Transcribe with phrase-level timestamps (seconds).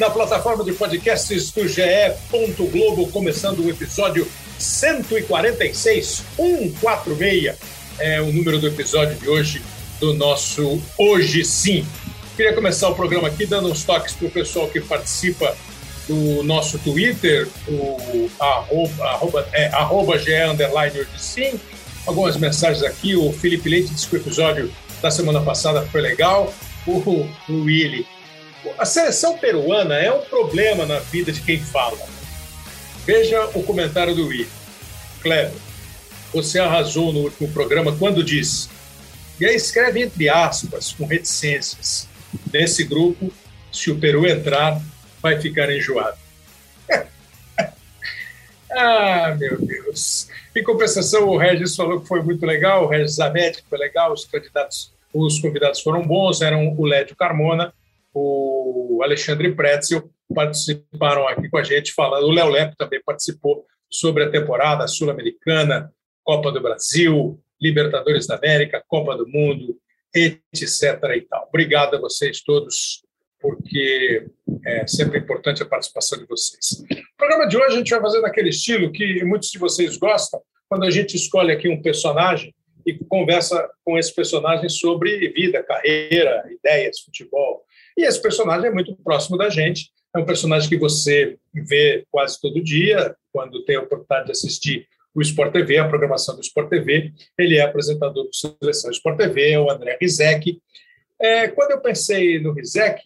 [0.00, 1.82] Na plataforma de podcasts do GE.
[2.64, 4.26] Globo, começando o episódio
[4.58, 7.54] 146, 146.
[7.98, 9.62] É o número do episódio de hoje
[10.00, 11.86] do nosso Hoje Sim.
[12.34, 15.54] Queria começar o programa aqui dando uns toques para o pessoal que participa
[16.08, 21.60] do nosso Twitter, o arroba, arroba, é, arroba GE Hoje Sim.
[22.06, 23.14] Algumas mensagens aqui.
[23.16, 26.54] O Felipe Leite disse que o episódio da semana passada foi legal.
[26.86, 26.92] O,
[27.50, 28.06] o Willy
[28.78, 31.98] a seleção peruana é um problema na vida de quem fala.
[33.04, 34.46] Veja o comentário do Will.
[35.22, 35.52] Kleber,
[36.32, 38.68] você arrasou no último programa quando disse.
[39.40, 42.08] E aí escreve entre aspas, com reticências.
[42.52, 43.32] Nesse grupo,
[43.72, 44.80] se o Peru entrar,
[45.22, 46.18] vai ficar enjoado.
[48.70, 50.28] ah, meu Deus.
[50.54, 54.24] Em compensação, o Regis falou que foi muito legal, o Regis Zanetti foi legal, os
[54.24, 57.72] candidatos, os convidados foram bons, eram o Lédio Carmona
[58.12, 64.24] o Alexandre Pretzel participaram aqui com a gente falando, o Léo Lepo também participou sobre
[64.24, 69.76] a temporada Sul-Americana, Copa do Brasil, Libertadores da América, Copa do Mundo,
[70.14, 71.02] etc.
[71.16, 71.46] e tal.
[71.48, 73.02] Obrigado a vocês todos,
[73.40, 74.26] porque
[74.64, 76.82] é sempre importante a participação de vocês.
[76.90, 80.40] O programa de hoje a gente vai fazer naquele estilo que muitos de vocês gostam,
[80.68, 82.54] quando a gente escolhe aqui um personagem
[82.86, 87.62] e conversa com esse personagem sobre vida, carreira, ideias, futebol,
[88.00, 89.90] e esse personagem é muito próximo da gente.
[90.14, 94.88] É um personagem que você vê quase todo dia, quando tem a oportunidade de assistir
[95.14, 97.12] o Sport TV, a programação do Sport TV.
[97.38, 100.60] Ele é apresentador do Seleção Sport TV, é o André Rizek.
[101.20, 103.02] É, quando eu pensei no Rizek,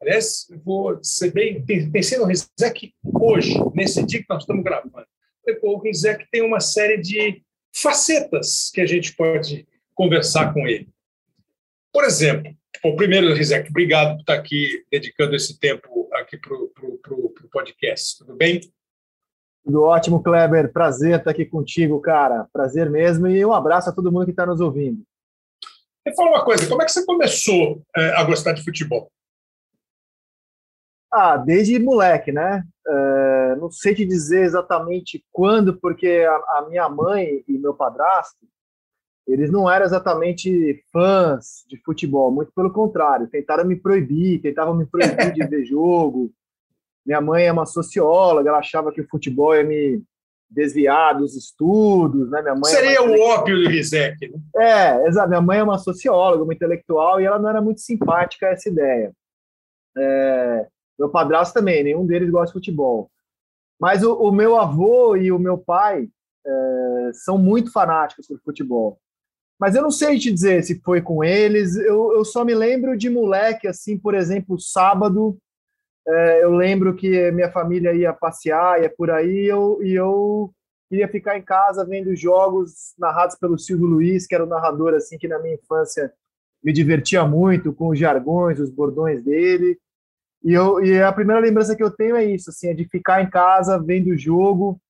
[0.00, 5.06] aliás, vou ser bem, pensei no Rizek hoje, nesse dia que nós estamos gravando.
[5.62, 7.42] O Rizek tem uma série de
[7.74, 10.88] facetas que a gente pode conversar com ele.
[11.92, 17.48] Por exemplo, Bom, primeiro, Rizek, obrigado por estar aqui dedicando esse tempo aqui para o
[17.50, 18.18] podcast.
[18.18, 18.60] Tudo bem?
[19.64, 20.72] Tudo ótimo, Kleber.
[20.72, 22.46] Prazer estar aqui contigo, cara.
[22.52, 23.26] Prazer mesmo.
[23.26, 25.02] E um abraço a todo mundo que está nos ouvindo.
[26.06, 29.10] Me fala uma coisa, como é que você começou é, a gostar de futebol?
[31.12, 32.62] Ah, desde moleque, né?
[32.86, 38.46] É, não sei te dizer exatamente quando, porque a, a minha mãe e meu padrasto
[39.26, 44.86] eles não eram exatamente fãs de futebol, muito pelo contrário, tentaram me proibir, tentavam me
[44.86, 46.30] proibir de ver jogo.
[47.04, 50.02] Minha mãe é uma socióloga, ela achava que o futebol ia me
[50.48, 52.40] desviar dos estudos, né?
[52.40, 54.38] Minha mãe é Seria é o ópio do Rizek, né?
[54.56, 55.28] É, exato.
[55.28, 58.68] Minha mãe é uma socióloga, uma intelectual, e ela não era muito simpática a essa
[58.68, 59.12] ideia.
[59.96, 60.66] É...
[60.98, 63.10] Meu padrasto também, nenhum deles gosta de futebol.
[63.78, 66.08] Mas o, o meu avô e o meu pai
[66.46, 68.98] é, são muito fanáticos por futebol.
[69.58, 71.76] Mas eu não sei te dizer se foi com eles.
[71.76, 75.36] Eu, eu só me lembro de moleque, assim, por exemplo, sábado.
[76.06, 80.52] É, eu lembro que minha família ia passear, ia por aí, eu, e eu
[80.88, 85.18] queria ficar em casa vendo jogos narrados pelo Silvio Luiz, que era o narrador, assim,
[85.18, 86.12] que na minha infância
[86.62, 89.78] me divertia muito com os jargões, os bordões dele.
[90.44, 93.22] E, eu, e a primeira lembrança que eu tenho é isso, assim, é de ficar
[93.22, 94.80] em casa vendo o jogo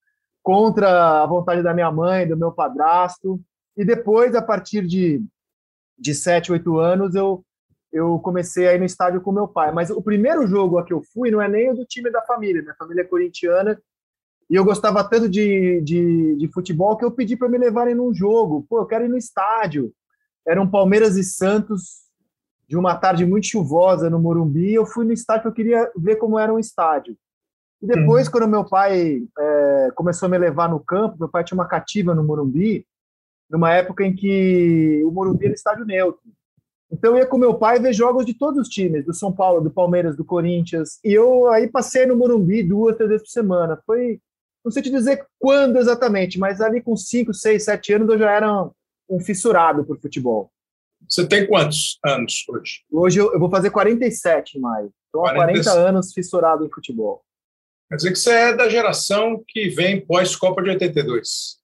[0.43, 3.41] contra a vontade da minha mãe, do meu padrasto.
[3.77, 5.23] E depois, a partir de,
[5.99, 7.45] de 7, 8 anos, eu,
[7.93, 9.71] eu comecei a ir no estádio com meu pai.
[9.73, 12.23] Mas o primeiro jogo a que eu fui não é nem o do time da
[12.23, 12.63] família.
[12.63, 13.81] Minha família é corintiana.
[14.49, 18.15] E eu gostava tanto de, de, de futebol que eu pedi para me levarem num
[18.15, 18.65] jogo.
[18.69, 19.93] Pô, eu quero ir no estádio.
[20.47, 22.07] Era um Palmeiras e Santos
[22.69, 24.73] de uma tarde muito chuvosa no Morumbi.
[24.73, 27.17] Eu fui no estádio porque eu queria ver como era um estádio.
[27.83, 28.33] E depois, uhum.
[28.33, 32.15] quando meu pai é, começou a me levar no campo, meu pai tinha uma cativa
[32.15, 32.87] no Morumbi,
[33.49, 36.23] numa época em que o Morumbi era estádio neutro.
[36.91, 39.61] Então eu ia com meu pai ver jogos de todos os times, do São Paulo,
[39.61, 40.99] do Palmeiras, do Corinthians.
[41.05, 43.81] E eu aí passei no Morumbi duas, três vezes por semana.
[43.85, 44.21] Foi,
[44.65, 48.31] não sei te dizer quando exatamente, mas ali com cinco, seis, sete anos eu já
[48.31, 48.71] era
[49.09, 50.51] um fissurado por futebol.
[51.09, 52.85] Você tem quantos anos hoje?
[52.91, 54.93] Hoje eu, eu vou fazer 47 em maio.
[55.07, 57.23] Estou há 40 anos fissurado em futebol.
[57.89, 61.61] Quer dizer que você é da geração que vem pós-Copa de 82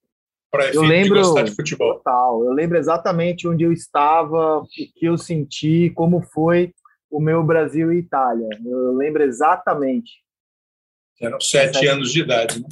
[0.53, 1.95] para eu lembro, de de futebol.
[1.95, 6.71] Total, eu lembro exatamente onde eu estava, o que eu senti, como foi
[7.09, 8.47] o meu Brasil e Itália.
[8.63, 10.11] Eu lembro exatamente.
[11.19, 12.59] Eram sete, sete anos de idade.
[12.59, 12.67] Né?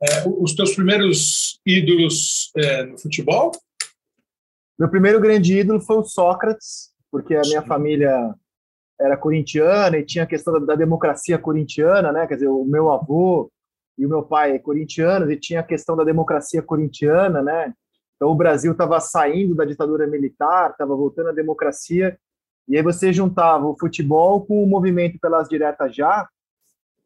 [0.00, 0.18] É.
[0.18, 3.52] É, os teus primeiros ídolos é, no futebol?
[4.76, 7.68] Meu primeiro grande ídolo foi o Sócrates, porque a minha Sim.
[7.68, 8.34] família
[9.00, 12.26] era corintiana e tinha a questão da, da democracia corintiana, né?
[12.26, 13.48] Quer dizer, o meu avô
[13.98, 17.72] e o meu pai é corintiano e tinha a questão da democracia corintiana, né?
[18.16, 22.16] Então o Brasil estava saindo da ditadura militar, estava voltando à democracia,
[22.68, 26.28] E aí você juntava o futebol com o movimento pelas diretas já.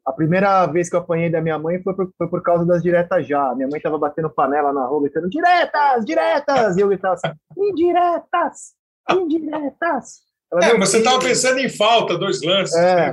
[0.05, 2.83] A primeira vez que eu apanhei da minha mãe foi por, foi por causa das
[2.83, 3.55] diretas já.
[3.55, 6.77] Minha mãe estava batendo panela na rua, gritando diretas, diretas!
[6.77, 8.75] E eu gritava assim, indiretas,
[9.11, 10.21] indiretas.
[10.53, 12.77] Ela, é, mas você estava pensando em falta, dois lances.
[12.77, 13.11] É,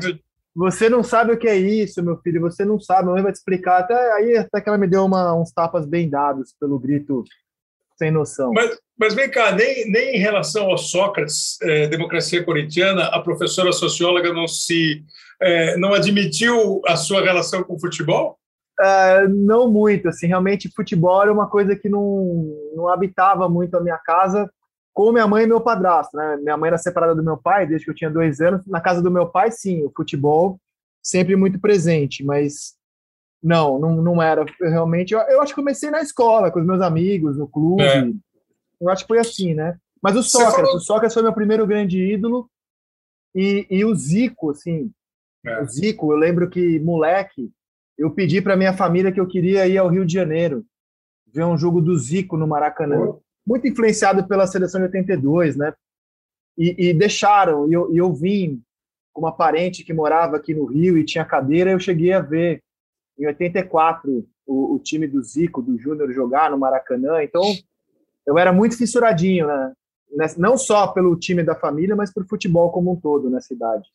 [0.56, 3.32] você não sabe o que é isso, meu filho, você não sabe, a mãe vai
[3.32, 3.80] te explicar.
[3.80, 7.24] Até aí, até que ela me deu uma, uns tapas bem dados pelo grito
[7.98, 8.52] sem noção.
[8.54, 13.72] Mas, mas vem cá, nem, nem em relação ao Sócrates, é, democracia corintiana, a professora
[13.72, 15.04] socióloga não se
[15.42, 18.38] é, não admitiu a sua relação com o futebol?
[18.80, 23.82] Uh, não muito, assim, realmente futebol era uma coisa que não, não habitava muito a
[23.82, 24.50] minha casa,
[24.94, 26.38] com minha mãe e meu padrasto, né?
[26.38, 28.66] Minha mãe era separada do meu pai desde que eu tinha dois anos.
[28.68, 30.60] Na casa do meu pai, sim, o futebol
[31.02, 32.76] sempre muito presente, mas
[33.42, 35.14] não, não, não era realmente.
[35.14, 37.84] Eu, eu acho que comecei na escola, com os meus amigos, no clube.
[37.84, 38.10] É.
[38.80, 39.78] Eu acho que foi assim, né?
[40.02, 40.76] Mas o Sócrates, falou...
[40.76, 42.50] o Sócrates foi meu primeiro grande ídolo.
[43.36, 44.92] E, e o Zico, assim,
[45.44, 45.62] é.
[45.62, 47.52] o Zico, eu lembro que, moleque,
[47.98, 50.64] eu pedi para minha família que eu queria ir ao Rio de Janeiro,
[51.28, 53.16] ver um jogo do Zico no Maracanã.
[53.46, 55.74] Muito influenciado pela seleção de 82, né?
[56.58, 58.62] E, e deixaram, e eu, e eu vim
[59.12, 62.62] com uma parente que morava aqui no Rio e tinha cadeira, eu cheguei a ver
[63.18, 67.44] em 84 o, o time do Zico, do Júnior jogar no Maracanã, então
[68.26, 69.74] eu era muito fissuradinho, né?
[70.38, 73.88] Não só pelo time da família, mas por futebol como um todo na cidade.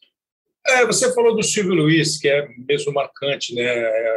[0.66, 3.62] É, você falou do Silvio Luiz, que é mesmo marcante, né?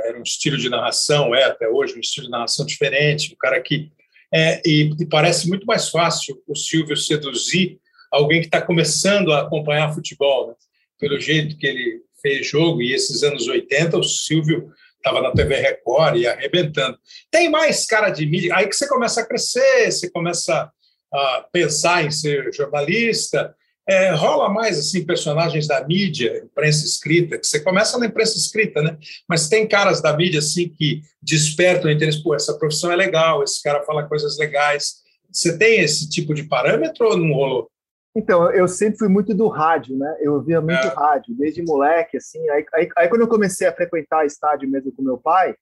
[0.07, 3.61] Era um estilo de narração, é até hoje um estilo de narração diferente, um cara
[3.61, 3.91] que
[4.33, 7.79] é, e, e, parece muito mais fácil o Silvio seduzir
[8.11, 10.53] alguém que está começando a acompanhar futebol, né?
[10.99, 15.55] pelo jeito que ele fez jogo e esses anos 80, o Silvio estava na TV
[15.55, 16.97] Record e arrebentando.
[17.31, 20.71] Tem mais cara de mídia, aí que você começa a crescer, você começa
[21.11, 23.53] a pensar em ser jornalista,
[23.87, 28.81] é, rola mais assim personagens da mídia, imprensa escrita, que você começa na imprensa escrita,
[28.81, 28.97] né?
[29.27, 33.43] Mas tem caras da mídia assim que despertam o interesse, pô, essa profissão é legal,
[33.43, 35.01] esse cara fala coisas legais.
[35.31, 37.71] Você tem esse tipo de parâmetro ou não rolou?
[38.15, 40.17] Então, eu sempre fui muito do rádio, né?
[40.19, 40.93] Eu ouvia muito é.
[40.93, 42.47] rádio, desde moleque, assim.
[42.49, 45.55] Aí, aí, aí, quando eu comecei a frequentar estádio mesmo com meu pai,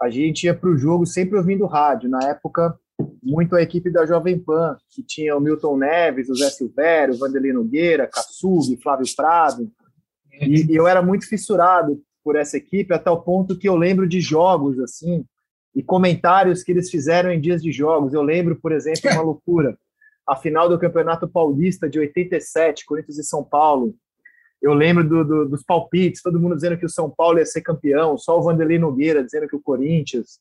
[0.00, 2.10] a gente ia para o jogo sempre ouvindo rádio.
[2.10, 2.76] Na época,
[3.26, 7.18] muito a equipe da Jovem Pan, que tinha o Milton Neves, o Zé Silvério, o
[7.18, 9.68] Vanderlei Nogueira, Kassug, Flávio Prado.
[10.40, 14.08] E, e, eu era muito fissurado por essa equipe, até o ponto que eu lembro
[14.08, 15.24] de jogos, assim,
[15.74, 18.14] e comentários que eles fizeram em dias de jogos.
[18.14, 19.76] Eu lembro, por exemplo, uma loucura
[20.26, 23.94] a final do Campeonato Paulista de 87, Corinthians e São Paulo.
[24.60, 27.60] Eu lembro do, do, dos palpites, todo mundo dizendo que o São Paulo ia ser
[27.60, 30.40] campeão, só o Vanderlei Nogueira dizendo que o Corinthians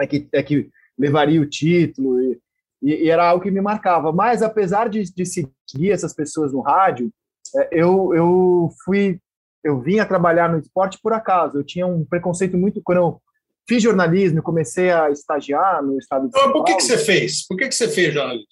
[0.00, 2.38] é que, é que levaria o título, e,
[2.82, 4.12] e, era algo que me marcava.
[4.12, 7.10] Mas, apesar de, de seguir essas pessoas no rádio,
[7.56, 9.18] é, eu, eu fui,
[9.64, 11.58] eu vim a trabalhar no esporte por acaso.
[11.58, 13.22] Eu tinha um preconceito muito, quando eu
[13.68, 16.58] fiz jornalismo, comecei a estagiar no estado de São Paulo.
[16.58, 17.46] Por que, que você fez?
[17.46, 18.46] Por que, que você fez jornalismo?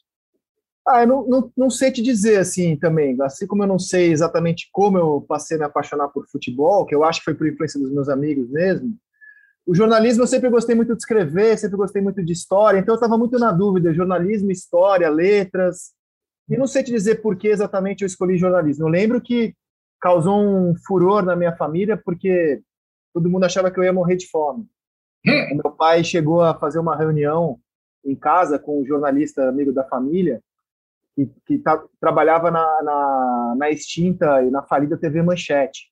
[0.87, 3.17] Ah, eu não, não, não sei te dizer assim também.
[3.23, 6.95] Assim como eu não sei exatamente como eu passei a me apaixonar por futebol, que
[6.95, 8.97] eu acho que foi por influência dos meus amigos mesmo.
[9.67, 12.97] O jornalismo eu sempre gostei muito de escrever, sempre gostei muito de história, então eu
[12.97, 15.93] estava muito na dúvida: jornalismo, história, letras.
[16.49, 18.85] E não sei te dizer por que exatamente eu escolhi jornalismo.
[18.85, 19.55] Eu lembro que
[20.01, 22.61] causou um furor na minha família porque
[23.15, 24.67] todo mundo achava que eu ia morrer de fome.
[25.27, 25.61] Hum.
[25.63, 27.61] Meu pai chegou a fazer uma reunião
[28.05, 30.43] em casa com um jornalista amigo da família
[31.15, 35.90] que, que tá, trabalhava na, na, na, extinta e na falida TV Manchete.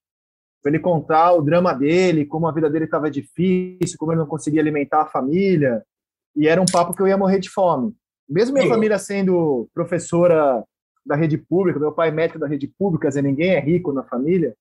[0.68, 4.26] Para ele contar o drama dele, como a vida dele estava difícil, como ele não
[4.26, 5.82] conseguia alimentar a família.
[6.36, 7.96] E era um papo que eu ia morrer de fome.
[8.28, 8.72] Mesmo minha Sim.
[8.72, 10.62] família sendo professora
[11.06, 14.04] da rede pública, meu pai é médico da rede pública, e ninguém é rico na
[14.04, 14.54] família,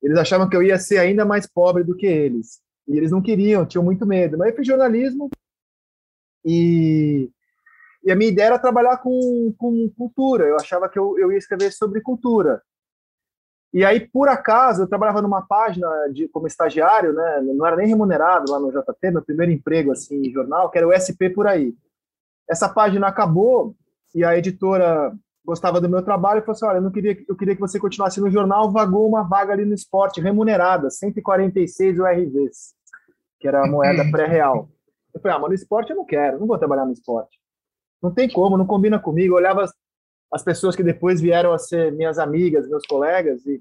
[0.00, 2.60] eles achavam que eu ia ser ainda mais pobre do que eles.
[2.86, 4.38] E eles não queriam, tinham muito medo.
[4.38, 5.28] Mas eu fiz jornalismo
[6.44, 7.28] e
[8.04, 10.44] e a minha ideia era trabalhar com, com cultura.
[10.44, 12.62] Eu achava que eu, eu ia escrever sobre cultura.
[13.72, 17.40] E aí, por acaso, eu trabalhava numa página de, como estagiário, né?
[17.42, 20.88] Não era nem remunerado lá no JT, meu primeiro emprego assim em jornal, que era
[20.88, 21.74] o SP por aí.
[22.48, 23.76] Essa página acabou
[24.14, 25.12] e a editora
[25.44, 27.78] gostava do meu trabalho e falou assim: olha, eu, não queria, eu queria que você
[27.78, 32.74] continuasse no jornal, vagou uma vaga ali no esporte remunerada, 146 URVs,
[33.38, 34.70] que era a moeda pré-real.
[35.14, 37.38] Eu falei: ah, mas no esporte eu não quero, não vou trabalhar no esporte.
[38.02, 39.34] Não tem como, não combina comigo.
[39.34, 39.64] Eu olhava
[40.32, 43.60] as, as pessoas que depois vieram a ser minhas amigas, meus colegas, e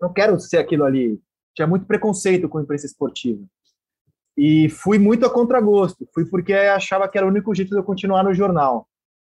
[0.00, 1.20] não quero ser aquilo ali.
[1.54, 3.44] Tinha muito preconceito com a imprensa esportiva.
[4.36, 6.08] E fui muito a contragosto.
[6.14, 8.86] Fui porque achava que era o único jeito de eu continuar no jornal.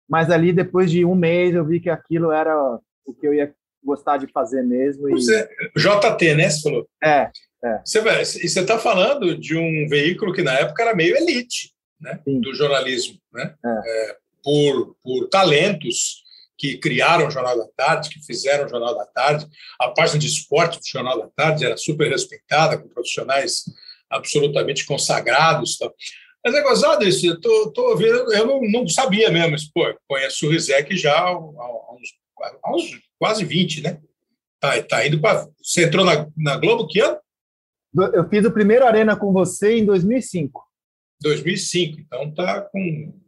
[0.07, 2.55] Mas ali, depois de um mês, eu vi que aquilo era
[3.05, 3.51] o que eu ia
[3.83, 5.09] gostar de fazer mesmo.
[5.09, 5.13] E...
[5.13, 6.49] Você, JT, né?
[6.49, 6.87] Você falou?
[7.03, 7.31] É.
[7.63, 7.81] é.
[7.83, 12.19] Você, você está falando de um veículo que na época era meio elite né?
[12.25, 13.55] do jornalismo, né?
[13.65, 13.69] É.
[13.69, 16.23] É, por, por talentos
[16.61, 19.47] que criaram o Jornal da Tarde, que fizeram o Jornal da Tarde.
[19.79, 23.63] A página de esporte do Jornal da Tarde era super respeitada, com profissionais
[24.07, 25.79] absolutamente consagrados.
[25.79, 25.91] Tal.
[26.45, 29.91] Mas é gozado isso, eu, tô, tô vendo, eu não, não, sabia mesmo, mas, pô,
[30.07, 31.55] conheço o Rizek já há, uns,
[32.63, 33.99] há uns quase 20, né?
[34.59, 35.47] Tá, tá indo para.
[35.63, 37.17] Você entrou na, na Globo que ano?
[38.13, 40.63] Eu fiz o primeiro Arena com você em 2005.
[41.23, 43.19] 2005, então tá com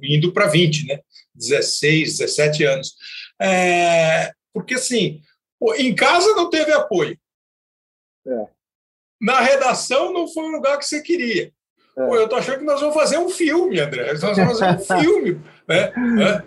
[0.00, 1.00] indo para 20, né?
[1.34, 2.94] 16, 17 anos.
[3.40, 5.20] É, porque assim,
[5.76, 7.18] em casa não teve apoio.
[8.26, 8.46] É.
[9.20, 11.52] Na redação não foi o lugar que você queria.
[11.96, 12.06] É.
[12.06, 14.12] Pô, eu estou achando que nós vamos fazer um filme, André.
[14.12, 15.40] Nós vamos fazer um filme.
[15.66, 16.44] Né?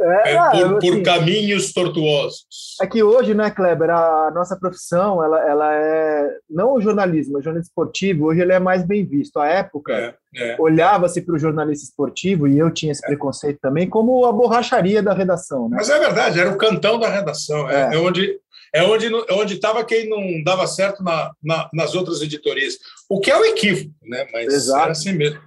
[0.00, 2.46] É, é, por, assim, por, caminhos tortuosos.
[2.80, 7.42] É que hoje, né, Kleber, a nossa profissão, ela, ela é não o jornalismo, o
[7.42, 9.40] jornalismo esportivo, hoje ele é mais bem visto.
[9.40, 10.56] A época, é, é.
[10.58, 13.08] olhava-se para o jornalista esportivo, e eu tinha esse é.
[13.08, 15.68] preconceito também, como a borracharia da redação.
[15.68, 15.76] Né?
[15.78, 17.68] Mas é verdade, era o cantão da redação.
[17.68, 18.38] É, onde
[18.74, 22.78] é onde é onde estava quem não dava certo na, na, nas outras editorias.
[23.08, 24.26] O que é o equívoco, né?
[24.32, 24.82] Mas Exato.
[24.82, 25.40] era assim mesmo.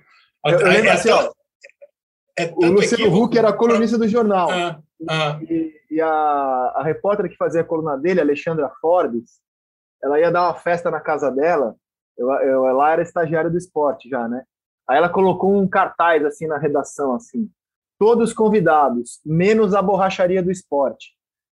[0.45, 1.31] Eu, eu lembro assim, ó,
[2.37, 4.49] é o Luciano Huck era colunista do jornal.
[4.49, 5.39] Ah, ah.
[5.49, 9.39] E, e, a, a repórter que fazia a coluna dele, Alexandra Forbes,
[10.01, 11.75] ela ia dar uma festa na casa dela.
[12.17, 14.43] Eu, eu, ela era estagiária do esporte já, né?
[14.87, 17.49] Aí ela colocou um cartaz assim na redação, assim,
[17.97, 21.13] todos convidados, menos a borracharia do esporte.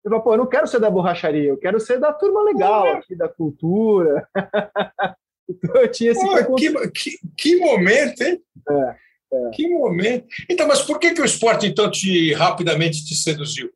[0.05, 2.87] Eu falei, pô, eu não quero ser da borracharia, eu quero ser da turma legal
[2.89, 4.29] aqui, da cultura.
[5.49, 8.43] então eu tinha esse pô, que, que, que, momento, hein?
[8.69, 8.97] É.
[9.33, 9.51] É.
[9.51, 10.27] Que momento.
[10.49, 13.71] Então, mas por que, que o esporte, então, te rapidamente te seduziu?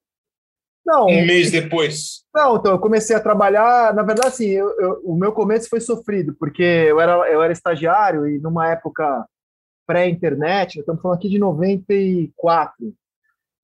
[0.85, 2.25] Não, um mês depois.
[2.33, 3.93] Não, então eu comecei a trabalhar.
[3.93, 7.53] Na verdade, assim, eu, eu, o meu começo foi sofrido, porque eu era, eu era
[7.53, 9.27] estagiário e numa época
[9.85, 12.95] pré-internet, estamos falando aqui de 94.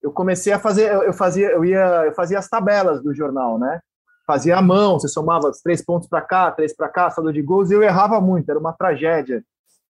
[0.01, 3.79] Eu comecei a fazer, eu fazia, eu ia, eu fazia as tabelas do jornal, né?
[4.27, 7.41] Fazia à mão, você somava os três pontos para cá, três para cá, saldo de
[7.41, 9.43] gols, e eu errava muito, era uma tragédia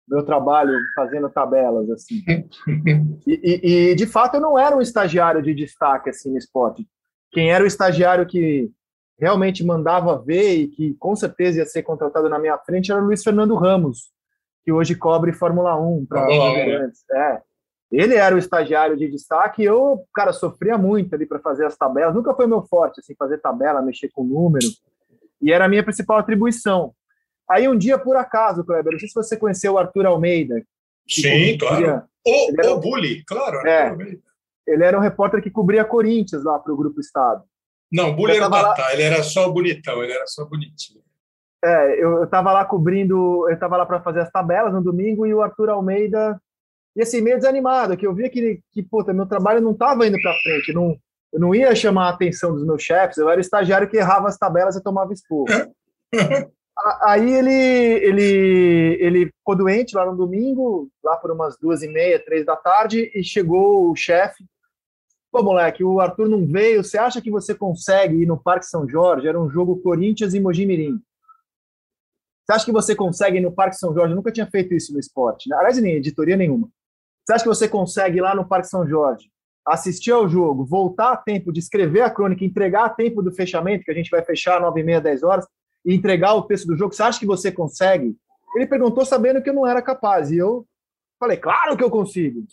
[0.09, 2.23] meu trabalho fazendo tabelas assim.
[3.27, 6.87] E, e, e, de fato eu não era um estagiário de destaque assim no esporte.
[7.33, 8.71] Quem era o estagiário que
[9.19, 13.05] realmente mandava ver e que com certeza ia ser contratado na minha frente era o
[13.05, 14.13] Luiz Fernando Ramos,
[14.65, 16.31] que hoje cobre Fórmula 1 para
[17.13, 17.41] é.
[17.91, 21.77] Ele era o estagiário de destaque e eu, cara, sofria muito ali para fazer as
[21.77, 22.15] tabelas.
[22.15, 24.67] Nunca foi meu forte assim fazer tabela, mexer com número.
[25.41, 26.93] E era a minha principal atribuição.
[27.49, 30.63] Aí um dia, por acaso, Kleber, não sei se você conheceu o Arthur Almeida.
[31.09, 32.03] Sim, claro.
[32.27, 33.67] O, era, o Bully, claro.
[33.67, 33.97] É,
[34.67, 37.45] ele era um repórter que cobria Corinthians lá para o Grupo Estado.
[37.91, 38.75] Não, o Bully era lá...
[38.93, 41.01] ele era só bonitão, ele era só bonitinho.
[41.65, 45.33] É, eu estava lá cobrindo, eu estava lá para fazer as tabelas no domingo e
[45.33, 46.41] o Arthur Almeida,
[46.95, 50.21] e assim, meio desanimado, que eu via que, que puta, meu trabalho não estava indo
[50.21, 50.97] para frente, não,
[51.33, 54.29] eu não ia chamar a atenção dos meus chefes, eu era o estagiário que errava
[54.29, 55.47] as tabelas e tomava expor.
[57.03, 62.23] Aí ele, ele, ele ficou doente lá no domingo, lá por umas duas e meia,
[62.23, 64.45] três da tarde, e chegou o chefe.
[65.33, 66.85] Pô, moleque, o Arthur não veio.
[66.85, 69.27] Você acha que você consegue ir no Parque São Jorge?
[69.27, 71.01] Era um jogo Corinthians e Mojimirim.
[72.45, 74.13] Você acha que você consegue ir no Parque São Jorge?
[74.13, 75.57] Eu nunca tinha feito isso no esporte, né?
[75.57, 76.69] aliás, nem editoria nenhuma.
[77.25, 79.29] Você acha que você consegue ir lá no Parque São Jorge,
[79.67, 83.85] assistir ao jogo, voltar a tempo de escrever a crônica, entregar a tempo do fechamento,
[83.85, 85.45] que a gente vai fechar nove e meia, dez horas,
[85.87, 88.17] e entregar o texto do jogo, você acha que você consegue?
[88.57, 90.33] Ele perguntou sabendo que eu não era capaz.
[90.33, 90.67] E eu
[91.19, 92.45] falei, claro que eu consigo.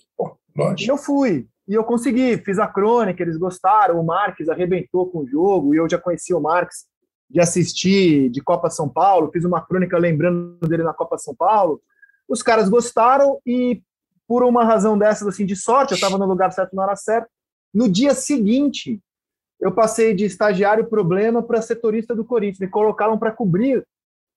[0.85, 1.47] e eu fui.
[1.67, 5.77] E eu consegui, fiz a crônica, eles gostaram, o Marques arrebentou com o jogo, e
[5.77, 6.85] eu já conhecia o Marques
[7.29, 11.81] de assistir de Copa São Paulo, fiz uma crônica lembrando dele na Copa São Paulo.
[12.27, 13.81] Os caras gostaram e,
[14.27, 17.27] por uma razão dessas, assim, de sorte, eu estava no lugar certo na hora certa.
[17.73, 19.01] No dia seguinte,
[19.63, 22.59] eu passei de estagiário problema para setorista do Corinthians.
[22.59, 23.81] Me colocaram para cobrir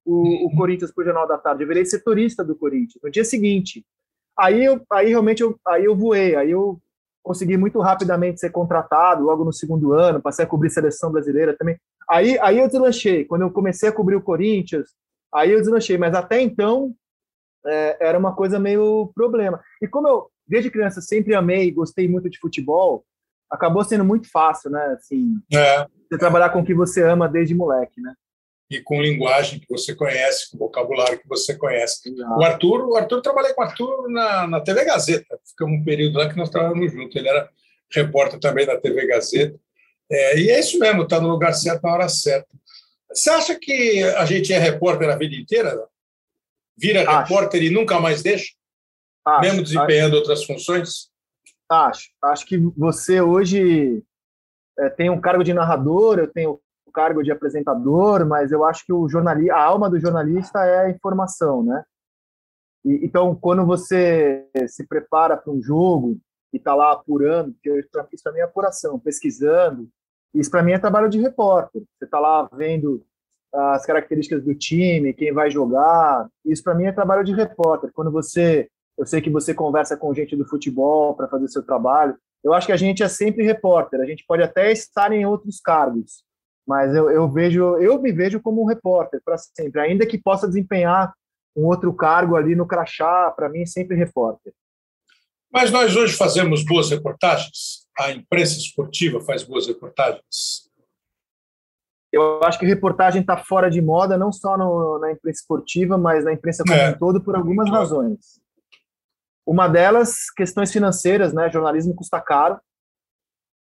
[0.05, 1.65] o, o Corinthians para o Jornal da Tarde.
[1.65, 3.85] Eu virei setorista do Corinthians no dia seguinte.
[4.39, 6.37] Aí, eu, aí realmente eu, aí eu voei.
[6.37, 6.81] Aí eu
[7.25, 10.23] consegui muito rapidamente ser contratado logo no segundo ano.
[10.23, 11.77] Passei a cobrir seleção brasileira também.
[12.09, 13.25] Aí, aí eu deslanchei.
[13.25, 14.91] Quando eu comecei a cobrir o Corinthians,
[15.35, 15.99] aí eu deslanchei.
[15.99, 16.95] Mas até então
[17.67, 19.61] é, era uma coisa meio problema.
[19.83, 23.05] E como eu desde criança sempre amei, gostei muito de futebol
[23.51, 24.97] acabou sendo muito fácil, né?
[24.99, 25.87] Assim, é.
[26.09, 28.15] você trabalhar com o que você ama desde moleque, né?
[28.69, 32.09] E com linguagem que você conhece, com vocabulário que você conhece.
[32.09, 32.33] Exato.
[32.33, 35.39] O Arthur, o Arthur trabalhei com o Arthur na, na TV Gazeta.
[35.47, 37.15] Ficamos um período lá que nós trabalhamos juntos.
[37.15, 37.49] Ele era
[37.91, 39.57] repórter também da TV Gazeta.
[40.11, 42.49] É, e é isso mesmo, está no lugar certo na hora certa.
[43.13, 45.87] Você acha que a gente é repórter a vida inteira?
[46.77, 47.19] Vira acho.
[47.21, 48.53] repórter e nunca mais deixa?
[49.25, 51.09] Acho, mesmo desempenhando acho, outras funções?
[51.69, 52.11] Acho.
[52.23, 54.03] Acho que você hoje
[54.79, 58.85] é, tem um cargo de narrador, eu tenho o cargo de apresentador, mas eu acho
[58.85, 61.85] que o jornalista, a alma do jornalista é a informação, né?
[62.85, 66.19] E, então, quando você se prepara para um jogo
[66.53, 69.89] e está lá apurando, isso para mim é apuração, pesquisando,
[70.33, 71.83] isso para mim é trabalho de repórter.
[71.99, 73.05] Você está lá vendo
[73.53, 77.91] as características do time, quem vai jogar, isso para mim é trabalho de repórter.
[77.93, 82.17] Quando você, eu sei que você conversa com gente do futebol para fazer seu trabalho,
[82.43, 84.01] eu acho que a gente é sempre repórter.
[84.01, 86.25] A gente pode até estar em outros cargos,
[86.67, 90.47] mas eu, eu vejo, eu me vejo como um repórter para sempre, ainda que possa
[90.47, 91.13] desempenhar
[91.57, 94.53] um outro cargo ali no crachá, para mim, sempre repórter.
[95.51, 97.87] Mas nós hoje fazemos boas reportagens?
[97.99, 100.71] A imprensa esportiva faz boas reportagens?
[102.13, 106.25] Eu acho que reportagem está fora de moda, não só no, na imprensa esportiva, mas
[106.25, 106.91] na imprensa como é.
[106.91, 108.41] um todo, por algumas razões.
[109.47, 111.49] Uma delas, questões financeiras, né?
[111.51, 112.61] Jornalismo custa caro.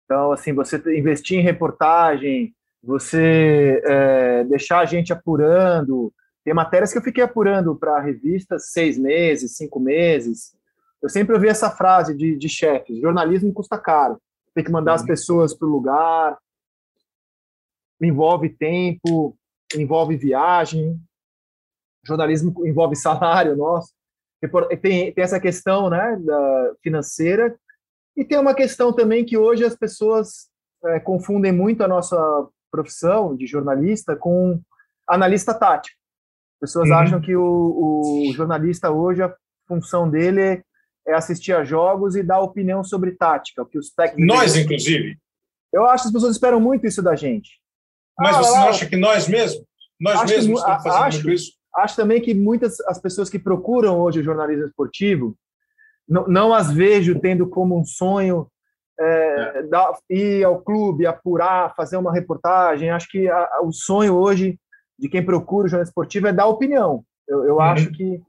[0.03, 6.97] Então, assim, você investir em reportagem, você é, deixar a gente apurando, tem matérias que
[6.97, 10.55] eu fiquei apurando para revistas seis meses, cinco meses.
[11.01, 14.19] Eu sempre ouvi essa frase de, de chefes: jornalismo custa caro.
[14.55, 14.95] Tem que mandar uhum.
[14.95, 16.37] as pessoas para o lugar,
[18.01, 19.37] envolve tempo,
[19.75, 20.99] envolve viagem,
[22.03, 23.93] jornalismo envolve salário nosso.
[24.81, 27.57] Tem, tem essa questão né, da financeira
[28.15, 30.49] e tem uma questão também que hoje as pessoas
[30.85, 32.17] é, confundem muito a nossa
[32.71, 34.61] profissão de jornalista com
[35.07, 35.97] analista tático.
[36.59, 36.95] Pessoas uhum.
[36.95, 39.33] acham que o, o, jornalista hoje, a
[39.67, 40.61] função dele
[41.07, 44.35] é assistir a jogos e dar opinião sobre tática, o que os técnicos.
[44.35, 45.17] Nós, inclusive.
[45.71, 47.59] Eu acho que as pessoas esperam muito isso da gente.
[48.17, 49.63] Mas ah, você não acha que nós mesmos?
[49.99, 51.51] Nós mesmos que, estamos fazendo acho, isso?
[51.83, 55.35] Acho também que muitas as pessoas que procuram hoje o jornalismo esportivo
[56.07, 58.47] não, não as vejo tendo como um sonho
[58.99, 59.63] é, é.
[59.63, 62.89] Dar, ir ao clube, apurar, fazer uma reportagem.
[62.89, 64.59] Acho que a, o sonho hoje
[64.97, 67.03] de quem procura o jornal esportivo é dar opinião.
[67.25, 67.61] Eu, eu uhum.
[67.61, 68.21] acho que,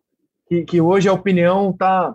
[0.46, 2.14] que, que, hoje a opinião está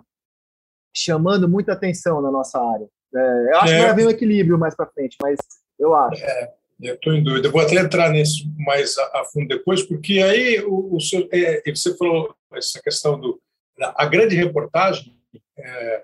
[0.94, 2.88] chamando muita atenção na nossa área.
[3.14, 3.76] É, eu acho é.
[3.76, 5.36] que vai haver um equilíbrio mais para frente, mas
[5.78, 6.24] eu acho.
[6.24, 7.50] É, eu estou em dúvida.
[7.50, 11.62] Vou até entrar nisso mais a, a fundo depois, porque aí o, o senhor, é,
[11.70, 13.40] você falou essa questão do
[13.78, 15.14] a grande reportagem,
[15.58, 16.02] é,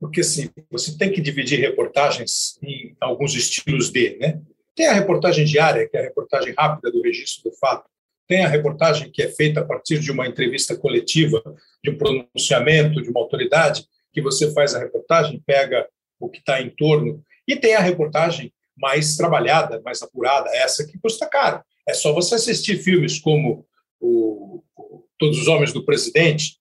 [0.00, 4.40] porque assim você tem que dividir reportagens em alguns estilos de, né?
[4.74, 7.88] Tem a reportagem diária, que é a reportagem rápida do registro do fato.
[8.26, 11.42] Tem a reportagem que é feita a partir de uma entrevista coletiva,
[11.82, 15.86] de um pronunciamento de uma autoridade, que você faz a reportagem, pega
[16.18, 17.22] o que está em torno.
[17.46, 21.62] E tem a reportagem mais trabalhada, mais apurada, essa que custa caro.
[21.86, 23.66] É só você assistir filmes como
[24.00, 24.62] o,
[25.18, 26.58] Todos os Homens do Presidente,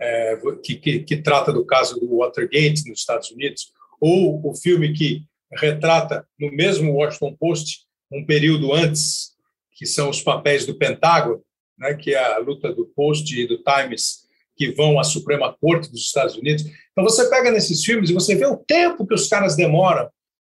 [0.00, 4.92] é, que, que, que trata do caso do Watergate nos Estados Unidos, ou o filme
[4.92, 5.24] que
[5.56, 7.80] retrata no mesmo Washington Post
[8.12, 9.32] um período antes,
[9.72, 11.42] que são os papéis do Pentágono,
[11.78, 14.26] né, que é a luta do Post e do Times,
[14.56, 16.64] que vão à Suprema Corte dos Estados Unidos.
[16.92, 20.08] Então você pega nesses filmes e você vê o tempo que os caras demoram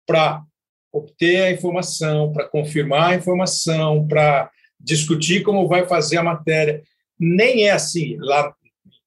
[0.06, 0.43] para
[0.93, 6.84] obter a informação, para confirmar a informação, para discutir como vai fazer a matéria.
[7.19, 8.15] Nem é assim.
[8.19, 8.53] Lá,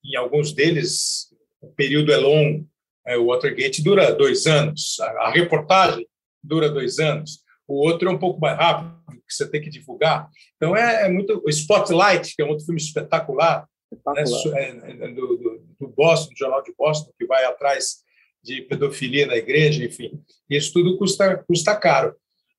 [0.04, 2.66] em alguns deles, o período é longo,
[3.06, 6.04] é, o Watergate dura dois anos, a, reportagem
[6.42, 7.44] dura dois anos.
[7.68, 8.96] O outro é um pouco mais rápido,
[9.26, 10.28] que você tem que divulgar.
[10.56, 11.40] Então, é, é muito.
[11.44, 14.54] O Spotlight, que é um outro filme espetacular, espetacular.
[14.54, 18.04] Né, é, é, do, do, do, Boston, do Jornal de Boston, que vai atrás
[18.46, 20.22] de pedofilia na igreja, enfim.
[20.48, 22.14] Isso tudo custa, custa caro.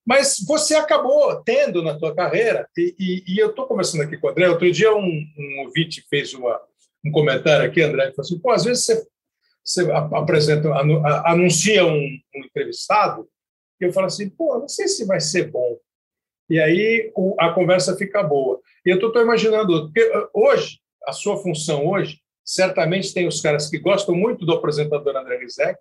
[0.06, 4.28] Mas você acabou tendo na tua carreira, e, e, e eu estou conversando aqui com
[4.28, 6.60] o André, outro dia um, um ouvinte fez uma,
[7.06, 9.08] um comentário aqui, André, falou assim, pô, às vezes você
[9.63, 10.69] você apresenta,
[11.26, 13.28] anuncia um, um entrevistado,
[13.82, 15.78] e eu falo assim, pô, não sei se vai ser bom.
[16.50, 18.62] E aí a conversa fica boa.
[18.86, 23.70] E eu estou imaginando, porque ah, hoje, a sua função hoje, certamente tem os caras
[23.70, 25.78] que gostam muito do apresentador André Rizek,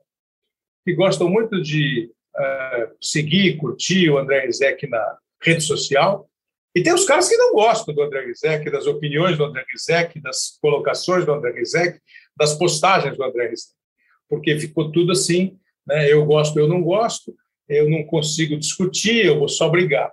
[0.84, 6.28] que gostam muito de uh, seguir, curtir o André Rizek na rede social,
[6.74, 10.20] e tem os caras que não gostam do André Rizek, das opiniões do André Rizek,
[10.20, 12.00] das colocações do André Rizek,
[12.36, 13.76] das postagens do André Rizek
[14.28, 16.12] porque ficou tudo assim, né?
[16.12, 17.34] eu gosto, eu não gosto,
[17.68, 20.12] eu não consigo discutir, eu vou só brigar.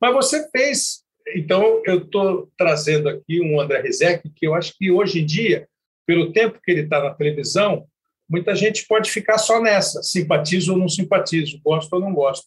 [0.00, 1.02] Mas você fez,
[1.34, 5.68] então eu estou trazendo aqui um André Rizek, que eu acho que hoje em dia,
[6.06, 7.86] pelo tempo que ele está na televisão,
[8.28, 12.46] muita gente pode ficar só nessa, simpatizo ou não simpatizo, gosto ou não gosto.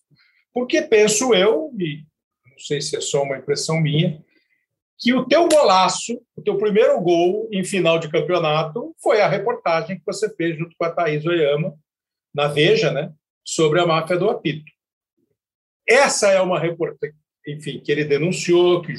[0.53, 2.03] Porque penso eu, e
[2.49, 4.23] não sei se é só uma impressão minha,
[4.97, 9.97] que o teu golaço, o teu primeiro gol em final de campeonato foi a reportagem
[9.97, 11.75] que você fez junto com a Thaís Oyama,
[12.33, 13.13] na Veja, né,
[13.43, 14.71] sobre a máfia do apito.
[15.87, 17.15] Essa é uma reportagem,
[17.47, 18.93] enfim, que ele denunciou que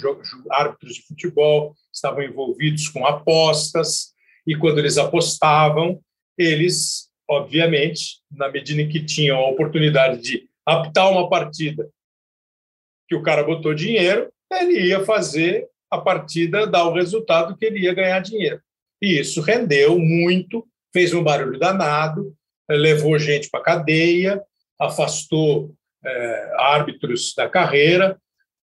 [0.51, 4.15] árbitros de futebol estavam envolvidos com apostas
[4.47, 6.01] e quando eles apostavam,
[6.39, 11.89] eles, obviamente, na medida em que tinham a oportunidade de apitar uma partida
[13.09, 17.81] que o cara botou dinheiro, ele ia fazer a partida dar o resultado que ele
[17.81, 18.61] ia ganhar dinheiro.
[19.01, 22.35] E isso rendeu muito, fez um barulho danado,
[22.69, 24.43] levou gente para cadeia,
[24.79, 28.21] afastou é, árbitros da carreira.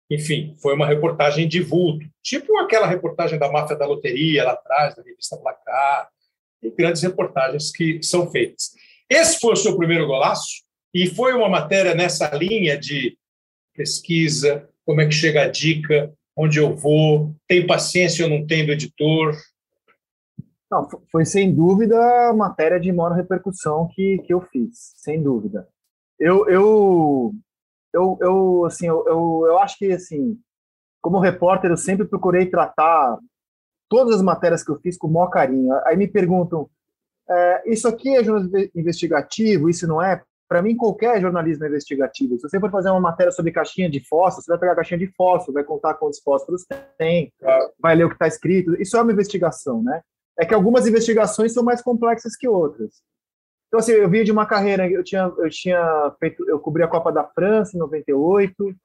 [0.10, 4.96] Enfim, foi uma reportagem de vulto, tipo aquela reportagem da máfia da loteria lá atrás,
[4.96, 6.10] da revista Placar,
[6.64, 8.72] e grandes reportagens que são feitas.
[9.10, 13.18] Esse foi o seu primeiro golaço, e foi uma matéria nessa linha de
[13.76, 18.66] pesquisa, como é que chega a dica, onde eu vou, tem paciência ou não tem
[18.66, 19.36] do editor?
[20.70, 21.98] Não, foi sem dúvida
[22.30, 25.68] a matéria de maior repercussão que, que eu fiz, sem dúvida.
[26.20, 27.34] Eu, eu,
[27.98, 30.38] eu, eu assim, eu, eu, eu acho que, assim,
[31.02, 33.18] como repórter, eu sempre procurei tratar
[33.90, 35.74] todas as matérias que eu fiz com o maior carinho.
[35.86, 36.70] Aí me perguntam,
[37.30, 40.22] é, isso aqui é jornalismo investigativo, isso não é?
[40.48, 42.36] Para mim, qualquer jornalismo é investigativo.
[42.38, 45.00] Se você for fazer uma matéria sobre caixinha de fósforo, você vai pegar a caixinha
[45.00, 46.66] de fósforo, vai contar quantos fósforos
[46.98, 47.34] tem,
[47.80, 48.82] vai ler o que está escrito.
[48.82, 50.02] Isso é uma investigação, né?
[50.40, 53.02] É que algumas investigações são mais complexas que outras.
[53.78, 56.88] Então, assim, eu vi de uma carreira, eu tinha, eu tinha feito, eu cobri a
[56.88, 58.76] Copa da França em 98,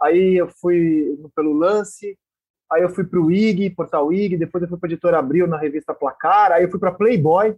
[0.00, 2.16] aí eu fui pelo Lance,
[2.70, 5.48] aí eu fui para o IG, Portal IG, depois eu fui para a Editora Abril
[5.48, 7.56] na revista Placar, aí eu fui para Playboy,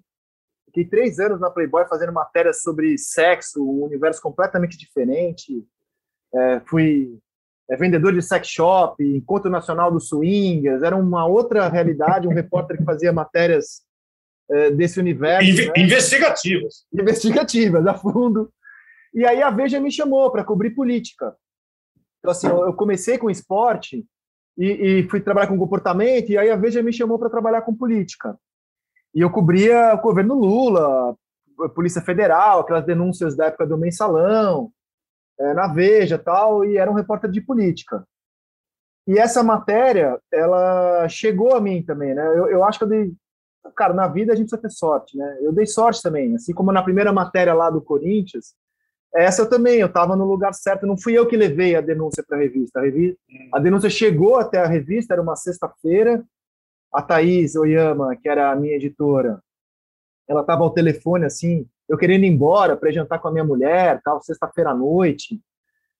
[0.64, 5.62] Fiquei três anos na Playboy fazendo matérias sobre sexo, um universo completamente diferente.
[6.32, 7.18] É, fui
[7.68, 12.78] é, vendedor de sex shop, encontro nacional dos swingers, era uma outra realidade, um repórter
[12.78, 13.82] que fazia matérias
[14.76, 15.48] desse universo.
[15.48, 15.72] Inve né?
[15.76, 16.84] Investigativas.
[16.92, 18.52] Investigativas, a fundo.
[19.14, 21.34] E aí a Veja me chamou para cobrir política.
[22.18, 24.04] Então, assim, eu comecei com esporte
[24.58, 27.74] e, e fui trabalhar com comportamento, e aí a Veja me chamou para trabalhar com
[27.74, 28.36] política.
[29.14, 31.16] E eu cobria o governo Lula,
[31.60, 34.70] a Polícia Federal, aquelas denúncias da época do mensalão,
[35.38, 38.04] é, na Veja tal, e era um repórter de política.
[39.06, 42.24] E essa matéria, ela chegou a mim também, né?
[42.38, 43.12] Eu, eu acho que eu dei.
[43.76, 45.38] Cara, na vida a gente precisa ter sorte, né?
[45.40, 48.54] Eu dei sorte também, assim como na primeira matéria lá do Corinthians,
[49.14, 52.24] essa eu também, eu estava no lugar certo, não fui eu que levei a denúncia
[52.26, 52.78] para a revista.
[52.78, 53.18] A revista,
[53.52, 56.24] a denúncia chegou até a revista, era uma sexta-feira,
[56.92, 59.42] a Thaís Oyama, que era a minha editora,
[60.28, 64.00] ela estava ao telefone assim, eu querendo ir embora para jantar com a minha mulher,
[64.04, 65.40] tal, sexta-feira à noite.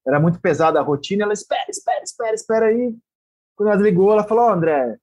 [0.06, 1.24] Era muito pesada a rotina.
[1.24, 2.94] Ela espera, espera, espera, espera aí.
[3.56, 4.96] Quando ela ligou, ela falou: oh, André,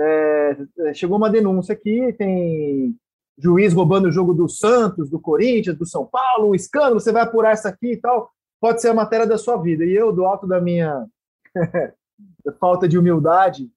[0.00, 2.96] é, chegou uma denúncia aqui, tem
[3.38, 7.00] juiz roubando o jogo do Santos, do Corinthians, do São Paulo, um escândalo.
[7.00, 8.30] Você vai apurar essa aqui e tal.
[8.60, 9.84] Pode ser a matéria da sua vida.
[9.84, 11.06] E eu, do alto da minha
[12.60, 13.70] falta de humildade,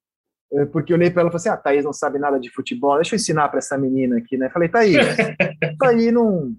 [0.51, 2.49] é, porque eu olhei para ela e falei assim: ah, Thaís não sabe nada de
[2.49, 4.49] futebol, deixa eu ensinar para essa menina aqui, né?
[4.49, 4.95] Falei, Thaís,
[5.71, 6.53] isso aí não,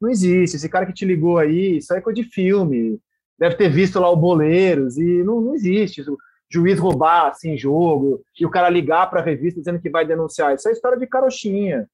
[0.00, 0.56] não existe.
[0.56, 3.00] Esse cara que te ligou aí, isso aí é coisa de filme.
[3.38, 6.02] Deve ter visto lá o Boleiros, e não, não existe.
[6.02, 6.18] O
[6.50, 10.54] juiz roubar assim jogo, e o cara ligar para a revista dizendo que vai denunciar.
[10.54, 11.88] Isso é história de carochinha.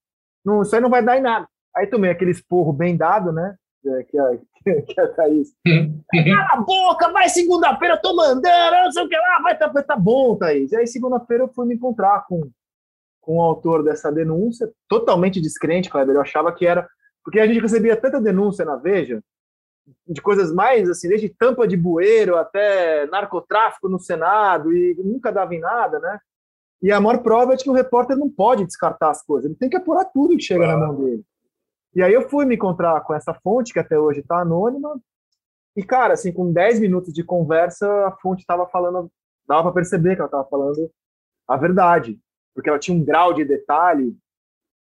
[0.45, 1.47] Não, isso aí não vai dar em nada.
[1.77, 3.55] Aí tomei aquele esporro bem dado, né?
[3.85, 4.39] É, que a,
[4.83, 5.53] que a Thaís.
[5.65, 9.69] Cala a boca, vai segunda-feira, eu tô mandando, não sei o que lá, vai, tá,
[9.83, 10.73] tá bom, Thaís.
[10.73, 12.51] E aí, segunda-feira, eu fui me encontrar com,
[13.21, 16.17] com o autor dessa denúncia, totalmente descrente, Kleber.
[16.17, 16.89] Eu achava que era.
[17.23, 19.21] Porque a gente recebia tanta denúncia na Veja,
[20.07, 25.55] de coisas mais, assim, desde tampa de bueiro até narcotráfico no Senado, e nunca dava
[25.55, 26.19] em nada, né?
[26.83, 29.71] E a maior prova é que o repórter não pode descartar as coisas, ele tem
[29.71, 31.25] que apurar tudo que chega na mão dele.
[31.95, 35.01] E aí eu fui me encontrar com essa fonte, que até hoje está anônima,
[35.77, 39.11] e, cara, assim, com 10 minutos de conversa, a fonte estava falando,
[39.47, 40.91] dava para perceber que ela estava falando
[41.47, 42.19] a verdade,
[42.55, 44.17] porque ela tinha um grau de detalhe,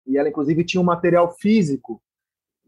[0.07, 2.03] e ela, inclusive, tinha um material físico.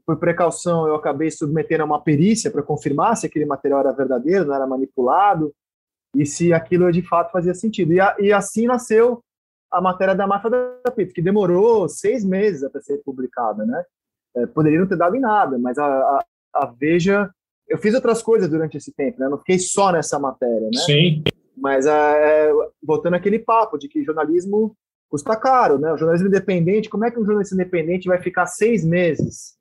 [0.07, 4.47] Por precaução, eu acabei submetendo a uma perícia para confirmar se aquele material era verdadeiro,
[4.47, 5.55] não era manipulado,
[6.15, 7.93] e se aquilo de fato fazia sentido.
[7.93, 9.23] E, a, e assim nasceu
[9.71, 13.85] a matéria da máfia da pizza, que demorou seis meses para ser publicada, né?
[14.37, 17.31] é, poderia não ter dado em nada, mas a, a, a, Veja.
[17.69, 19.29] Eu fiz outras coisas durante esse tempo, né?
[19.29, 20.81] Não fiquei só nessa matéria, né?
[20.85, 21.23] Sim.
[21.57, 24.77] Mas é, voltando àquele papo de que jornalismo
[25.09, 25.93] custa caro, né?
[25.93, 29.57] O jornalismo independente, como é que um jornalista independente vai ficar seis meses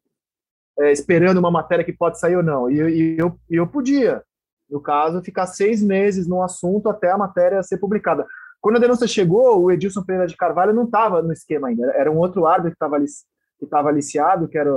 [0.81, 2.69] é, esperando uma matéria que pode sair ou não.
[2.69, 4.23] E, e eu, e eu podia,
[4.69, 8.25] no caso, ficar seis meses no assunto até a matéria ser publicada.
[8.59, 11.91] Quando a denúncia chegou, o Edilson Pereira de Carvalho não estava no esquema ainda.
[11.93, 12.77] Era um outro árbitro
[13.59, 14.71] que estava aliciado, que era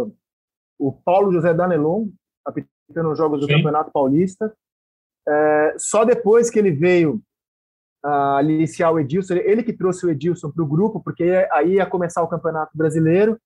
[0.78, 2.08] o Paulo José Danelon,
[2.44, 3.54] apitando os jogos do Sim.
[3.54, 4.52] Campeonato Paulista.
[5.26, 7.20] É, só depois que ele veio
[8.02, 11.86] a aliciar o Edilson, ele que trouxe o Edilson para o grupo, porque aí ia
[11.86, 13.38] começar o Campeonato Brasileiro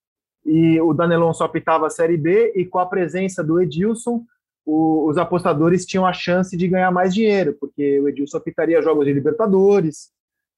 [0.44, 4.24] e o Danelon só apitava a Série B e com a presença do Edilson,
[4.64, 9.06] o, os apostadores tinham a chance de ganhar mais dinheiro, porque o Edilson apitaria jogos
[9.06, 10.10] de Libertadores,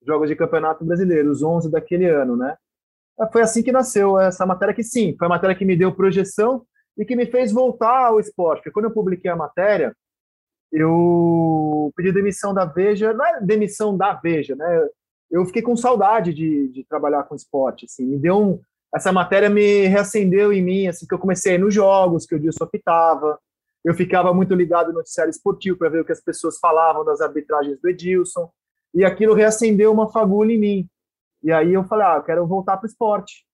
[0.05, 2.57] jogos de Campeonato Brasileiro, os 11 daquele ano, né?
[3.33, 6.65] Foi assim que nasceu essa matéria que sim, foi a matéria que me deu projeção
[6.97, 8.61] e que me fez voltar ao esporte.
[8.61, 9.95] Porque quando eu publiquei a matéria,
[10.73, 14.89] eu pedi demissão da Veja, não é demissão da Veja, né?
[15.31, 18.61] Eu fiquei com saudade de, de trabalhar com esporte, assim, me deu um,
[18.95, 22.65] essa matéria me reacendeu em mim, assim, que eu comecei nos jogos, que o Dilson
[22.65, 23.39] apitava,
[23.85, 27.21] eu ficava muito ligado no noticiário esportivo para ver o que as pessoas falavam das
[27.21, 28.51] arbitragens do Edilson,
[28.93, 30.89] e aquilo reacendeu uma fagulha em mim.
[31.43, 33.47] E aí eu falei, ah, eu quero voltar para o esporte.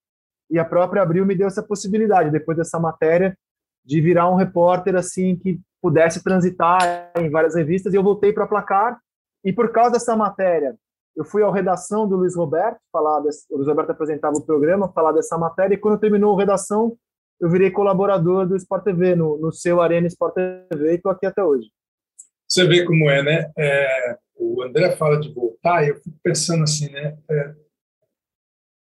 [0.50, 3.36] E a própria Abril me deu essa possibilidade, depois dessa matéria,
[3.84, 7.92] de virar um repórter assim que pudesse transitar em várias revistas.
[7.92, 8.98] E eu voltei para Placar.
[9.44, 10.76] E por causa dessa matéria,
[11.16, 14.92] eu fui à redação do Luiz Roberto, falar desse, o Luiz Roberto apresentava o programa,
[14.92, 15.74] falar dessa matéria.
[15.74, 16.96] E quando terminou a redação,
[17.40, 21.24] eu virei colaborador do Sport TV, no, no seu Arena Sport TV, e estou aqui
[21.24, 21.68] até hoje.
[22.46, 23.50] Você vê como é, né?
[23.56, 27.16] É, o André fala de voltar, e eu fico pensando assim, né?
[27.30, 27.54] É,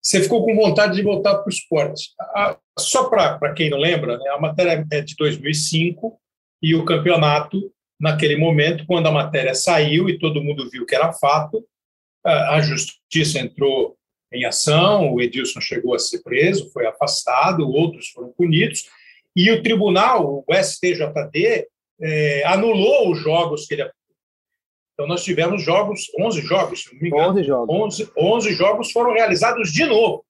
[0.03, 2.11] você ficou com vontade de voltar para o esporte.
[2.79, 6.19] Só para quem não lembra, né, a matéria é de 2005
[6.61, 11.13] e o campeonato, naquele momento, quando a matéria saiu e todo mundo viu que era
[11.13, 11.65] fato,
[12.25, 13.97] a justiça entrou
[14.33, 18.85] em ação, o Edilson chegou a ser preso, foi afastado, outros foram punidos,
[19.35, 21.67] e o tribunal, o STJD,
[22.01, 23.91] é, anulou os jogos que ele
[24.95, 27.31] então, nós tivemos jogos, 11 jogos, se não me engano.
[27.31, 27.75] 11 jogos.
[27.75, 30.25] 11, 11 jogos foram realizados de novo.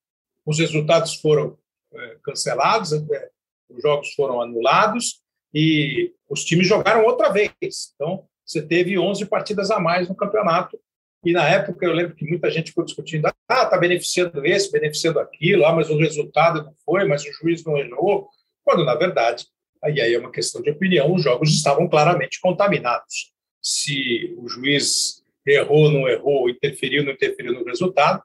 [0.46, 1.58] Os resultados foram
[1.92, 3.30] é, cancelados, é,
[3.68, 5.20] os jogos foram anulados
[5.52, 7.52] e os times jogaram outra vez.
[7.94, 10.78] Então, você teve 11 partidas a mais no campeonato.
[11.24, 15.20] E na época eu lembro que muita gente ficou discutindo: ah, está beneficiando esse, beneficiando
[15.20, 18.28] aquilo, ah, mas o resultado não foi, mas o juiz não errou.
[18.64, 19.46] Quando, na verdade,
[19.82, 23.32] aí é uma questão de opinião, os jogos estavam claramente contaminados
[23.62, 28.22] se o juiz errou, não errou, interferiu, não interferiu no resultado.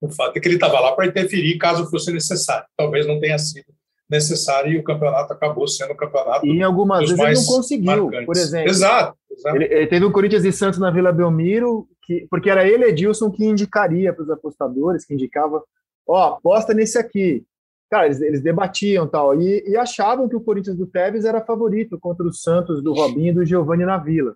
[0.00, 2.66] O fato é que ele estava lá para interferir caso fosse necessário.
[2.76, 3.66] Talvez não tenha sido
[4.08, 6.46] necessário e o campeonato acabou sendo o campeonato.
[6.46, 8.26] E em algumas vezes ele não conseguiu, marcantes.
[8.26, 8.70] por exemplo.
[8.70, 9.18] Exato.
[9.30, 9.56] exato.
[9.56, 13.30] Ele, ele, teve o Corinthians e Santos na Vila Belmiro, que, porque era ele, Edilson,
[13.30, 15.62] que indicaria para os apostadores, que indicava,
[16.06, 17.44] ó, oh, aposta nesse aqui.
[17.90, 21.98] Cara, eles, eles debatiam tal, e, e achavam que o Corinthians do Tevez era favorito
[22.00, 24.34] contra o Santos do Robinho e do Giovanni na Vila.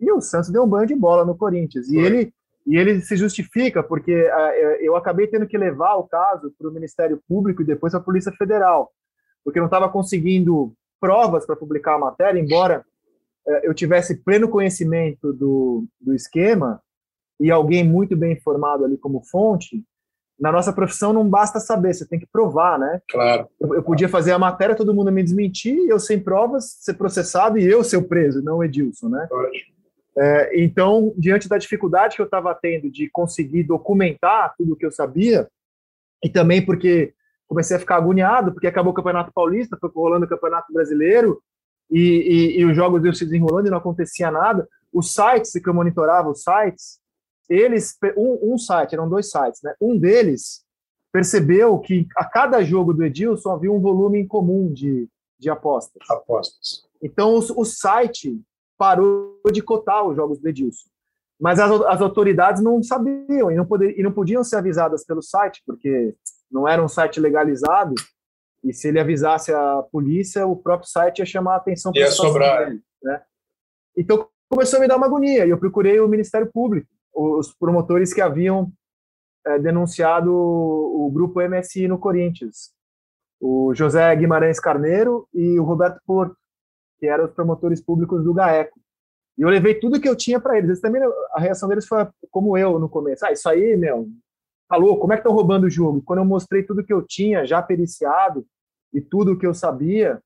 [0.00, 1.86] E o Santos deu um banho de bola no Corinthians.
[1.90, 2.32] E ele,
[2.66, 6.72] e ele se justifica porque uh, eu acabei tendo que levar o caso para o
[6.72, 8.90] Ministério Público e depois para a Polícia Federal,
[9.44, 12.82] porque não estava conseguindo provas para publicar a matéria, embora
[13.46, 16.80] uh, eu tivesse pleno conhecimento do, do esquema
[17.42, 19.84] e alguém muito bem informado ali como fonte.
[20.38, 23.00] Na nossa profissão não basta saber, você tem que provar, né?
[23.10, 23.48] Claro.
[23.60, 27.58] Eu, eu podia fazer a matéria, todo mundo me desmentir, eu sem provas ser processado
[27.58, 29.28] e eu ser o preso, não o Edilson, né?
[30.16, 34.86] É, então, diante da dificuldade que eu estava tendo de conseguir documentar tudo o que
[34.86, 35.48] eu sabia,
[36.22, 37.12] e também porque
[37.48, 41.42] comecei a ficar agoniado, porque acabou o Campeonato Paulista, foi rolando o Campeonato Brasileiro,
[41.90, 44.68] e, e, e os jogos iam se desenrolando e não acontecia nada.
[44.92, 47.01] Os sites que eu monitorava, os sites,
[47.48, 49.74] eles, um, um site, eram dois sites, né?
[49.80, 50.64] Um deles
[51.12, 56.02] percebeu que a cada jogo do Edilson havia um volume em comum de, de apostas.
[56.10, 56.84] Apostas.
[57.02, 58.40] Então, o, o site
[58.78, 60.88] parou de cotar os jogos do Edilson.
[61.38, 65.20] Mas as, as autoridades não sabiam e não, poder, e não podiam ser avisadas pelo
[65.20, 66.14] site, porque
[66.50, 67.94] não era um site legalizado.
[68.62, 72.66] E se ele avisasse a polícia, o próprio site ia chamar a atenção para sobrar.
[72.66, 73.22] Dele, né?
[73.96, 78.12] Então começou a me dar uma agonia e eu procurei o Ministério Público, os promotores
[78.12, 78.72] que haviam
[79.46, 82.72] é, denunciado o, grupo MSI no Corinthians,
[83.40, 86.36] o José Guimarães Carneiro e o Roberto Porto
[87.02, 88.78] que eram os promotores públicos do GAECO.
[89.36, 90.70] E eu levei tudo que eu tinha para eles.
[90.70, 90.80] eles.
[90.80, 93.26] Também a reação deles foi como eu no começo.
[93.26, 94.08] Ah, isso aí, meu,
[94.68, 96.00] falou, como é que estão roubando o jogo?
[96.02, 98.46] Quando eu mostrei tudo que eu tinha já periciado
[98.94, 100.22] e tudo que eu sabia,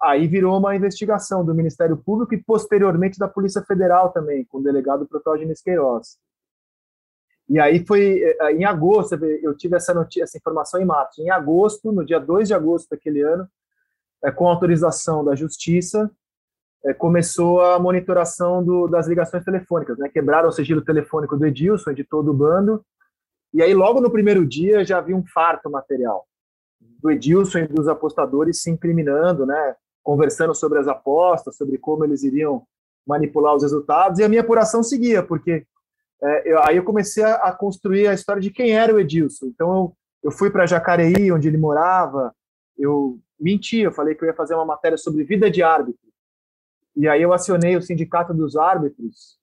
[0.00, 4.62] aí virou uma investigação do Ministério Público e posteriormente da Polícia Federal também, com o
[4.62, 6.18] delegado Protógenes Queiroz.
[7.48, 11.22] E aí foi eh, em agosto, eu tive essa notícia, essa informação em março.
[11.22, 13.48] Em agosto, no dia 2 de agosto daquele ano,
[14.24, 16.10] é, com autorização da Justiça,
[16.84, 19.96] é, começou a monitoração do, das ligações telefônicas.
[19.98, 20.08] Né?
[20.08, 22.84] Quebraram o sigilo telefônico do Edilson, de todo o bando,
[23.54, 26.26] e aí logo no primeiro dia já havia um farto material
[26.80, 29.76] do Edilson e dos apostadores se incriminando, né?
[30.06, 32.64] Conversando sobre as apostas, sobre como eles iriam
[33.04, 35.66] manipular os resultados, e a minha apuração seguia, porque
[36.22, 39.46] é, eu, aí eu comecei a, a, construir a história de quem era o Edilson.
[39.46, 42.32] Então eu, eu fui para Jacareí, onde ele morava,
[42.78, 46.00] eu menti, eu falei que eu ia fazer uma matéria sobre vida de árbitro.
[46.94, 49.36] E aí eu acionei o sindicato dos árbitros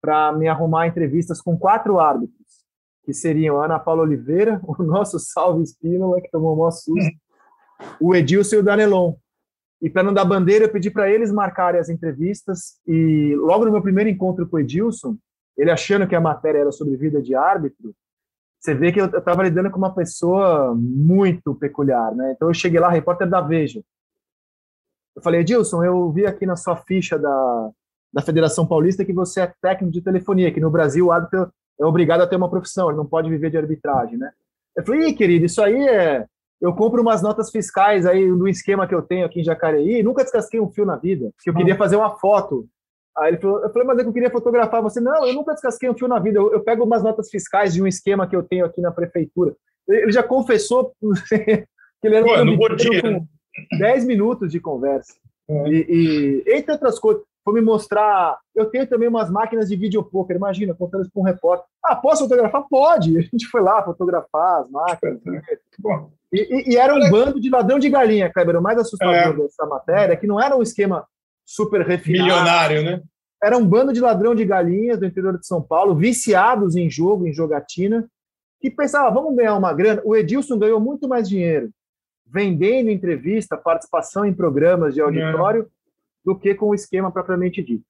[0.00, 2.64] para me arrumar entrevistas com quatro árbitros,
[3.04, 7.16] que seriam a Ana Paula Oliveira, o nosso Salve Espínola, que tomou o maior susto,
[8.00, 9.14] o Edilson e o Danelon.
[9.82, 12.78] E para não dar bandeira, eu pedi para eles marcarem as entrevistas.
[12.86, 15.18] E logo no meu primeiro encontro com o Edilson,
[15.56, 17.92] ele achando que a matéria era sobre vida de árbitro,
[18.60, 22.32] você vê que eu estava lidando com uma pessoa muito peculiar, né?
[22.36, 23.82] Então eu cheguei lá, repórter da Veja.
[25.16, 27.70] Eu falei, Edilson, eu vi aqui na sua ficha da,
[28.12, 31.84] da Federação Paulista que você é técnico de telefonia, que no Brasil o árbitro é
[31.84, 34.30] obrigado a ter uma profissão, ele não pode viver de arbitragem, né?
[34.76, 36.26] Eu falei, querido, isso aí é.
[36.62, 40.22] Eu compro umas notas fiscais aí no esquema que eu tenho aqui em Jacareí, nunca
[40.22, 42.68] descasquei um fio na vida, que eu queria fazer uma foto
[43.16, 45.00] Aí ele falou, eu falei, mas é eu queria fotografar você.
[45.00, 46.38] Não, eu nunca descasquei um fio na vida.
[46.38, 49.54] Eu, eu, pego umas notas fiscais de um esquema que eu tenho aqui na prefeitura.
[49.86, 50.92] Ele já confessou
[51.28, 51.66] que
[52.02, 53.26] ele era um Pô, com
[53.78, 55.14] 10 minutos de conversa.
[55.48, 55.68] É.
[55.68, 58.38] E, e, entre outras coisas, foi me mostrar.
[58.54, 60.36] Eu tenho também umas máquinas de videopoker.
[60.36, 61.66] Imagina, contando isso para um repórter.
[61.84, 62.64] Ah, posso fotografar?
[62.68, 63.18] Pode.
[63.18, 65.20] A gente foi lá fotografar as máquinas.
[66.32, 68.58] E, e, e, era um bando de ladrão de galinha, Kleber.
[68.58, 69.32] O mais assustador é.
[69.32, 71.06] dessa matéria é que não era um esquema
[71.44, 72.24] super refinado.
[72.24, 73.02] Milionário, né?
[73.42, 77.26] Era um bando de ladrão de galinhas do interior de São Paulo, viciados em jogo,
[77.26, 78.08] em jogatina,
[78.60, 80.00] que pensava, vamos ganhar uma grana.
[80.04, 81.70] O Edilson ganhou muito mais dinheiro
[82.32, 85.81] vendendo entrevista, participação em programas de auditório, é.
[86.24, 87.84] Do que com o esquema propriamente dito.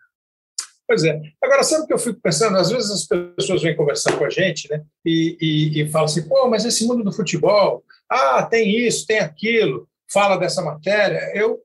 [0.87, 1.21] Pois é.
[1.43, 2.57] Agora, sabe o que eu fico pensando?
[2.59, 6.29] Às vezes as pessoas vêm conversar com a gente né, e, e, e falam assim,
[6.29, 11.31] pô, mas esse mundo do futebol, ah, tem isso, tem aquilo, fala dessa matéria.
[11.35, 11.63] Eu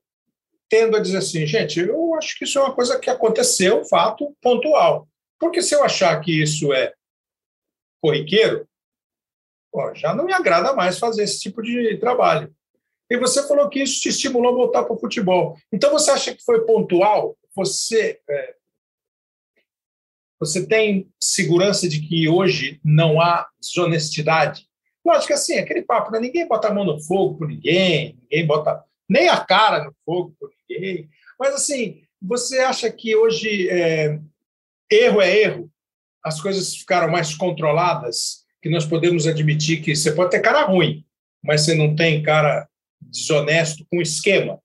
[0.70, 4.36] tendo a dizer assim, gente, eu acho que isso é uma coisa que aconteceu, fato
[4.42, 5.08] pontual.
[5.40, 6.94] Porque se eu achar que isso é
[8.02, 8.68] corriqueiro,
[9.72, 12.54] pô, já não me agrada mais fazer esse tipo de trabalho.
[13.10, 15.56] E você falou que isso te estimulou a voltar para o futebol.
[15.72, 17.38] Então você acha que foi pontual?
[17.56, 18.56] Você é,
[20.40, 24.68] você tem segurança de que hoje não há desonestidade?
[25.04, 26.20] Lógico que assim, aquele papo, né?
[26.20, 30.36] ninguém bota a mão no fogo por ninguém, ninguém bota nem a cara no fogo
[30.40, 31.10] por ninguém.
[31.40, 34.20] Mas, assim, você acha que hoje é,
[34.92, 35.72] erro é erro?
[36.24, 38.46] As coisas ficaram mais controladas?
[38.62, 41.06] Que nós podemos admitir que você pode ter cara ruim,
[41.44, 42.68] mas você não tem cara
[43.02, 44.60] desonesto com esquema.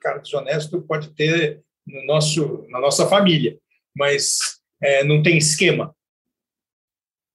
[0.00, 3.58] Cara desonesto pode ter no nosso, na nossa família,
[3.96, 5.94] mas é, não tem esquema.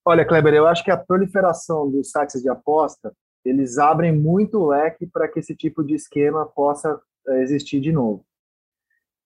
[0.05, 3.13] Olha, Kleber, eu acho que a proliferação dos sites de aposta
[3.45, 7.91] eles abrem muito o leque para que esse tipo de esquema possa eh, existir de
[7.91, 8.25] novo.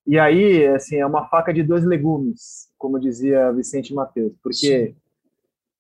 [0.06, 4.96] E aí, assim, é uma faca de dois legumes, como dizia Vicente Mateus, porque,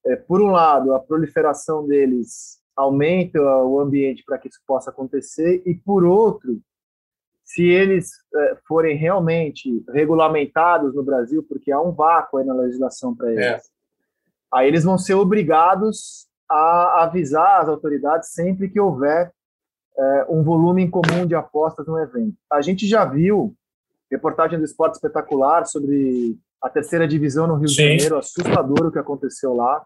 [0.05, 5.63] é, por um lado, a proliferação deles aumenta o ambiente para que isso possa acontecer,
[5.65, 6.61] e, por outro,
[7.43, 13.15] se eles é, forem realmente regulamentados no Brasil, porque há um vácuo aí na legislação
[13.15, 13.59] para eles, é.
[14.53, 19.31] aí eles vão ser obrigados a avisar as autoridades sempre que houver
[19.97, 22.37] é, um volume em comum de apostas no evento.
[22.51, 23.55] A gente já viu
[24.11, 27.75] reportagem do Esporte Espetacular sobre a terceira divisão no Rio Sim.
[27.75, 29.85] de Janeiro, assustador o que aconteceu lá.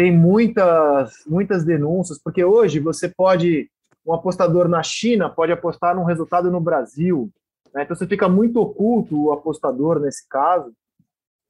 [0.00, 3.70] Tem muitas, muitas denúncias, porque hoje você pode,
[4.06, 7.30] um apostador na China pode apostar num resultado no Brasil,
[7.74, 7.82] né?
[7.82, 10.72] então você fica muito oculto o apostador nesse caso,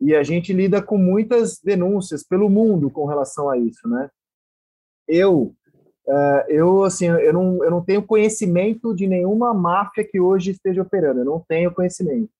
[0.01, 4.11] e a gente lida com muitas denúncias pelo mundo com relação a isso, né?
[5.07, 5.55] eu
[6.07, 10.81] Uh, eu assim eu não, eu não tenho conhecimento de nenhuma máfia que hoje esteja
[10.81, 12.31] operando eu não tenho conhecimento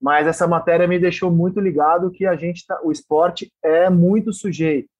[0.00, 4.30] mas essa matéria me deixou muito ligado que a gente tá, o esporte é muito
[4.32, 4.91] sujeito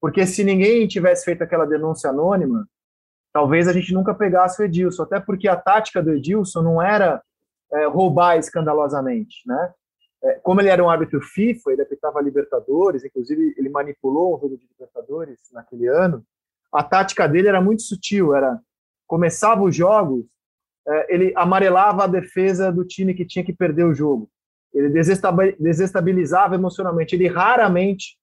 [0.00, 2.66] porque se ninguém tivesse feito aquela denúncia anônima
[3.36, 5.02] talvez a gente nunca pegasse o Edilson.
[5.02, 7.22] Até porque a tática do Edilson não era
[7.70, 9.74] é, roubar escandalosamente né?
[10.24, 14.56] É, como ele era um árbitro FIFA, ele apitava Libertadores, inclusive ele manipulou um jogo
[14.56, 16.24] de Libertadores naquele ano,
[16.72, 18.58] a tática dele era muito sutil, era
[19.06, 20.24] começava os jogos,
[20.88, 24.30] é, ele amarelava a defesa do time que tinha que perder o jogo.
[24.72, 24.88] Ele
[25.60, 28.16] desestabilizava emocionalmente, ele raramente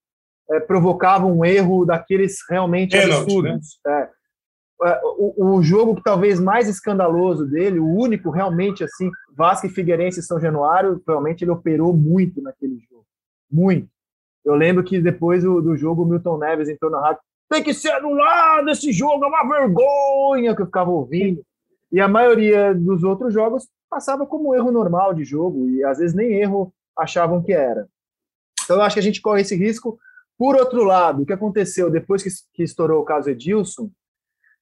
[0.52, 3.80] é, provocava um erro daqueles realmente Pênalti, absurdos.
[3.86, 4.10] Né?
[4.82, 4.90] É.
[4.90, 10.20] é, o, o, jogo talvez mais escandaloso dele, o único realmente assim, Vasco e Figueirense
[10.20, 13.06] e São Januário, realmente ele operou muito naquele jogo.
[13.52, 13.88] Muito.
[14.44, 17.74] Eu lembro que depois do, do jogo o Milton Neves entrou na rádio, tem que
[17.74, 21.44] ser anulado esse jogo, é uma vergonha que eu ficava ouvindo.
[21.92, 26.16] E a maioria dos outros jogos passava como erro normal de jogo, e às vezes
[26.16, 27.88] nem erro achavam que era.
[28.64, 30.00] Então eu acho que a gente corre esse risco.
[30.38, 33.90] Por outro lado, o que aconteceu depois que, que estourou o caso Edilson,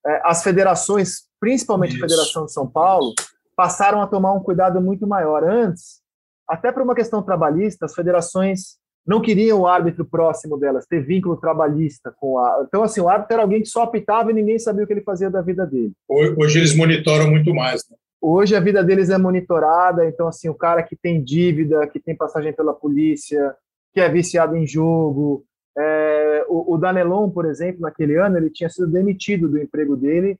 [0.06, 2.04] é, as federações, principalmente Isso.
[2.04, 3.14] a Federação de São Paulo,
[3.56, 5.44] passaram a tomar um cuidado muito maior.
[5.44, 6.02] Antes,
[6.48, 11.36] até por uma questão trabalhista, as federações não queriam o árbitro próximo delas, ter vínculo
[11.38, 12.66] trabalhista com a.
[12.68, 15.02] Então, assim, o árbitro era alguém que só apitava e ninguém sabia o que ele
[15.02, 15.94] fazia da vida dele.
[16.08, 17.84] Hoje eles monitoram muito mais.
[17.90, 17.98] Né?
[18.22, 22.16] Hoje a vida deles é monitorada, então, assim, o cara que tem dívida, que tem
[22.16, 23.56] passagem pela polícia,
[23.94, 25.44] que é viciado em jogo.
[25.78, 30.38] É, o, o Danelon, por exemplo, naquele ano, ele tinha sido demitido do emprego dele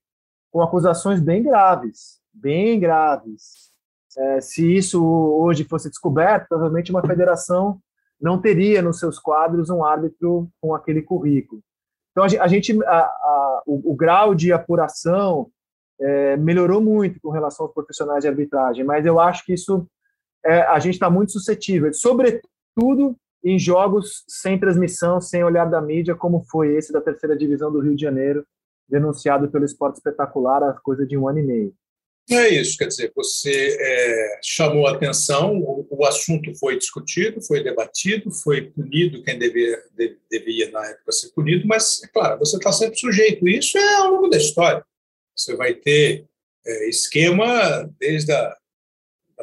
[0.52, 3.72] com acusações bem graves, bem graves.
[4.18, 7.80] É, se isso hoje fosse descoberto, provavelmente uma federação
[8.20, 11.62] não teria nos seus quadros um árbitro com aquele currículo.
[12.12, 15.50] Então, a gente, a, a, o, o, grau de apuração
[16.00, 19.88] é, melhorou muito com relação aos profissionais de arbitragem, mas eu acho que isso
[20.46, 26.16] é, a gente está muito suscetível, sobretudo em jogos sem transmissão, sem olhar da mídia,
[26.16, 28.46] como foi esse da terceira divisão do Rio de Janeiro,
[28.88, 31.74] denunciado pelo Esporte Espetacular há coisa de um ano e meio.
[32.30, 37.64] É isso, quer dizer, você é, chamou a atenção, o, o, assunto foi discutido, foi
[37.64, 42.58] debatido, foi punido quem devia, de, devia na época ser punido, mas, é claro, você
[42.58, 43.48] está sempre sujeito.
[43.48, 44.86] Isso é ao longo da história.
[45.36, 46.26] Você vai ter
[46.66, 48.56] é, esquema desde a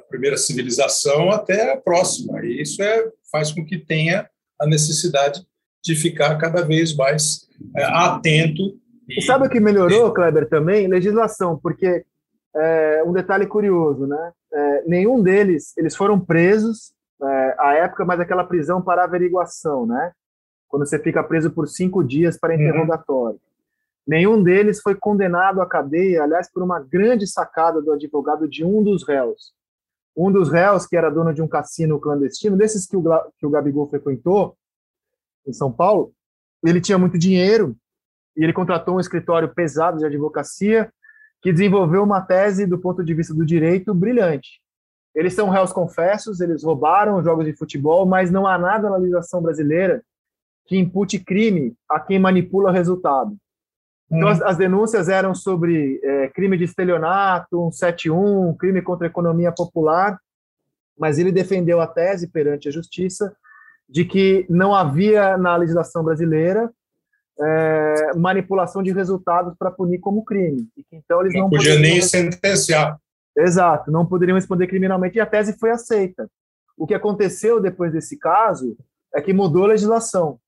[0.08, 4.28] primeira civilização até a próxima, e isso é, faz com que tenha
[4.60, 5.46] a necessidade
[5.84, 7.46] de ficar cada vez mais
[7.76, 8.76] é, atento.
[9.08, 10.86] E, e sabe o que melhorou, Kleber, também?
[10.86, 12.04] Legislação, porque
[12.56, 14.32] é, um detalhe curioso, né?
[14.52, 16.92] É, nenhum deles, eles foram presos
[17.22, 20.12] é, à época, mas aquela prisão para averiguação, né?
[20.68, 22.60] Quando você fica preso por cinco dias para uhum.
[22.60, 23.34] interrogatório.
[23.34, 23.48] Uhum.
[24.06, 28.82] Nenhum deles foi condenado à cadeia, aliás, por uma grande sacada do advogado de um
[28.82, 29.52] dos réus.
[30.18, 33.02] Um dos réus, que era dono de um cassino clandestino, desses que o,
[33.38, 34.58] que o Gabigol frequentou,
[35.46, 36.12] em São Paulo,
[36.64, 37.76] ele tinha muito dinheiro
[38.36, 40.92] e ele contratou um escritório pesado de advocacia
[41.40, 44.60] que desenvolveu uma tese do ponto de vista do direito brilhante.
[45.14, 49.40] Eles são réus confessos, eles roubaram jogos de futebol, mas não há nada na legislação
[49.40, 50.02] brasileira
[50.66, 53.36] que impute crime a quem manipula resultado.
[54.10, 54.30] Então, hum.
[54.30, 60.18] as, as, denúncias eram sobre é, crime de estelionato, 171, crime contra a economia popular,
[60.98, 63.34] mas ele defendeu a tese perante a justiça
[63.88, 66.70] de que não havia na legislação brasileira
[67.40, 70.68] é, manipulação de resultados para punir como crime.
[70.76, 72.98] E que, então eles não, não podia nem sentenciar.
[73.36, 76.28] Exato, não poderiam responder criminalmente e a tese foi aceita.
[76.76, 78.76] O que aconteceu depois desse caso
[79.14, 80.38] é que mudou a legislação.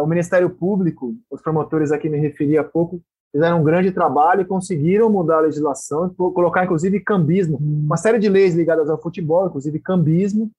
[0.00, 3.00] O Ministério Público, os promotores a quem me referi há pouco,
[3.32, 8.28] fizeram um grande trabalho e conseguiram mudar a legislação, colocar inclusive cambismo, uma série de
[8.28, 10.50] leis ligadas ao futebol, inclusive cambismo,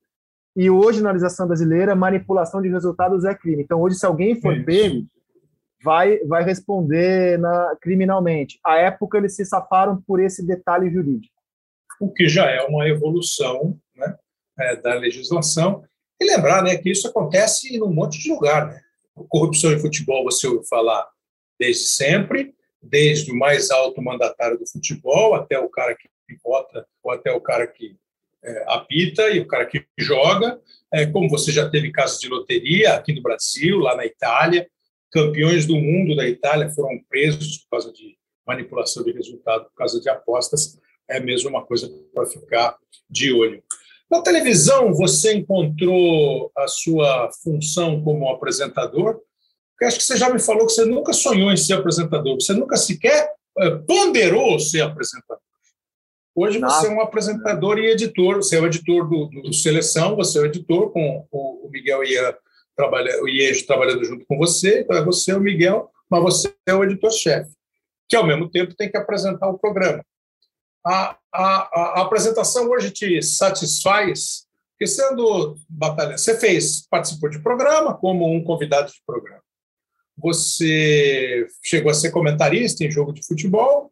[0.55, 3.63] e hoje na legislação brasileira, manipulação de resultados é crime.
[3.63, 5.05] Então hoje, se alguém for pego,
[5.83, 8.59] vai, vai responder na, criminalmente.
[8.65, 11.33] À época, eles se safaram por esse detalhe jurídico.
[11.99, 14.15] O que já é uma evolução né,
[14.59, 15.83] é, da legislação.
[16.19, 18.67] E lembrar né, que isso acontece em um monte de lugar.
[18.67, 18.81] Né?
[19.29, 21.07] Corrupção em futebol, você ouve falar
[21.59, 26.07] desde sempre, desde o mais alto mandatário do futebol até o cara que
[26.43, 27.95] vota, ou até o cara que
[28.43, 30.59] é, apita e o cara que joga.
[30.93, 34.69] É, como você já teve casos de loteria aqui no Brasil, lá na Itália,
[35.11, 39.99] campeões do mundo da Itália foram presos por causa de manipulação de resultado, por causa
[39.99, 42.77] de apostas, é mesmo uma coisa para ficar
[43.09, 43.61] de olho.
[44.09, 49.19] Na televisão, você encontrou a sua função como apresentador?
[49.71, 52.53] Porque acho que você já me falou que você nunca sonhou em ser apresentador, você
[52.53, 55.41] nunca sequer eh, ponderou ser apresentador.
[56.33, 60.37] Hoje você é um apresentador e editor, você é o editor do, do Seleção, você
[60.37, 62.33] é o editor com o Miguel Ian
[62.77, 66.73] trabalha, o IEJ trabalhando junto com você, então é você, o Miguel, mas você é
[66.73, 67.51] o editor-chefe,
[68.07, 70.05] que ao mesmo tempo tem que apresentar o programa.
[70.87, 74.47] A, a, a apresentação hoje te satisfaz?
[74.71, 79.41] Porque sendo batalha, você fez, participou de programa como um convidado de programa.
[80.17, 83.91] Você chegou a ser comentarista em jogo de futebol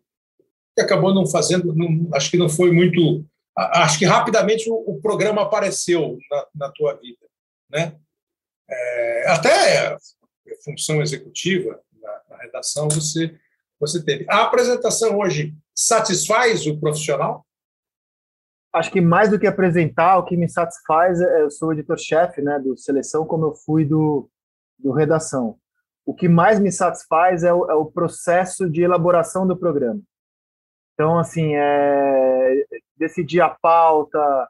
[0.78, 3.26] e acabou não fazendo, não, acho que não foi muito,
[3.58, 7.28] acho que rapidamente o, o programa apareceu na, na tua vida,
[7.70, 7.96] né?
[8.70, 9.98] É, até
[10.64, 13.36] função executiva na, na, redação, você
[13.80, 14.26] você teve.
[14.30, 17.46] A apresentação hoje satisfaz o profissional?
[18.74, 22.60] Acho que mais do que apresentar, o que me satisfaz é eu sou editor-chefe né,
[22.60, 24.30] do Seleção, como eu fui do,
[24.78, 25.58] do Redação.
[26.06, 30.02] O que mais me satisfaz é o, é o processo de elaboração do programa.
[30.94, 32.66] Então, assim, é,
[32.98, 34.48] decidir a pauta,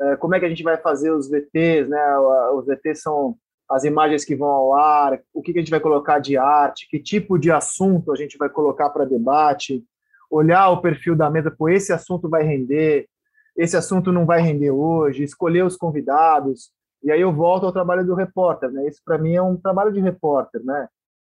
[0.00, 2.18] é, como é que a gente vai fazer os VTs, né?
[2.54, 3.36] Os VTs são
[3.68, 7.00] as imagens que vão ao ar, o que, a gente vai colocar de arte, que
[7.00, 9.84] tipo de assunto a gente vai colocar para debate,
[10.30, 13.08] olhar o perfil da mesa, pô, esse assunto vai render,
[13.56, 16.70] esse assunto não vai render hoje, escolher os convidados,
[17.02, 18.86] e aí eu volto ao trabalho do repórter, né?
[18.88, 20.88] Isso para mim é um trabalho de repórter, né?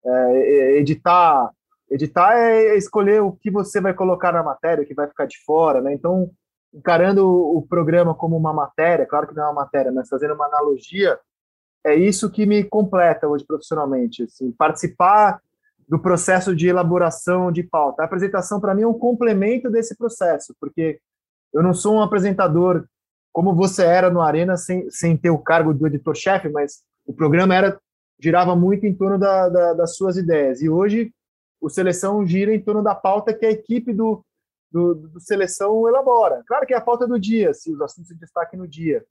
[0.05, 1.51] É, é, editar,
[1.91, 5.37] editar é escolher o que você vai colocar na matéria, o que vai ficar de
[5.45, 5.93] fora, né?
[5.93, 6.31] Então,
[6.73, 10.47] encarando o programa como uma matéria, claro que não é uma matéria, mas fazendo uma
[10.47, 11.19] analogia,
[11.85, 14.25] é isso que me completa hoje profissionalmente.
[14.25, 15.41] Assim, participar
[15.89, 18.03] do processo de elaboração de pauta.
[18.03, 21.01] A apresentação, para mim, é um complemento desse processo, porque
[21.53, 22.85] eu não sou um apresentador
[23.33, 27.55] como você era no Arena, sem, sem ter o cargo do editor-chefe, mas o programa
[27.55, 27.81] era
[28.21, 30.61] girava muito em torno da, da, das suas ideias.
[30.61, 31.13] E hoje,
[31.61, 34.25] o Seleção gira em torno da pauta que a equipe do,
[34.71, 36.43] do, do Seleção elabora.
[36.47, 39.05] Claro que é a pauta do dia, se os assuntos se destaquem no dia.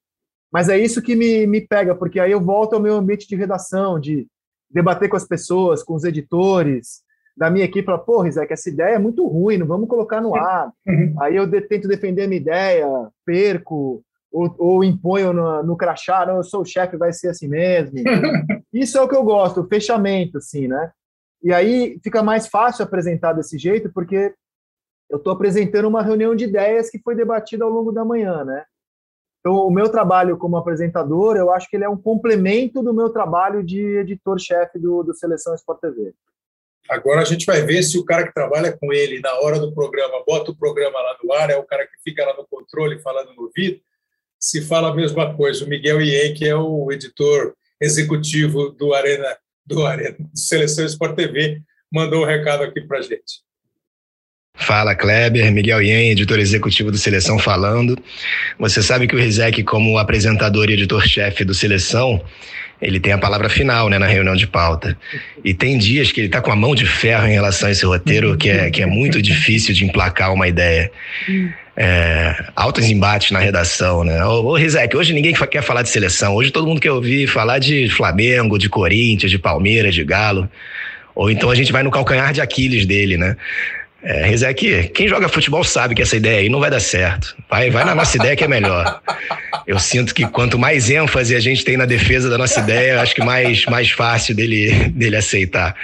[0.51, 3.35] Mas é isso que me, me pega, porque aí eu volto ao meu ambiente de
[3.35, 4.27] redação, de
[4.69, 7.01] debater com as pessoas, com os editores,
[7.37, 10.35] da minha equipe, falar, pô, Rizek, essa ideia é muito ruim, não vamos colocar no
[10.35, 10.71] ar.
[10.87, 11.15] Uhum.
[11.19, 12.87] Aí eu de, tento defender a minha ideia,
[13.23, 17.47] perco, ou, ou imponho no, no crachá, não, eu sou o chefe, vai ser assim
[17.47, 17.99] mesmo.
[18.73, 20.91] Isso é o que eu gosto, o fechamento, assim, né?
[21.43, 24.33] E aí fica mais fácil apresentar desse jeito, porque
[25.09, 28.63] eu estou apresentando uma reunião de ideias que foi debatida ao longo da manhã, né?
[29.47, 33.09] Então, o meu trabalho como apresentador, eu acho que ele é um complemento do meu
[33.09, 36.13] trabalho de editor-chefe do, do Seleção Sport TV.
[36.89, 39.73] Agora a gente vai ver se o cara que trabalha com ele na hora do
[39.73, 42.99] programa, bota o programa lá no ar, é o cara que fica lá no controle
[42.99, 43.79] falando no ouvido,
[44.37, 45.63] se fala a mesma coisa.
[45.63, 51.15] O Miguel Ien, que é o editor executivo do Arena, do Arena, do Seleção Sport
[51.15, 53.46] TV, mandou um recado aqui para gente.
[54.57, 57.97] Fala Kleber, Miguel Ien, editor executivo do Seleção falando.
[58.59, 62.21] Você sabe que o Rizek, como apresentador e editor-chefe do Seleção,
[62.81, 64.97] ele tem a palavra final né, na reunião de pauta.
[65.43, 67.85] E tem dias que ele está com a mão de ferro em relação a esse
[67.85, 70.91] roteiro, que é, que é muito difícil de emplacar uma ideia.
[71.75, 74.25] É, altos embates na redação, né?
[74.25, 76.35] Ô, ô Rizek, hoje ninguém quer falar de seleção.
[76.35, 80.49] Hoje todo mundo quer ouvir falar de Flamengo, de Corinthians, de Palmeiras, de Galo.
[81.13, 83.35] Ou então a gente vai no calcanhar de Aquiles dele, né?
[84.03, 87.35] É, Rizek, quem joga futebol sabe que essa ideia aí não vai dar certo.
[87.49, 89.01] Vai, vai na nossa ideia que é melhor.
[89.65, 93.15] Eu sinto que quanto mais ênfase a gente tem na defesa da nossa ideia, acho
[93.15, 95.75] que mais, mais fácil dele, dele aceitar.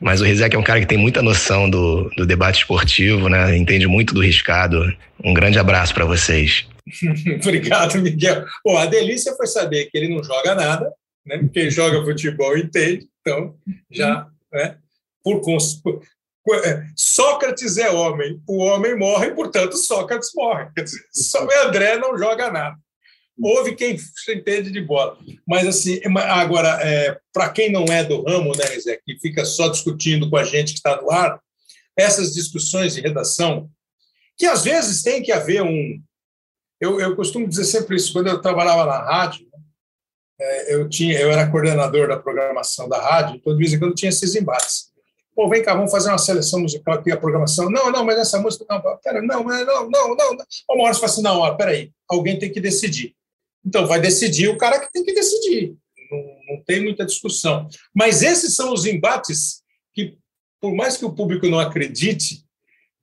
[0.00, 3.56] Mas o Rizek é um cara que tem muita noção do, do debate esportivo, né?
[3.56, 4.94] Entende muito do riscado.
[5.24, 6.66] Um grande abraço para vocês.
[7.42, 8.44] Obrigado, Miguel.
[8.64, 10.90] Bom, a delícia foi saber que ele não joga nada,
[11.26, 11.48] né?
[11.52, 13.54] Quem joga futebol entende, então
[13.90, 14.76] já, né?
[15.22, 15.98] Por, é,
[16.96, 20.70] Sócrates é homem, o homem morre, portanto, Sócrates morre.
[20.74, 22.76] Quer dizer, só o André não joga nada.
[23.42, 23.96] Houve quem
[24.28, 25.18] entende de bola.
[25.46, 29.68] Mas, assim, agora, é, para quem não é do ramo, né, Zé, que fica só
[29.68, 31.40] discutindo com a gente que está no ar,
[31.96, 33.70] essas discussões de redação,
[34.36, 36.02] que às vezes tem que haver um.
[36.80, 39.58] Eu, eu costumo dizer sempre isso, quando eu trabalhava na rádio, né,
[40.40, 43.94] é, eu, tinha, eu era coordenador da programação da rádio, então, de vez em quando
[43.94, 44.89] tinha esses embates
[45.40, 47.70] Pô, vem cá, vamos fazer uma seleção musical aqui, a programação.
[47.70, 48.66] Não, não, mas essa música.
[48.68, 50.36] Não, pera, não, não, não, não.
[50.68, 53.14] Uma hora você fala assim: não, peraí, alguém tem que decidir.
[53.64, 55.74] Então, vai decidir o cara que tem que decidir.
[56.10, 57.66] Não, não tem muita discussão.
[57.94, 59.62] Mas esses são os embates
[59.94, 60.18] que,
[60.60, 62.44] por mais que o público não acredite,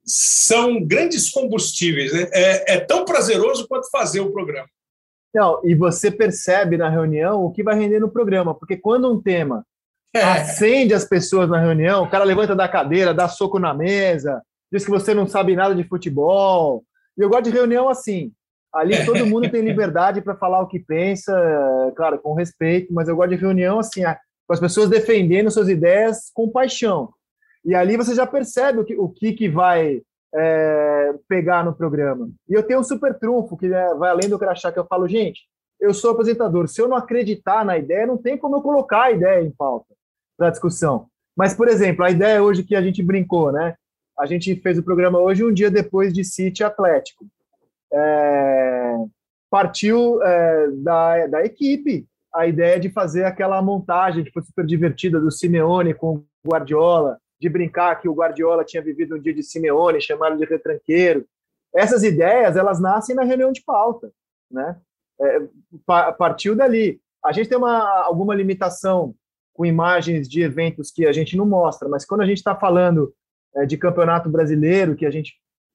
[0.06, 2.12] são grandes combustíveis.
[2.12, 2.28] Né?
[2.32, 4.70] É, é tão prazeroso quanto fazer o programa.
[5.34, 9.20] Não, e você percebe na reunião o que vai render no programa, porque quando um
[9.20, 9.66] tema
[10.14, 10.22] é.
[10.22, 14.42] acende as pessoas na reunião, o cara levanta da cadeira, dá soco na mesa,
[14.72, 16.84] diz que você não sabe nada de futebol.
[17.16, 18.32] E eu gosto de reunião assim.
[18.72, 19.04] Ali é.
[19.04, 21.32] todo mundo tem liberdade para falar o que pensa,
[21.96, 24.02] claro, com respeito, mas eu gosto de reunião assim,
[24.46, 27.10] com as pessoas defendendo suas ideias com paixão.
[27.64, 30.00] E ali você já percebe o que, o que, que vai
[30.34, 32.30] é, pegar no programa.
[32.48, 35.08] E eu tenho um super trunfo que é, vai além do crachá, que eu falo,
[35.08, 35.42] gente,
[35.80, 36.68] eu sou apresentador.
[36.68, 39.97] Se eu não acreditar na ideia, não tem como eu colocar a ideia em pauta
[40.38, 41.08] para discussão.
[41.36, 43.74] Mas, por exemplo, a ideia hoje que a gente brincou, né?
[44.18, 47.26] A gente fez o programa hoje um dia depois de City Atlético.
[47.92, 48.94] É,
[49.50, 55.20] partiu é, da, da equipe a ideia de fazer aquela montagem que foi super divertida
[55.20, 59.42] do Simeone com o Guardiola, de brincar que o Guardiola tinha vivido um dia de
[59.42, 61.24] Simeone, chamaram de retranqueiro.
[61.74, 64.10] Essas ideias, elas nascem na reunião de pauta,
[64.50, 64.76] né?
[65.20, 65.40] É,
[66.18, 67.00] partiu dali.
[67.24, 69.14] A gente tem uma, alguma limitação
[69.58, 73.12] com imagens de eventos que a gente não mostra, mas quando a gente está falando
[73.56, 75.34] é, de campeonato brasileiro, que a gente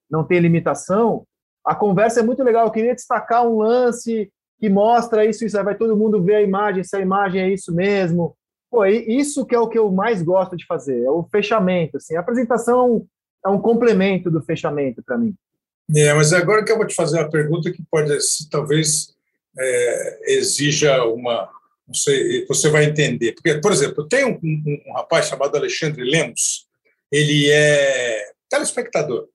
[0.09, 1.27] não tem limitação,
[1.65, 2.65] a conversa é muito legal.
[2.65, 6.41] Eu queria destacar um lance que mostra isso, isso aí vai todo mundo ver a
[6.41, 8.37] imagem, se a imagem é isso mesmo.
[8.71, 11.97] Pô, isso que é o que eu mais gosto de fazer, é o fechamento.
[11.97, 12.15] Assim.
[12.15, 13.05] A apresentação
[13.45, 15.35] é um complemento do fechamento para mim.
[15.93, 18.17] É, mas agora que eu vou te fazer uma pergunta que pode,
[18.49, 19.13] talvez,
[19.59, 21.49] é, exija uma.
[21.93, 23.33] Sei, você vai entender.
[23.33, 26.65] Porque, por exemplo, tem um, um, um rapaz chamado Alexandre Lemos,
[27.11, 29.27] ele é telespectador.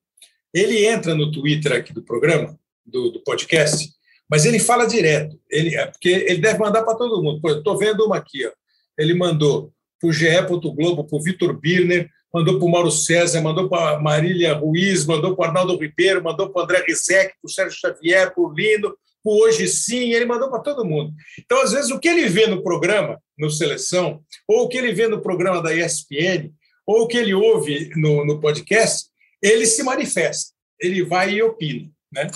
[0.53, 3.89] Ele entra no Twitter aqui do programa, do, do podcast,
[4.29, 5.39] mas ele fala direto.
[5.49, 7.41] Ele, é, porque ele deve mandar para todo mundo.
[7.49, 8.45] Estou vendo uma aqui.
[8.45, 8.51] Ó.
[8.97, 10.27] Ele mandou para o GE.
[10.75, 15.35] Globo, para o Vitor Birner, mandou para o Mauro César, mandou para Marília Ruiz, mandou
[15.35, 18.53] para o Arnaldo Ribeiro, mandou para o André Rizek, para o Sérgio Xavier, para o
[18.53, 21.13] Lino, o Hoje Sim, ele mandou para todo mundo.
[21.39, 24.93] Então, às vezes, o que ele vê no programa, no Seleção, ou o que ele
[24.93, 26.51] vê no programa da ESPN,
[26.85, 29.09] ou o que ele ouve no, no podcast,
[29.41, 32.29] ele se manifesta, ele vai e opina, né?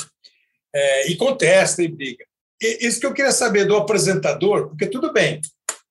[0.75, 2.25] É, e contesta e briga.
[2.61, 5.41] E, isso que eu queria saber do apresentador, porque tudo bem,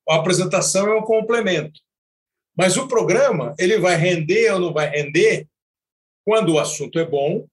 [0.09, 1.81] a apresentação é um complemento,
[2.57, 5.47] mas o programa ele vai render ou não vai render
[6.25, 7.47] quando o assunto é bom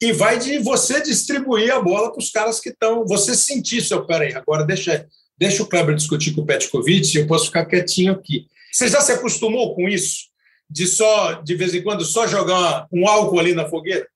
[0.00, 3.06] e vai de você distribuir a bola para os caras que estão.
[3.06, 4.06] Você sentir seu.
[4.06, 5.06] Peraí, agora deixa,
[5.38, 8.46] deixa o Kleber discutir com o Petkovic eu posso ficar quietinho aqui.
[8.72, 10.26] Você já se acostumou com isso?
[10.68, 14.06] De só, de vez em quando, só jogar um álcool ali na fogueira?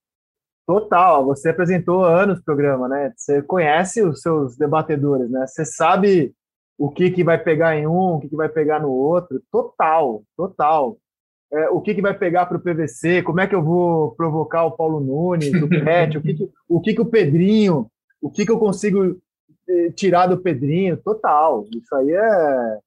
[0.66, 3.12] Total, você apresentou anos o programa, né?
[3.16, 5.47] Você conhece os seus debatedores, né?
[5.47, 6.33] Você sabe
[6.76, 9.43] o que, que vai pegar em um, o que, que vai pegar no outro.
[9.51, 10.99] Total, total
[11.53, 14.65] é, o que, que vai pegar para o PVC, como é que eu vou provocar
[14.65, 17.91] o Paulo Nunes, o Pet, o, que, que, o que, que o Pedrinho,
[18.23, 19.21] o que, que eu consigo
[19.69, 21.67] eh, tirar do Pedrinho, total.
[21.75, 22.79] Isso aí é.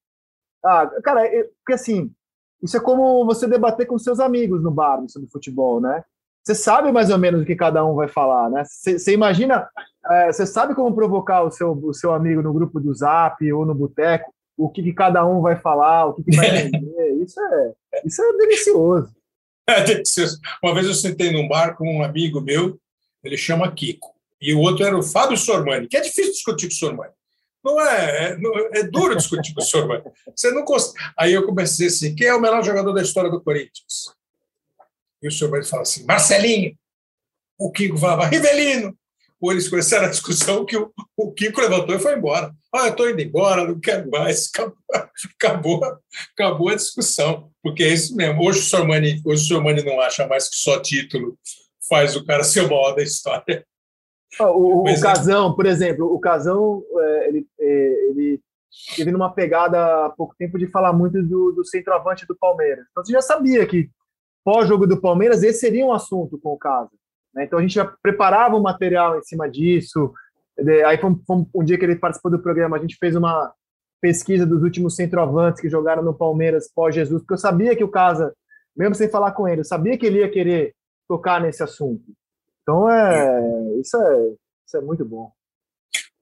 [0.65, 2.11] Ah, cara, é, porque assim,
[2.61, 6.03] isso é como você debater com seus amigos no bar sobre futebol, né?
[6.41, 8.63] Você sabe mais ou menos o que cada um vai falar, né?
[8.65, 9.67] Você imagina,
[10.09, 13.65] é, você sabe como provocar o seu, o seu amigo no grupo do Zap ou
[13.65, 17.23] no boteco, o que, que, cada um vai falar, o que, que vai vender.
[17.23, 17.73] Isso é,
[18.05, 19.15] isso é delicioso.
[19.67, 20.39] É delicioso.
[20.61, 22.79] Uma vez eu sentei num bar com um amigo meu,
[23.23, 26.73] ele chama Kiko, e o outro era o Fábio Sormani, que é difícil discutir com
[26.73, 27.13] o Sormani.
[27.63, 30.03] Não é, é, é duro discutir com o Sormani.
[30.35, 30.93] Você não const...
[31.17, 34.13] Aí eu comecei assim: quem é o melhor jogador da história do Corinthians?
[35.21, 36.77] E o Sormani fala assim: Marcelinho.
[37.57, 38.97] O Kiko falava: Rivelino
[39.43, 42.49] ou eles começaram a discussão que o, o Kiko levantou e foi embora.
[42.73, 44.49] Ah, eu estou indo embora, não quero mais.
[44.55, 44.77] Acabou,
[45.35, 45.99] acabou,
[46.33, 48.41] acabou, a discussão, porque é isso mesmo.
[48.41, 51.37] Hoje o Sormani, hoje o Sormani não acha mais que só título
[51.89, 53.65] faz o cara ser o maior da história.
[54.39, 54.99] O, o, o é.
[54.99, 58.41] Casão, por exemplo, o Casão, é, ele, é, ele
[58.95, 62.85] teve numa pegada há pouco tempo de falar muito do, do centroavante do Palmeiras.
[62.91, 63.89] Então você já sabia que
[64.43, 66.91] pós-jogo do Palmeiras esse seria um assunto com o caso.
[67.33, 67.45] Né?
[67.45, 70.13] Então a gente já preparava o material em cima disso.
[70.85, 73.51] Aí foi um, um dia que ele participou do programa, a gente fez uma
[74.01, 78.35] pesquisa dos últimos centroavantes que jogaram no Palmeiras pós-Jesus, porque eu sabia que o Casa,
[78.75, 80.75] mesmo sem falar com ele, eu sabia que ele ia querer
[81.07, 82.03] tocar nesse assunto.
[82.61, 84.27] Então, é, isso, é,
[84.67, 85.31] isso é muito bom.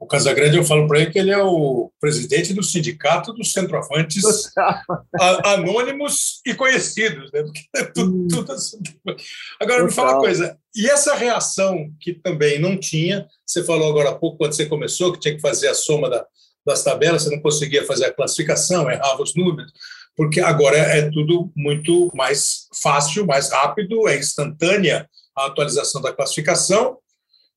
[0.02, 4.24] O Casagrande, eu falo para ele que ele é o presidente do sindicato dos centroavantes
[5.45, 7.32] anônimos e conhecidos.
[7.32, 7.43] Né?
[7.76, 8.28] É tudo, hum.
[8.28, 8.80] tudo assim.
[9.60, 10.58] Agora, me fala uma coisa.
[10.76, 15.14] E essa reação que também não tinha, você falou agora há pouco, quando você começou,
[15.14, 16.26] que tinha que fazer a soma da,
[16.66, 19.72] das tabelas, você não conseguia fazer a classificação, errava os números,
[20.18, 26.97] porque agora é tudo muito mais fácil, mais rápido, é instantânea a atualização da classificação.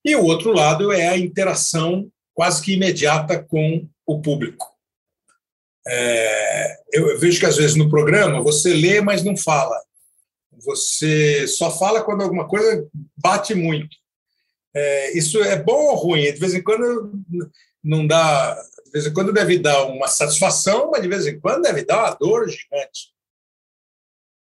[0.05, 4.74] E o outro lado é a interação quase que imediata com o público.
[5.87, 9.80] É, eu vejo que às vezes no programa você lê, mas não fala.
[10.64, 13.97] Você só fala quando alguma coisa bate muito.
[14.74, 16.32] É, isso é bom ou ruim?
[16.32, 17.12] De vez em quando
[17.82, 18.55] não dá,
[18.87, 21.99] de vez em quando deve dar uma satisfação, mas de vez em quando deve dar
[21.99, 23.14] uma dor gigante.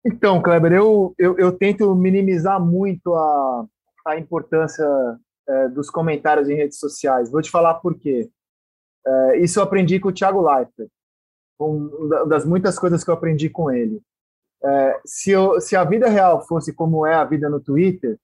[0.05, 3.65] Então, Kleber, eu, eu, eu tento minimizar muito a,
[4.05, 4.85] a importância
[5.47, 7.31] é, dos comentários em redes sociais.
[7.31, 8.29] Vou te falar por quê.
[9.05, 10.89] É, isso eu aprendi com o Thiago Leifert,
[11.59, 14.01] uma das muitas coisas que eu aprendi com ele.
[14.63, 18.17] É, se, eu, se a vida real fosse como é a vida no Twitter,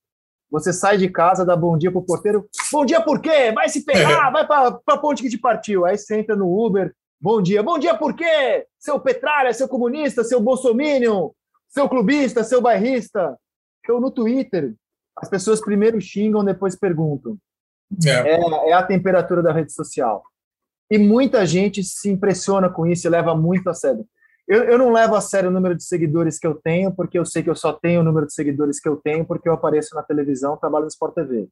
[0.53, 2.47] você sai de casa, dá bom dia pro porteiro.
[2.71, 3.51] Bom dia por quê?
[3.51, 5.83] Vai se pegar, vai para a ponte que te partiu.
[5.83, 6.93] Aí você entra no Uber.
[7.19, 7.63] Bom dia.
[7.63, 8.67] Bom dia por quê?
[8.77, 11.31] Seu petralha, seu comunista, seu bolsominion,
[11.69, 13.35] seu clubista, seu bairrista.
[13.87, 14.75] Eu no Twitter,
[15.23, 17.37] as pessoas primeiro xingam, depois perguntam.
[18.05, 18.35] É.
[18.35, 20.21] É, é a temperatura da rede social.
[20.91, 24.05] E muita gente se impressiona com isso e leva muito a sério.
[24.45, 27.25] Eu, eu, não levo a sério o número de seguidores que eu tenho, porque eu
[27.25, 29.95] sei que eu só tenho o número de seguidores que eu tenho porque eu apareço
[29.95, 31.47] na televisão, trabalho no Sport TV.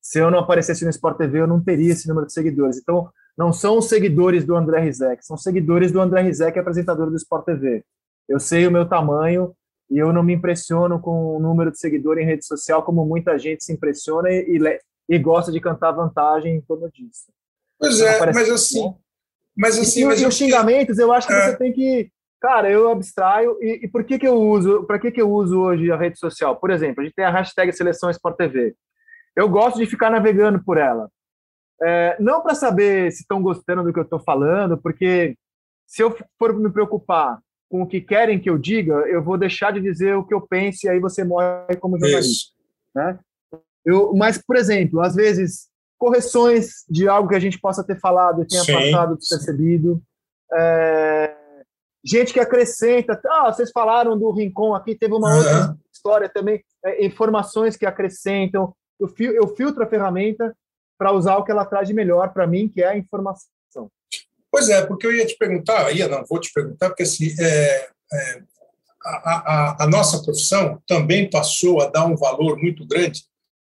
[0.00, 2.78] Se eu não aparecesse no Sport TV, eu não teria esse número de seguidores.
[2.78, 7.16] Então, não são os seguidores do André Rizek, são seguidores do André Rizek, apresentador do
[7.16, 7.84] Sport TV.
[8.28, 9.52] Eu sei o meu tamanho
[9.90, 13.38] e eu não me impressiono com o número de seguidor em rede social como muita
[13.38, 17.32] gente se impressiona e, e, e gosta de cantar vantagem em torno disso.
[17.78, 18.94] Pois é, mas assim,
[19.56, 21.50] mas assim, e, mas e os xingamentos, eu acho que é.
[21.50, 22.10] você tem que
[22.40, 23.58] Cara, eu abstraio.
[23.60, 24.84] E, e por que, que eu uso?
[24.84, 26.56] Para que, que eu uso hoje a rede social?
[26.56, 28.76] Por exemplo, a gente tem a hashtag Seleção Sport TV.
[29.34, 31.10] Eu gosto de ficar navegando por ela.
[31.82, 35.36] É, não para saber se estão gostando do que eu estou falando, porque
[35.86, 39.72] se eu for me preocupar com o que querem que eu diga, eu vou deixar
[39.72, 42.54] de dizer o que eu penso e aí você morre como jornalista.
[42.94, 43.18] Né?
[43.84, 48.46] Eu, mas, por exemplo, às vezes, correções de algo que a gente possa ter falado
[48.46, 50.02] tenha sim, passado despercebido.
[50.52, 51.34] É,
[52.04, 53.20] gente que acrescenta.
[53.26, 55.36] Ah, vocês falaram do Rincon aqui, teve uma uhum.
[55.36, 58.74] outra história também, é, informações que acrescentam.
[58.98, 60.56] Eu, fil, eu filtro a ferramenta
[60.98, 63.50] para usar o que ela traz de melhor para mim, que é a informação.
[64.50, 67.88] Pois é, porque eu ia te perguntar, ia não, vou te perguntar, porque assim, é,
[68.12, 68.42] é,
[69.04, 73.24] a, a, a nossa profissão também passou a dar um valor muito grande.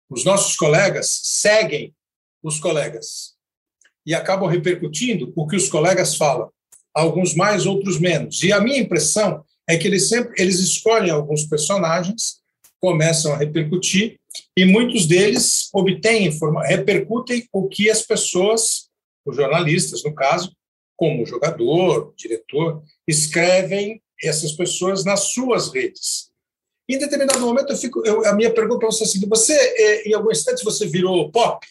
[0.08, 1.94] Os nossos colegas seguem
[2.42, 3.34] os colegas
[4.04, 6.50] e acabam repercutindo o que os colegas falam
[6.94, 8.42] alguns mais, outros menos.
[8.42, 12.40] E a minha impressão é que eles sempre eles escolhem alguns personagens,
[12.80, 14.18] começam a repercutir
[14.56, 16.30] e muitos deles obtêm
[16.66, 18.88] repercutem o que as pessoas,
[19.24, 20.52] os jornalistas no caso,
[21.00, 26.30] como jogador, diretor, escrevem essas pessoas nas suas redes.
[26.86, 30.30] Em determinado momento eu fico, eu, a minha pergunta é assim, você é, em algum
[30.30, 31.66] instante você virou pop?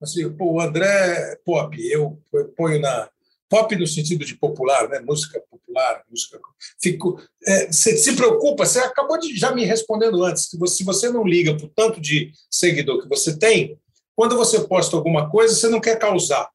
[0.00, 3.10] Assim, pô, o André pop, eu, eu ponho na
[3.48, 5.00] pop no sentido de popular, né?
[5.00, 6.38] música popular, música.
[6.80, 10.84] Fico, é, você se preocupa, você acabou de já me respondendo antes, que você, se
[10.84, 13.76] você não liga para o tanto de seguidor que você tem,
[14.14, 16.48] quando você posta alguma coisa, você não quer causar.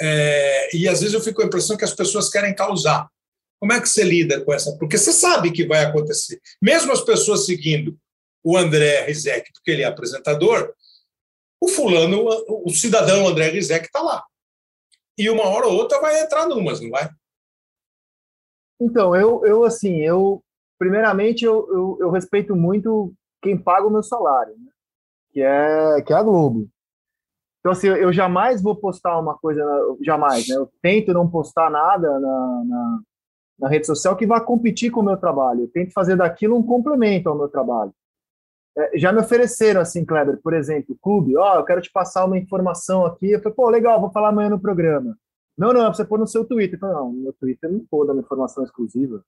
[0.00, 3.08] É, e às vezes eu fico com a impressão que as pessoas querem causar.
[3.58, 4.76] Como é que você lida com essa?
[4.76, 6.40] Porque você sabe que vai acontecer.
[6.60, 7.98] Mesmo as pessoas seguindo
[8.44, 10.72] o André Rizek, porque ele é apresentador,
[11.60, 14.22] o fulano, o cidadão André Rizek está lá
[15.18, 17.08] e uma hora ou outra vai entrar numas, não vai?
[18.80, 20.42] Então, eu, eu assim, eu
[20.78, 24.70] primeiramente eu, eu, eu respeito muito quem paga o meu salário, né?
[25.30, 26.68] que é que é a Globo.
[27.66, 29.60] Então, assim, eu jamais vou postar uma coisa,
[30.00, 30.54] jamais, né?
[30.54, 33.00] Eu tento não postar nada na, na,
[33.58, 35.62] na rede social que vá competir com o meu trabalho.
[35.62, 37.92] Eu tento fazer daquilo um complemento ao meu trabalho.
[38.78, 42.24] É, já me ofereceram assim, Kleber, por exemplo, clube, ó, oh, eu quero te passar
[42.24, 43.32] uma informação aqui.
[43.32, 45.18] Eu falei, pô, legal, vou falar amanhã no programa.
[45.58, 46.76] Não, não, você pôr no seu Twitter.
[46.76, 49.24] Eu falei, não, no meu Twitter não vou dar uma informação exclusiva.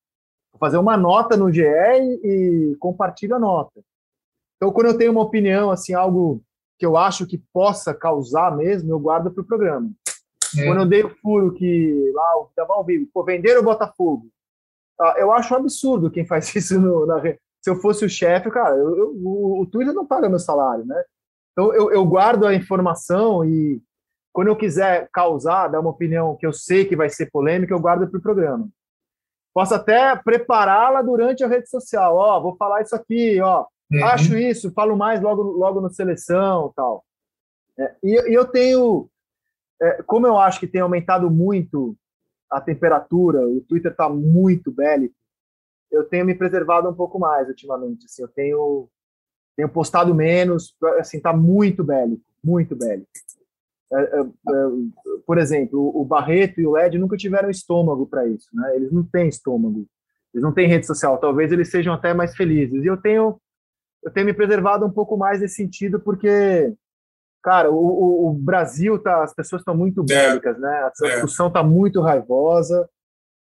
[0.53, 3.81] Vou fazer uma nota no GE e, compartilho a nota.
[4.59, 6.41] Então, quando eu tenho uma opinião, assim, algo
[6.79, 9.91] que eu acho que possa causar mesmo, eu guardo para o programa.
[10.57, 10.65] É.
[10.65, 14.29] Quando eu dei o furo que lá estava ao vivo, pô, vender o Botafogo.
[15.01, 18.51] Ah, eu acho um absurdo quem faz isso no, na, se eu fosse o chefe,
[18.51, 21.03] cara, eu, eu, o, o Twitter não paga meu salário, né?
[21.53, 23.83] Então eu, eu guardo a informação e
[24.33, 27.81] quando eu quiser causar, dar uma opinião que eu sei que vai ser polêmica, eu
[27.81, 28.69] guardo para o programa.
[29.53, 32.15] Posso até prepará-la durante a rede social.
[32.15, 33.67] Ó, vou falar isso aqui, ó.
[33.91, 34.05] Uhum.
[34.05, 37.05] Acho isso, falo mais logo, logo no seleção, tal.
[37.79, 39.09] É, e, e, eu tenho,
[39.81, 41.97] é, como eu acho que tem aumentado muito
[42.51, 45.15] a temperatura, o Twitter está muito bélico
[45.91, 48.05] eu tenho me preservado um pouco mais ultimamente.
[48.07, 48.89] Assim, eu tenho,
[49.57, 53.09] tenho postado menos, assim, tá muito bélico, muito bélico.
[53.91, 54.25] É, é, é,
[55.27, 58.77] por exemplo, o Barreto e o Led nunca tiveram estômago para isso, né?
[58.77, 59.87] Eles não têm estômago,
[60.35, 61.19] eles não têm rede social.
[61.19, 62.85] Talvez eles sejam até mais felizes.
[62.85, 63.41] E eu tenho,
[64.03, 66.73] eu tenho me preservado um pouco mais nesse sentido, porque,
[67.43, 70.05] cara, o, o Brasil tá, as pessoas estão muito é.
[70.05, 70.85] bélicas, né?
[70.85, 72.89] A discussão está muito raivosa.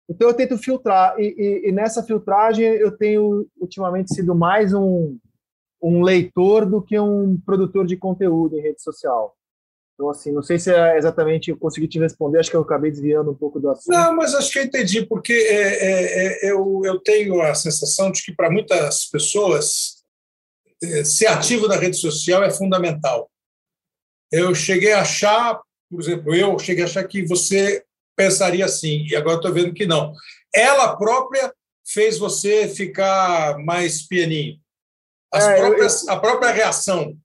[0.08, 5.18] Então eu tento filtrar e, e, e, nessa filtragem eu tenho ultimamente sido mais um,
[5.82, 9.36] um leitor do que um produtor de conteúdo em rede social.
[9.94, 12.90] Então assim, não sei se é exatamente eu consegui te responder, acho que eu acabei
[12.90, 13.94] desviando um pouco do assunto.
[13.94, 18.10] Não, mas acho que eu entendi porque é, é, é, eu, eu tenho a sensação
[18.10, 19.97] de que para muitas pessoas é,
[21.04, 23.30] ser ativo na rede social é fundamental.
[24.30, 25.60] Eu cheguei a achar,
[25.90, 27.84] por exemplo, eu cheguei a achar que você
[28.16, 30.12] pensaria assim, e agora estou vendo que não.
[30.54, 31.52] Ela própria
[31.86, 34.58] fez você ficar mais pianinho?
[35.32, 37.16] É, próprias, eu, a própria reação.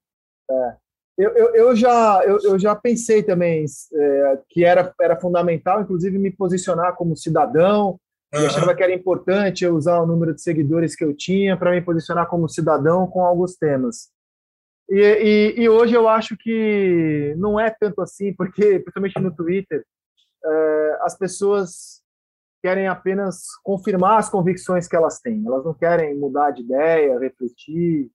[0.49, 0.75] É.
[1.17, 6.17] Eu, eu, eu, já, eu, eu já pensei também é, que era, era fundamental, inclusive,
[6.17, 7.99] me posicionar como cidadão.
[8.33, 11.71] Eu achava que era importante eu usar o número de seguidores que eu tinha para
[11.71, 14.11] me posicionar como cidadão com alguns temas.
[14.89, 19.85] E, e, e, hoje eu acho que não é tanto assim, porque, principalmente no Twitter,
[20.43, 22.01] é, as pessoas
[22.61, 25.43] querem apenas confirmar as convicções que elas têm.
[25.45, 28.09] Elas não querem mudar de ideia, refletir.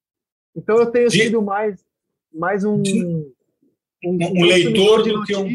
[0.57, 1.23] Então eu tenho de...
[1.23, 1.87] sido mais
[2.33, 2.83] mais um,
[4.05, 5.49] um, um, leitor do que um.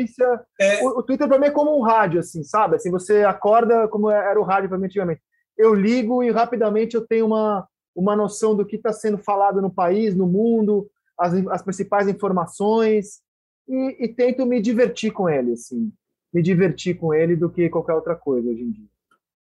[0.59, 0.83] É...
[0.83, 2.75] O, o, Twitter para mim é como um rádio, assim, sabe?
[2.75, 5.21] Assim, você acorda como era o rádio para mim antigamente.
[5.57, 9.69] Eu ligo e rapidamente eu tenho uma, uma noção do que está sendo falado no
[9.69, 13.21] país, no mundo, as, as principais informações
[13.67, 15.91] e, e, tento me divertir com ele, assim,
[16.33, 18.87] me divertir com ele do que qualquer outra coisa hoje em dia.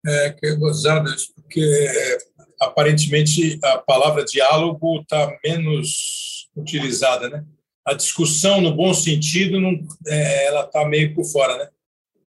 [0.07, 2.17] É, que é gozado isso, porque é,
[2.61, 7.43] aparentemente a palavra diálogo está menos utilizada, né?
[7.85, 9.71] A discussão, no bom sentido, não,
[10.07, 11.69] é, ela está meio por fora, né?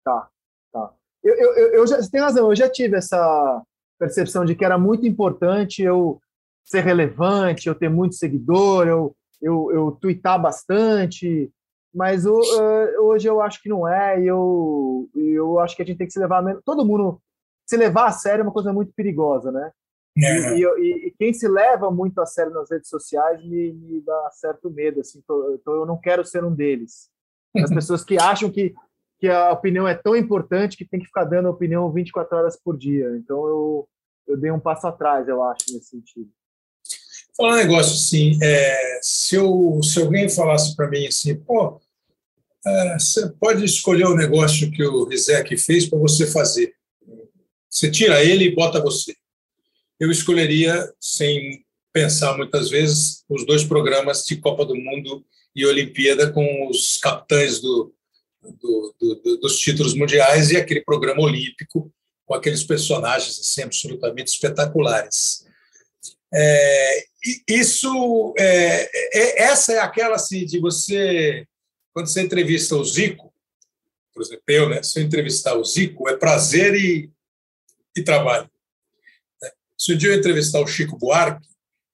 [0.03, 0.29] Tá,
[0.71, 0.93] tá.
[1.23, 3.63] Eu, eu, eu já, você tem razão, eu já tive essa
[3.99, 6.21] percepção de que era muito importante eu
[6.63, 11.51] ser relevante, eu ter muito seguidor, eu, eu, eu twittar bastante,
[11.93, 16.05] mas hoje eu acho que não é, e eu, eu acho que a gente tem
[16.05, 17.19] que se levar, todo mundo,
[17.65, 19.71] se levar a sério é uma coisa muito perigosa, né?
[20.17, 20.57] É.
[20.57, 24.29] E, e, e, quem se leva muito a sério nas redes sociais me, me dá
[24.31, 27.09] certo medo, assim, então eu não quero ser um deles.
[27.55, 28.73] As pessoas que acham que,
[29.19, 32.77] que a opinião é tão importante que tem que ficar dando opinião 24 horas por
[32.77, 33.15] dia.
[33.17, 33.89] Então eu,
[34.27, 36.29] eu dei um passo atrás, eu acho, nesse sentido.
[37.35, 41.79] Falar um negócio assim, é, se, eu, se alguém falasse para mim assim, pô,
[42.65, 46.73] é, você pode escolher o negócio que o Rizek fez para você fazer.
[47.69, 49.13] Você tira ele e bota você
[49.99, 55.25] eu escolheria, sem pensar muitas vezes, os dois programas de Copa do Mundo
[55.55, 57.93] e Olimpíada com os capitães do,
[58.41, 61.91] do, do, dos títulos mundiais e aquele programa olímpico
[62.25, 65.45] com aqueles personagens assim, absolutamente espetaculares.
[66.31, 67.05] É,
[67.47, 68.83] isso, é,
[69.17, 71.47] é, essa é aquela assim, de você,
[71.93, 73.33] quando você entrevista o Zico,
[74.13, 77.09] por exemplo, eu, né, se eu entrevistar o Zico, é prazer e,
[77.95, 78.49] e trabalho.
[79.77, 81.47] Se um dia eu entrevistar o Chico Buarque,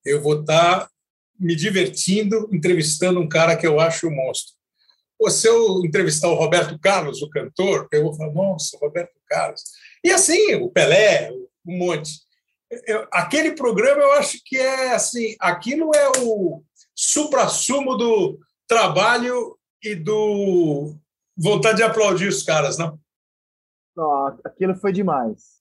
[0.06, 0.90] eu vou estar
[1.40, 4.54] me divertindo entrevistando um cara que eu acho um monstro.
[5.20, 9.62] Ou se eu entrevistar o Roberto Carlos, o cantor, eu vou falar, nossa, Roberto Carlos.
[10.04, 11.32] E assim, o Pelé,
[11.66, 12.12] um monte.
[12.88, 16.64] Eu, aquele programa eu acho que é assim, aquilo é o
[16.96, 20.96] supra-sumo do trabalho e do
[21.38, 23.00] vontade de aplaudir os caras, não?
[23.96, 25.53] Não, aquilo foi demais.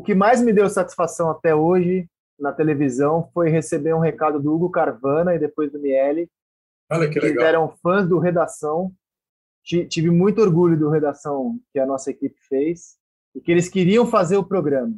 [0.00, 4.50] O que mais me deu satisfação até hoje na televisão foi receber um recado do
[4.50, 6.26] Hugo Carvana e depois do Miele.
[6.90, 7.44] Olha que legal.
[7.44, 8.90] eram fãs do Redação.
[9.62, 12.96] Tive muito orgulho do Redação que a nossa equipe fez
[13.34, 14.96] e que eles queriam fazer o programa.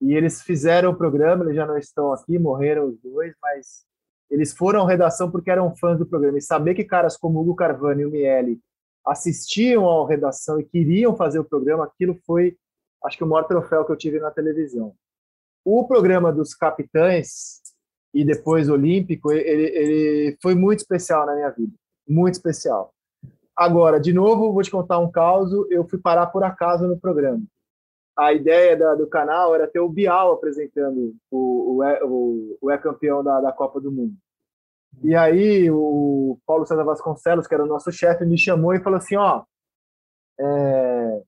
[0.00, 3.86] E eles fizeram o programa, eles já não estão aqui, morreram os dois, mas
[4.28, 6.38] eles foram à redação porque eram fãs do programa.
[6.38, 8.58] E saber que caras como Hugo Carvana e o Miele
[9.06, 12.56] assistiam ao redação e queriam fazer o programa, aquilo foi
[13.06, 14.94] acho que o maior troféu que eu tive na televisão.
[15.64, 17.60] O programa dos capitães
[18.12, 21.72] e depois olímpico, ele, ele foi muito especial na minha vida,
[22.08, 22.92] muito especial.
[23.54, 25.50] Agora, de novo, vou te contar um caos.
[25.70, 27.42] Eu fui parar por acaso no programa.
[28.16, 33.22] A ideia da, do canal era ter o Bial apresentando o, o, o, o é-campeão
[33.22, 34.14] da, da Copa do Mundo.
[35.02, 38.96] E aí o Paulo César Vasconcelos, que era o nosso chefe, me chamou e falou
[38.96, 39.44] assim, ó,
[40.38, 41.22] é,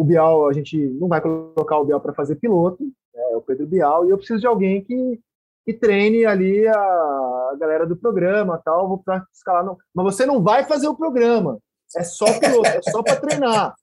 [0.00, 3.42] o Bial, a gente não vai colocar o Bial para fazer piloto, né, é o
[3.42, 5.20] Pedro Bial, e eu preciso de alguém que,
[5.62, 9.62] que treine ali a, galera do programa, tal, vou para escalar.
[9.62, 9.76] Não.
[9.94, 11.58] Mas você não vai fazer o programa,
[11.94, 13.74] é só piloto, é só para treinar.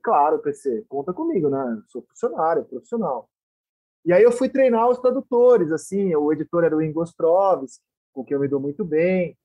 [0.00, 1.82] claro, PC, conta comigo, né?
[1.88, 3.28] sou funcionário, profissional.
[4.04, 8.24] E aí eu fui treinar os tradutores, assim, o editor era o Ingo Ostrovski, com
[8.24, 9.36] quem eu me dou muito bem.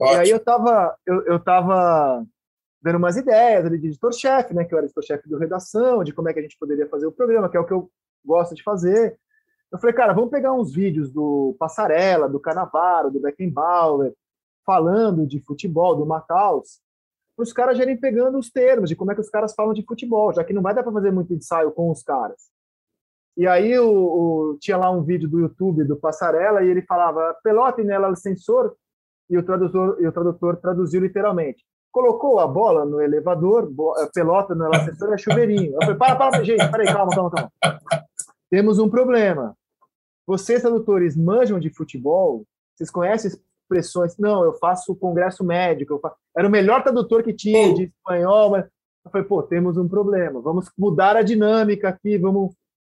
[0.00, 0.16] Ótimo.
[0.16, 2.26] E aí eu estava eu, eu tava
[2.82, 6.28] dando umas ideias ali de editor-chefe, né, que eu era editor-chefe do redação, de como
[6.28, 7.88] é que a gente poderia fazer o programa, que é o que eu
[8.24, 9.16] gosto de fazer.
[9.70, 14.12] Eu falei, cara, vamos pegar uns vídeos do Passarela, do Canavaro, do Beckenbauer,
[14.66, 16.80] falando de futebol, do Mataus,
[17.36, 19.84] para os caras irem pegando os termos de como é que os caras falam de
[19.84, 22.50] futebol, já que não vai dar para fazer muito ensaio com os caras.
[23.36, 27.34] E aí o, o, tinha lá um vídeo do YouTube do Passarela e ele falava
[27.42, 28.76] pelota nela sensor
[29.30, 33.70] e o tradutor e o tradutor traduziu literalmente colocou a bola no elevador,
[34.14, 35.74] pelota no assessor é chuveirinho.
[35.74, 37.52] Eu falei, para, para, gente, peraí, calma, calma, calma.
[38.50, 39.54] temos um problema.
[40.26, 42.44] Vocês, tradutores, manjam de futebol?
[42.74, 44.16] Vocês conhecem expressões?
[44.16, 45.98] Não, eu faço congresso médico.
[46.00, 46.16] Faço...
[46.36, 48.50] Era o melhor tradutor que tinha de espanhol.
[48.50, 48.64] Mas...
[49.04, 50.40] Eu falei, pô, temos um problema.
[50.40, 52.54] Vamos mudar a dinâmica aqui, vamos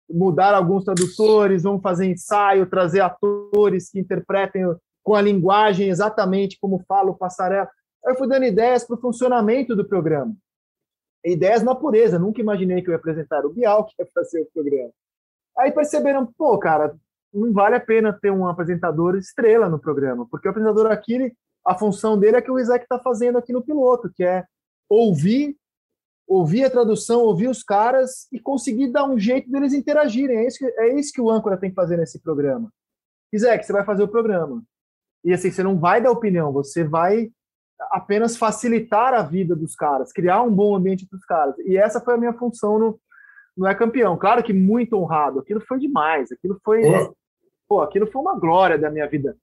[0.08, 4.64] mudar alguns tradutores, vamos fazer ensaio, trazer atores que interpretem
[5.02, 7.68] com a linguagem exatamente como fala o passarela.
[8.04, 10.36] Eu fui dando ideias para o funcionamento do programa.
[11.24, 14.48] Ideias na pureza, nunca imaginei que eu ia apresentar o Bial, que ia fazer o
[14.52, 14.92] programa.
[15.56, 16.94] Aí perceberam, pô, cara,
[17.32, 21.32] não vale a pena ter um apresentador estrela no programa, porque o apresentador aqui,
[21.64, 24.44] a função dele é que o Isaac está fazendo aqui no piloto, que é
[24.88, 25.56] ouvir,
[26.28, 30.36] ouvir a tradução, ouvir os caras e conseguir dar um jeito deles interagirem.
[30.36, 32.70] É isso que, é isso que o âncora tem que fazer nesse programa.
[33.32, 34.62] Isaac, você vai fazer o programa.
[35.24, 37.30] E assim, você não vai dar opinião, você vai
[37.94, 41.54] apenas facilitar a vida dos caras, criar um bom ambiente para os caras.
[41.60, 43.00] E essa foi a minha função no,
[43.56, 44.18] no É Campeão.
[44.18, 46.82] Claro que muito honrado, aquilo foi demais, aquilo foi.
[46.84, 47.14] Oh.
[47.68, 49.36] Pô, aquilo foi uma glória da minha vida.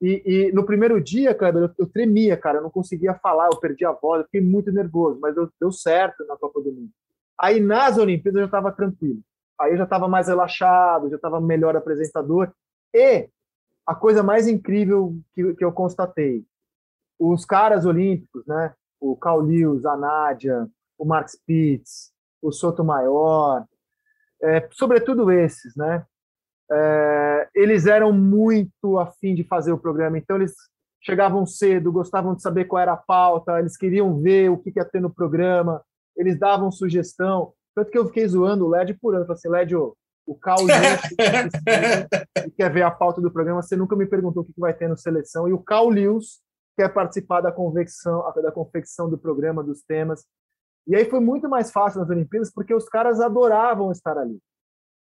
[0.00, 3.58] E, e no primeiro dia, Kleber, eu, eu, tremia, cara, eu não conseguia falar, eu
[3.58, 6.90] perdi a voz, eu fiquei muito nervoso, mas deu, deu certo na Copa do Mundo.
[7.38, 9.20] Aí nas Olimpíadas eu já estava tranquilo.
[9.60, 12.52] Aí eu já estava mais relaxado, já estava melhor apresentador.
[12.94, 13.28] E
[13.84, 16.44] a coisa mais incrível que, que eu constatei,
[17.18, 18.74] os caras olímpicos, né?
[19.00, 20.66] O Lewis, a Nádia,
[20.98, 22.12] o Mark Spitz,
[22.42, 23.64] o Sotomayor,
[24.42, 26.04] é, sobretudo esses, né?
[26.70, 30.54] É, eles eram muito afim de fazer o programa, então eles
[31.02, 34.84] chegavam cedo, gostavam de saber qual era a pauta, eles queriam ver o que ia
[34.84, 35.82] ter no programa,
[36.16, 37.52] eles davam sugestão.
[37.74, 39.26] Tanto que eu fiquei zoando o LED por ano.
[39.26, 40.56] Falei assim, LED, o Cal
[42.46, 44.88] e quer ver a pauta do programa, você nunca me perguntou o que vai ter
[44.88, 45.46] no seleção.
[45.48, 46.40] E o Cal Lewis
[46.76, 50.24] quer participar da confecção, da confecção do programa, dos temas.
[50.86, 54.38] E aí foi muito mais fácil nas Olimpíadas, porque os caras adoravam estar ali.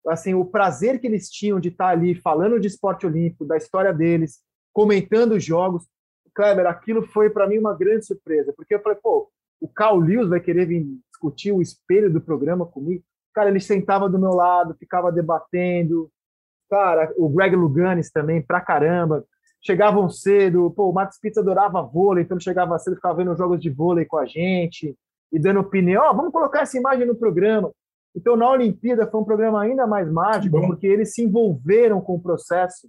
[0.08, 3.94] Assim, o prazer que eles tinham de estar ali falando de esporte olímpico, da história
[3.94, 4.42] deles,
[4.72, 5.86] comentando os jogos.
[6.34, 9.30] Kleber, aquilo foi para mim uma grande surpresa, porque eu falei, pô,
[9.60, 13.04] o Cal Lewis vai querer vir discutir o espelho do programa comigo.
[13.34, 16.10] Cara, ele sentava do meu lado, ficava debatendo.
[16.70, 19.26] Cara, o Greg Luganis também, pra caramba
[19.64, 20.72] chegavam cedo.
[20.72, 24.06] Pô, o Max Pizza adorava vôlei, então ele chegava cedo, ficava vendo jogos de vôlei
[24.06, 24.96] com a gente
[25.32, 26.04] e dando opinião.
[26.10, 27.72] Oh, vamos colocar essa imagem no programa.
[28.16, 30.68] Então, na Olimpíada foi um programa ainda mais mágico, Bom.
[30.68, 32.88] porque eles se envolveram com o processo,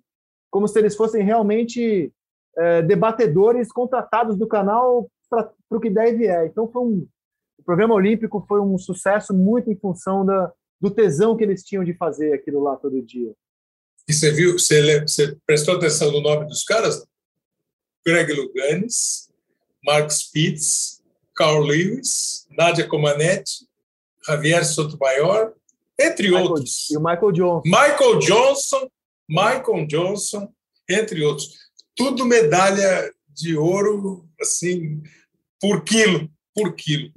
[0.50, 2.12] como se eles fossem realmente
[2.56, 6.46] é, debatedores contratados do canal para o que deve é.
[6.46, 7.06] Então, foi um,
[7.58, 10.50] o programa olímpico foi um sucesso muito em função da,
[10.80, 13.34] do tesão que eles tinham de fazer aquilo lá todo dia.
[14.08, 17.04] E você viu, você, você prestou atenção no nome dos caras?
[18.06, 19.28] Greg Luganis,
[19.84, 21.02] Mark Spitz,
[21.36, 23.68] Carl Lewis, Nadia Comaneci,
[24.26, 25.52] Javier Sotomayor,
[26.00, 26.90] entre Michael, outros.
[26.90, 27.62] E o Michael Johnson.
[27.64, 28.90] Michael Johnson,
[29.28, 30.52] Michael Johnson,
[30.88, 31.50] entre outros.
[31.94, 35.02] Tudo medalha de ouro, assim,
[35.60, 36.30] por quilo,
[36.62, 37.10] por quilo.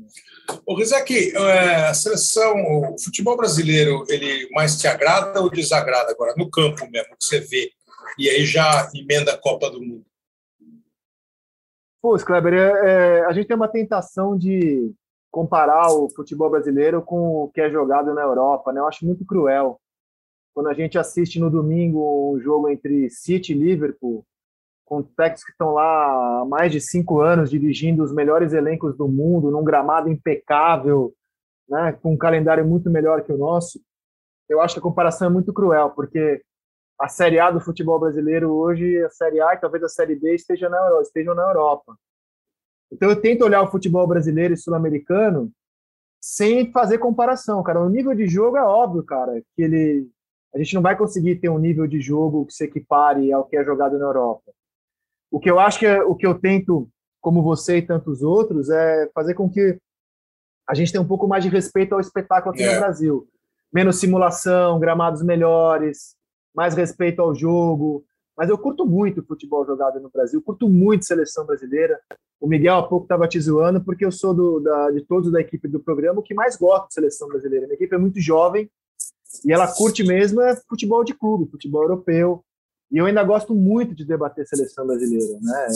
[0.66, 2.54] O Rizek, é, a seleção,
[2.94, 7.40] o futebol brasileiro, ele mais te agrada ou desagrada agora, no campo mesmo, que você
[7.40, 7.72] vê,
[8.18, 10.06] e aí já emenda a Copa do Mundo?
[12.02, 14.92] Pô, Kleber, é, é, a gente tem uma tentação de
[15.30, 18.82] comparar o futebol brasileiro com o que é jogado na Europa, né?
[18.82, 19.80] Eu acho muito cruel.
[20.54, 24.26] Quando a gente assiste no domingo um jogo entre City e Liverpool,
[24.92, 29.08] com técnicos que estão lá há mais de cinco anos dirigindo os melhores elencos do
[29.08, 31.14] mundo, num gramado impecável,
[31.70, 33.80] né, com um calendário muito melhor que o nosso,
[34.50, 36.44] eu acho que a comparação é muito cruel, porque
[37.00, 40.36] a Série A do futebol brasileiro hoje, a Série A e talvez a Série B
[40.36, 41.96] esteja na estejam na Europa.
[42.92, 45.50] Então eu tento olhar o futebol brasileiro e sul-americano
[46.22, 47.80] sem fazer comparação, cara.
[47.80, 50.10] O nível de jogo é óbvio, cara, que ele
[50.54, 53.56] a gente não vai conseguir ter um nível de jogo que se equipare ao que
[53.56, 54.52] é jogado na Europa.
[55.32, 56.90] O que eu acho que é, o que eu tento,
[57.22, 59.78] como você e tantos outros, é fazer com que
[60.68, 62.74] a gente tenha um pouco mais de respeito ao espetáculo aqui é.
[62.74, 63.28] no Brasil.
[63.74, 66.16] Menos simulação, gramados melhores,
[66.54, 68.04] mais respeito ao jogo.
[68.38, 72.00] Mas eu curto muito o futebol jogado no Brasil, curto muito seleção brasileira.
[72.40, 75.40] O Miguel há pouco estava te zoando, porque eu sou do, da, de todos da
[75.40, 77.68] equipe do programa o que mais gosta de seleção brasileira.
[77.68, 78.70] Minha equipe é muito jovem
[79.46, 82.44] e ela curte mesmo é futebol de clube, futebol europeu.
[82.92, 85.68] E eu ainda gosto muito de debater seleção brasileira, né?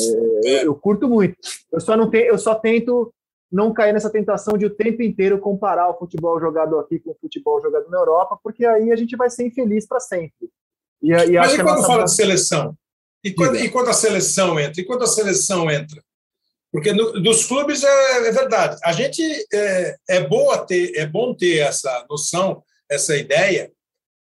[0.43, 1.37] É, eu, eu, curto muito.
[1.71, 3.13] Eu só não tenho, eu só tento
[3.51, 7.17] não cair nessa tentação de o tempo inteiro comparar o futebol jogado aqui com o
[7.19, 10.49] futebol jogado na Europa, porque aí a gente vai ser infeliz para sempre.
[11.01, 11.87] E, e Mas e quando nossa...
[11.87, 12.75] fala de seleção?
[13.23, 14.81] E quando, e quando, a seleção entra?
[14.81, 16.03] E quando a seleção entra?
[16.71, 18.77] Porque no, dos clubes é, é, verdade.
[18.83, 19.21] A gente
[19.53, 23.71] é, é boa ter, é bom ter essa noção, essa ideia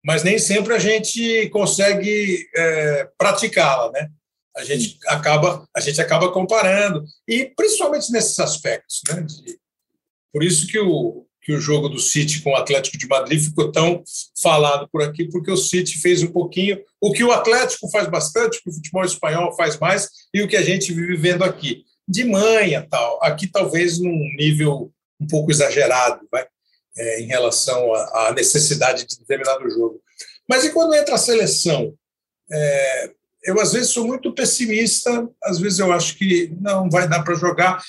[0.05, 4.09] mas nem sempre a gente consegue é, praticá-la, né?
[4.57, 9.22] A gente acaba a gente acaba comparando e principalmente nesses aspectos, né?
[9.22, 9.59] De,
[10.32, 13.72] por isso que o que o jogo do City com o Atlético de Madrid ficou
[13.72, 14.03] tão
[14.40, 18.59] falado por aqui, porque o City fez um pouquinho o que o Atlético faz bastante,
[18.59, 21.84] o que o futebol espanhol faz mais e o que a gente vive vendo aqui.
[22.09, 23.18] De manha, tal.
[23.22, 26.46] Aqui talvez num nível um pouco exagerado, vai,
[26.97, 30.01] é, em relação à necessidade de determinado jogo.
[30.49, 31.95] Mas e quando entra a seleção?
[32.51, 33.11] É,
[33.45, 37.34] eu às vezes sou muito pessimista, às vezes eu acho que não vai dar para
[37.34, 37.82] jogar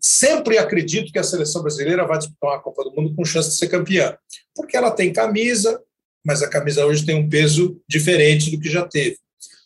[0.00, 3.56] sempre acredito que a seleção brasileira vai disputar uma Copa do Mundo com chance de
[3.56, 4.16] ser campeã,
[4.54, 5.80] porque ela tem camisa,
[6.24, 9.18] mas a camisa hoje tem um peso diferente do que já teve.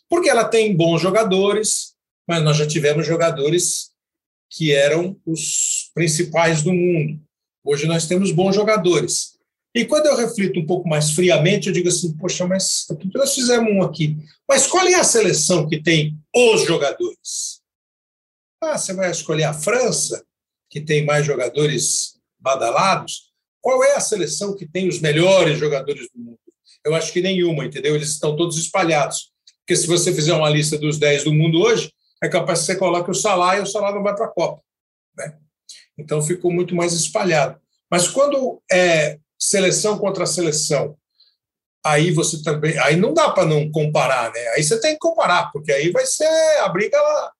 [0.09, 1.93] Porque ela tem bons jogadores,
[2.27, 3.91] mas nós já tivemos jogadores
[4.49, 7.19] que eram os principais do mundo.
[7.63, 9.37] Hoje nós temos bons jogadores.
[9.75, 13.71] E quando eu reflito um pouco mais friamente, eu digo assim: poxa, mas nós fizemos
[13.71, 14.17] um aqui.
[14.47, 17.61] Mas qual é a seleção que tem os jogadores?
[18.61, 20.23] Ah, você vai escolher a França,
[20.69, 23.31] que tem mais jogadores badalados?
[23.61, 26.39] Qual é a seleção que tem os melhores jogadores do mundo?
[26.85, 27.95] Eu acho que nenhuma, entendeu?
[27.95, 29.31] Eles estão todos espalhados.
[29.59, 31.91] Porque se você fizer uma lista dos 10 do mundo hoje,
[32.21, 34.61] é capaz que você coloque o Salah e o Salah não vai para a Copa.
[35.17, 35.37] Né?
[35.97, 37.59] Então ficou muito mais espalhado.
[37.89, 40.97] Mas quando é seleção contra seleção,
[41.85, 42.77] aí você também.
[42.79, 44.47] Aí não dá para não comparar, né?
[44.49, 46.27] Aí você tem que comparar, porque aí vai ser
[46.61, 47.31] a briga lá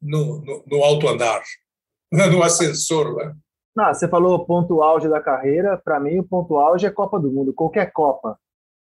[0.00, 1.42] no, no, no alto andar,
[2.12, 3.14] no ascensor.
[3.16, 3.34] Né?
[3.76, 5.76] Não, você falou ponto auge da carreira.
[5.76, 8.38] Para mim, o ponto auge é Copa do Mundo, qualquer Copa.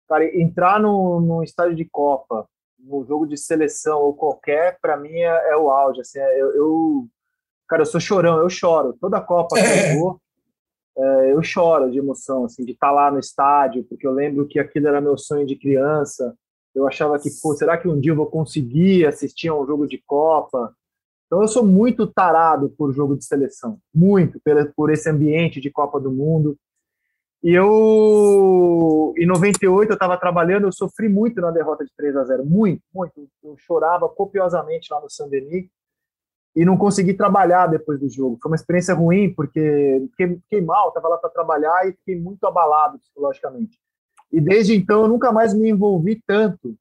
[0.08, 2.46] Cara, entrar no, no estádio de Copa,
[2.78, 6.00] no jogo de seleção ou qualquer, para mim é, é, o auge.
[6.00, 7.08] Assim, é, eu, eu,
[7.68, 8.96] cara, eu sou chorão, eu choro.
[9.00, 10.20] Toda Copa que eu vou,
[10.96, 14.46] é, eu choro de emoção, assim, de estar tá lá no estádio, porque eu lembro
[14.46, 16.34] que aquilo era meu sonho de criança.
[16.74, 19.86] Eu achava que, pô, será que um dia eu vou conseguir assistir a um jogo
[19.86, 20.74] de Copa?
[21.26, 24.40] Então eu sou muito tarado por jogo de seleção, muito
[24.76, 26.56] por esse ambiente de Copa do Mundo.
[27.42, 32.24] E eu, em 98, eu estava trabalhando, eu sofri muito na derrota de 3 a
[32.24, 33.28] 0 muito, muito.
[33.42, 35.66] Eu chorava copiosamente lá no Saint-Denis
[36.54, 38.38] e não consegui trabalhar depois do jogo.
[38.40, 42.46] Foi uma experiência ruim, porque fiquei, fiquei mal, estava lá para trabalhar e fiquei muito
[42.46, 43.78] abalado psicologicamente.
[44.30, 46.76] E desde então eu nunca mais me envolvi tanto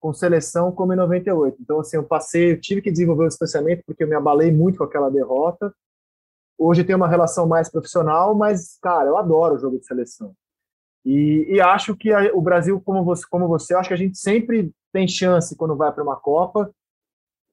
[0.00, 1.58] com seleção como em 98.
[1.60, 4.78] Então, assim, eu passei, eu tive que desenvolver o distanciamento porque eu me abalei muito
[4.78, 5.72] com aquela derrota.
[6.56, 10.34] Hoje tem uma relação mais profissional, mas, cara, eu adoro o jogo de seleção.
[11.04, 14.18] E, e acho que a, o Brasil, como você, como você, acho que a gente
[14.18, 16.72] sempre tem chance quando vai para uma Copa.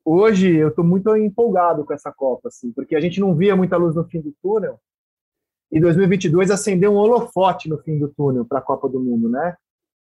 [0.06, 3.76] Hoje eu estou muito empolgado com essa Copa, assim, porque a gente não via muita
[3.76, 4.80] luz no fim do túnel.
[5.72, 9.58] E 2022 acendeu um holofote no fim do túnel para a Copa do Mundo, né?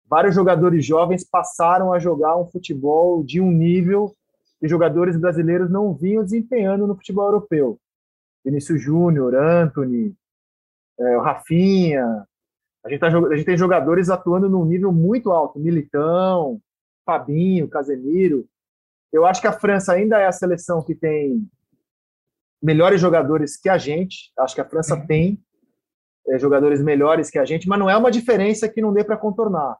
[0.08, 4.14] vários jogadores jovens passaram a jogar um futebol de um nível
[4.60, 7.78] que jogadores brasileiros não vinham desempenhando no futebol europeu.
[8.44, 10.14] Vinícius Júnior, Anthony,
[10.98, 12.24] é, o Rafinha.
[12.84, 15.58] A gente, tá, a gente tem jogadores atuando num nível muito alto.
[15.58, 16.60] Militão,
[17.04, 18.46] Fabinho, Casemiro.
[19.14, 21.48] Eu acho que a França ainda é a seleção que tem
[22.60, 24.32] melhores jogadores que a gente.
[24.36, 25.06] Acho que a França uhum.
[25.06, 25.44] tem
[26.26, 29.16] é, jogadores melhores que a gente, mas não é uma diferença que não dê para
[29.16, 29.78] contornar.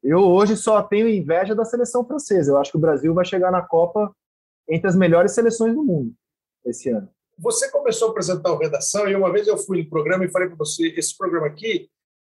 [0.00, 2.52] Eu hoje só tenho inveja da seleção francesa.
[2.52, 4.14] Eu acho que o Brasil vai chegar na Copa
[4.68, 6.14] entre as melhores seleções do mundo
[6.64, 7.08] esse ano.
[7.36, 10.46] Você começou a apresentar o Redação e uma vez eu fui no programa e falei
[10.46, 11.90] para você: esse programa aqui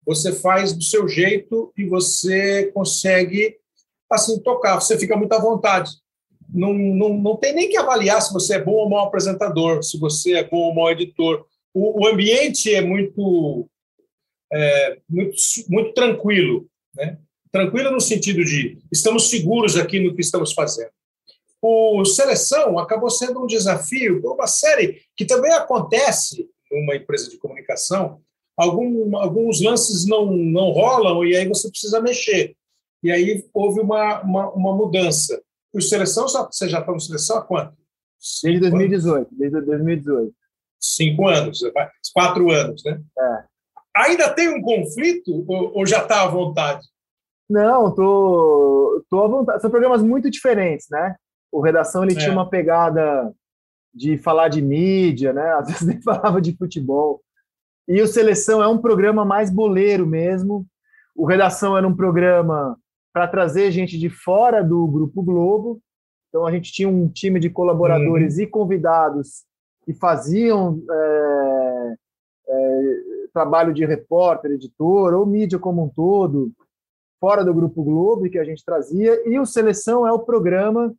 [0.05, 3.57] você faz do seu jeito e você consegue
[4.09, 6.00] assim tocar, você fica muito à vontade.
[6.51, 9.97] Não, não, não tem nem que avaliar se você é bom ou mau apresentador, se
[9.97, 11.45] você é bom ou mau editor.
[11.73, 13.67] O, o ambiente é muito,
[14.51, 15.35] é, muito,
[15.69, 16.67] muito tranquilo.
[16.95, 17.17] Né?
[17.51, 20.91] tranquila no sentido de estamos seguros aqui no que estamos fazendo.
[21.61, 28.21] O seleção acabou sendo um desafio uma série que também acontece numa empresa de comunicação.
[28.57, 32.55] Algum, alguns lances não, não rolam e aí você precisa mexer.
[33.03, 35.41] E aí houve uma, uma, uma mudança.
[35.73, 37.75] O seleção, você já está no seleção há quanto?
[38.43, 39.29] Desde 2018.
[39.31, 40.33] Desde 2018.
[40.79, 41.59] Cinco anos,
[42.13, 43.01] quatro anos, né?
[43.17, 43.43] É.
[43.95, 46.85] Ainda tem um conflito ou, ou já está à vontade?
[47.49, 49.61] Não, tô, tô à vontade.
[49.61, 51.15] São programas muito diferentes, né?
[51.51, 52.17] O Redação ele é.
[52.17, 53.31] tinha uma pegada
[53.93, 55.53] de falar de mídia, né?
[55.53, 57.21] Às vezes nem falava de futebol.
[57.87, 60.65] E o Seleção é um programa mais boleiro mesmo.
[61.15, 62.77] O Redação era um programa
[63.13, 65.81] para trazer gente de fora do Grupo Globo.
[66.29, 68.43] Então a gente tinha um time de colaboradores uhum.
[68.43, 69.43] e convidados
[69.83, 71.95] que faziam é,
[72.47, 72.81] é,
[73.33, 76.51] trabalho de repórter, editor, ou mídia como um todo,
[77.19, 80.93] fora do Grupo Globo, que a gente trazia, e o Seleção é o programa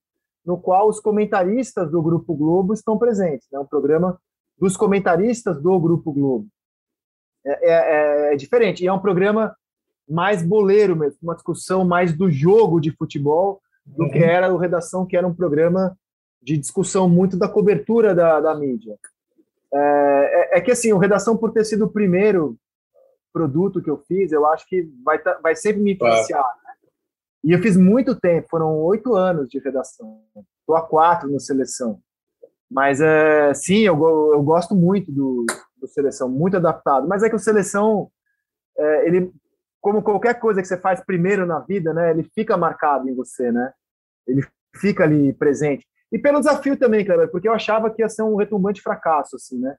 [0.44, 3.46] no qual os comentaristas do Grupo Globo estão presentes.
[3.52, 3.62] É né?
[3.62, 4.18] um programa
[4.58, 6.46] dos comentaristas do Grupo Globo.
[7.44, 8.84] É, é, é, é, diferente.
[8.84, 9.54] E é um programa
[10.08, 14.10] mais boleiro mesmo, uma discussão mais do jogo de futebol do uhum.
[14.10, 15.96] que era o Redação, que era um programa
[16.40, 18.96] de discussão muito da cobertura da, da mídia.
[19.72, 19.78] É,
[20.54, 22.56] é, é que assim, o Redação, por ter sido o primeiro
[23.32, 26.42] produto que eu fiz, eu acho que vai, tá, vai sempre me influenciar.
[26.42, 26.72] Né?
[27.44, 30.20] E eu fiz muito tempo, foram oito anos de redação.
[30.60, 32.00] Estou há quatro no Seleção.
[32.70, 33.96] Mas, é, sim, eu,
[34.32, 35.44] eu gosto muito do,
[35.76, 37.08] do Seleção, muito adaptado.
[37.08, 38.10] Mas é que o Seleção,
[38.78, 39.32] é, ele,
[39.82, 43.50] como qualquer coisa que você faz primeiro na vida, né, ele fica marcado em você,
[43.50, 43.72] né?
[44.26, 44.46] Ele
[44.76, 45.84] fica ali presente.
[46.10, 49.58] E pelo desafio também, Cleber, porque eu achava que ia ser um retumbante fracasso, assim,
[49.58, 49.74] né?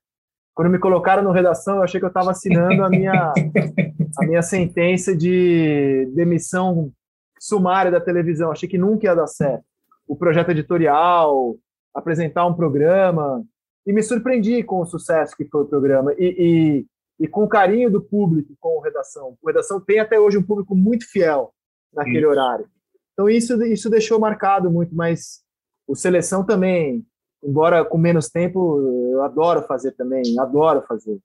[0.54, 3.34] Quando me colocaram no redação, eu achei que eu estava assinando a minha,
[4.20, 6.92] a minha sentença de demissão
[7.40, 8.52] sumária da televisão.
[8.52, 9.64] Achei que nunca ia dar certo.
[10.06, 11.56] O projeto editorial,
[11.96, 13.44] apresentar um programa.
[13.86, 16.14] E me surpreendi com o sucesso que foi o programa.
[16.18, 16.86] E,
[17.20, 19.38] e, com o carinho do público com o Redação.
[19.42, 21.54] O Redação tem até hoje um público muito fiel
[21.94, 22.68] naquele horário.
[23.14, 25.44] Então isso, isso deixou marcado muito, mas
[25.88, 27.06] o Seleção também,
[27.44, 28.80] embora com menos tempo,
[29.12, 31.20] eu adoro fazer também, adoro fazer.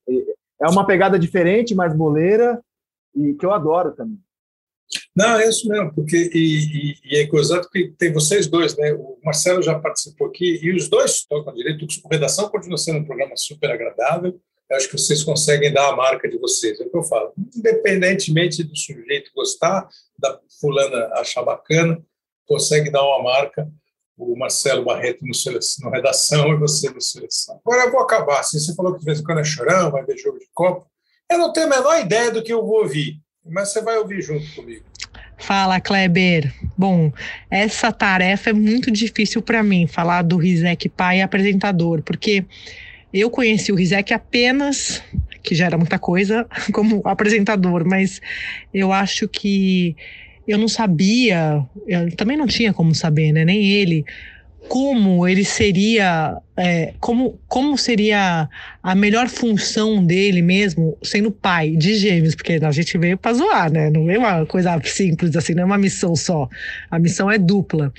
[0.60, 2.62] É uma pegada diferente, mais boleira,
[3.14, 4.18] e que eu adoro também.
[5.14, 8.92] Não, é isso mesmo, porque e, e, e é gozado que tem vocês dois, né?
[8.94, 11.84] O Marcelo já participou aqui e os dois tocam direito.
[12.06, 14.40] A redação continua sendo um programa super agradável.
[14.70, 17.32] Eu acho que vocês conseguem dar a marca de vocês, é o que eu falo.
[17.56, 19.88] Independentemente do sujeito gostar,
[20.18, 22.02] da fulana achar bacana,
[22.46, 23.70] consegue dar uma marca
[24.18, 27.60] o Marcelo Barreto no, seleção, no redação e você no seleção.
[27.64, 28.40] Agora eu vou acabar.
[28.40, 30.86] Assim, você falou que de vez em quando é chorão, vai ver jogo de copo.
[31.30, 34.20] Eu não tenho a menor ideia do que eu vou ouvir, mas você vai ouvir
[34.20, 34.84] junto comigo.
[35.36, 36.52] Fala, Kleber.
[36.76, 37.12] Bom,
[37.48, 42.44] essa tarefa é muito difícil para mim, falar do Rizek pai apresentador, porque
[43.12, 45.02] eu conheci o Rizek apenas,
[45.42, 48.20] que já era muita coisa, como apresentador, mas
[48.72, 49.96] eu acho que
[50.46, 53.44] eu não sabia, eu também não tinha como saber, né?
[53.44, 54.04] Nem ele,
[54.68, 58.48] como ele seria, é, como, como seria
[58.82, 63.70] a melhor função dele mesmo sendo pai de gêmeos, porque a gente veio para zoar,
[63.70, 63.88] né?
[63.90, 66.48] Não é uma coisa simples assim, não é uma missão só.
[66.90, 67.92] A missão é dupla.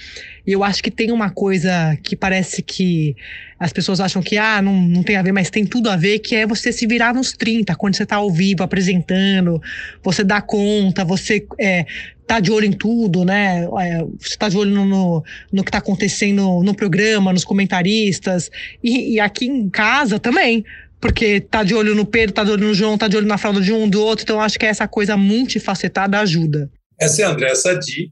[0.46, 3.16] E eu acho que tem uma coisa que parece que
[3.58, 6.20] as pessoas acham que ah, não, não tem a ver, mas tem tudo a ver,
[6.20, 9.62] que é você se virar nos 30, quando você está ao vivo apresentando,
[10.04, 11.86] você dá conta, você é,
[12.30, 13.68] tá de olho em tudo, né?
[13.80, 18.49] É, você tá de olho no, no, no que está acontecendo no programa, nos comentaristas,
[18.84, 20.66] e, e aqui em casa também
[21.00, 23.38] porque tá de olho no Pedro, tá de olho no João, tá de olho na
[23.38, 26.70] fralda de um do outro, então acho que essa coisa multifacetada ajuda.
[27.00, 28.12] Essa é a André Sadi,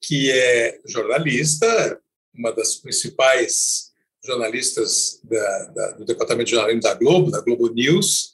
[0.00, 1.98] que é jornalista,
[2.34, 3.88] uma das principais
[4.24, 8.32] jornalistas da, da, do Departamento de Jornalismo da Globo, da Globo News,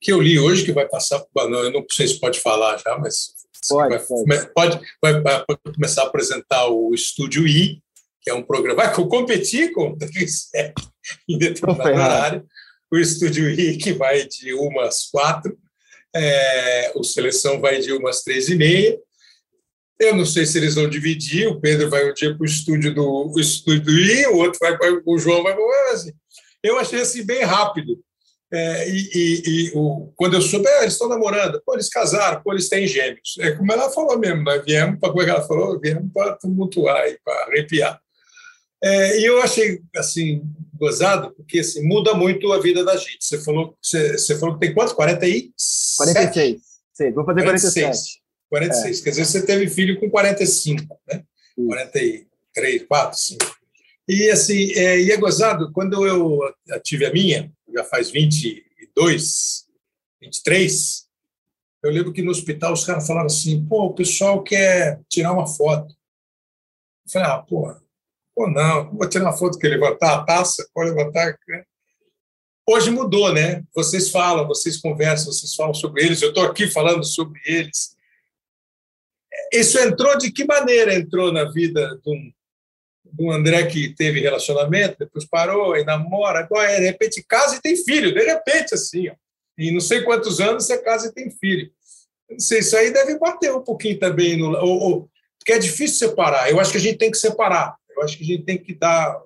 [0.00, 2.98] que eu li hoje, que vai passar, não, eu não sei se pode falar já,
[2.98, 3.34] mas
[3.68, 4.50] pode, vai, pode.
[4.54, 5.44] Pode, vai, vai,
[5.74, 7.82] começar a apresentar o Estúdio I,
[8.24, 9.98] que é um programa, vai competir com o
[11.28, 12.46] em determinado horário,
[12.90, 15.56] o Estúdio que vai de umas quatro,
[16.16, 18.98] é, o Seleção vai de umas três e meia,
[20.00, 22.94] eu não sei se eles vão dividir, o Pedro vai um dia para o estúdio
[22.94, 26.12] do o estúdio do I, o outro vai para o João vai para assim.
[26.62, 27.98] Eu achei assim bem rápido.
[28.52, 32.42] É, e, e, e o, quando eu soube, ah, eles estão namorando, pô, eles casaram,
[32.42, 33.36] pô, eles têm gêmeos.
[33.40, 37.08] É como ela falou mesmo, nós viemos para, como é ela falou, viemos para tumultuar
[37.08, 38.00] e para arrepiar.
[38.86, 40.42] É, e eu achei, assim,
[40.74, 43.24] gozado, porque assim, muda muito a vida da gente.
[43.24, 44.92] Você falou, você, você falou que tem quantos?
[44.92, 45.96] 46?
[45.96, 46.62] 46.
[46.92, 47.82] Sim, vou fazer 46.
[47.82, 48.22] 47.
[48.50, 49.00] 46.
[49.00, 49.02] É.
[49.02, 51.24] Quer dizer, você teve filho com 45, né?
[51.54, 51.66] Sim.
[51.66, 53.56] 43, 4, 5.
[54.06, 56.40] E assim, é, e é gozado, quando eu
[56.82, 59.64] tive a minha, já faz 22,
[60.20, 61.06] 23,
[61.82, 65.46] eu lembro que no hospital os caras falaram assim, pô, o pessoal quer tirar uma
[65.46, 65.94] foto.
[67.06, 67.74] Eu falei, ah, pô,
[68.34, 71.38] pô não, vou tirar uma foto, quer levantar a taça, pode levantar.
[71.48, 71.64] Né?
[72.66, 73.62] Hoje mudou, né?
[73.74, 77.94] Vocês falam, vocês conversam, vocês falam sobre eles, eu estou aqui falando sobre eles.
[79.52, 82.32] Isso entrou de que maneira entrou na vida de um,
[83.04, 87.60] de um André que teve relacionamento, depois parou e namora, agora de repente casa e
[87.60, 89.14] tem filho, de repente assim, ó.
[89.58, 91.70] e não sei quantos anos você casa e tem filho.
[92.30, 96.08] Não sei, isso aí deve bater um pouquinho também, no, ou, ou, porque é difícil
[96.08, 96.50] separar.
[96.50, 97.76] Eu acho que a gente tem que separar.
[97.96, 99.20] Eu acho que a gente tem que dar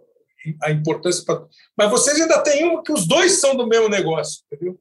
[0.62, 1.47] a importância para.
[1.77, 4.78] Mas vocês ainda têm um que os dois são do mesmo negócio, entendeu?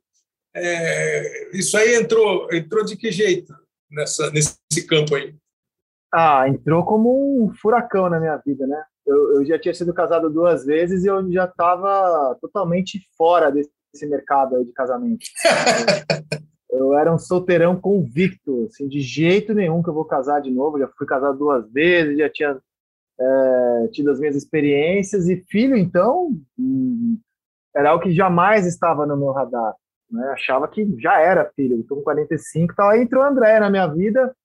[0.55, 3.53] É, isso aí entrou, entrou de que jeito
[3.91, 4.57] nessa, nesse
[4.87, 5.35] campo aí?
[6.13, 8.83] Ah, entrou como um furacão na minha vida, né?
[9.05, 13.69] Eu, eu já tinha sido casado duas vezes e eu já estava totalmente fora desse
[14.03, 15.25] mercado de casamento.
[16.69, 20.79] eu era um solteirão convicto, assim, de jeito nenhum que eu vou casar de novo.
[20.79, 22.59] Já fui casado duas vezes, já tinha
[23.19, 27.19] é, tido as minhas experiências e filho, então, hum,
[27.75, 29.73] era o que jamais estava no meu radar.
[30.11, 30.27] Né?
[30.29, 31.79] Achava que já era filho.
[31.79, 32.89] Estou com 45, tal.
[32.89, 34.35] Aí entrou André na minha vida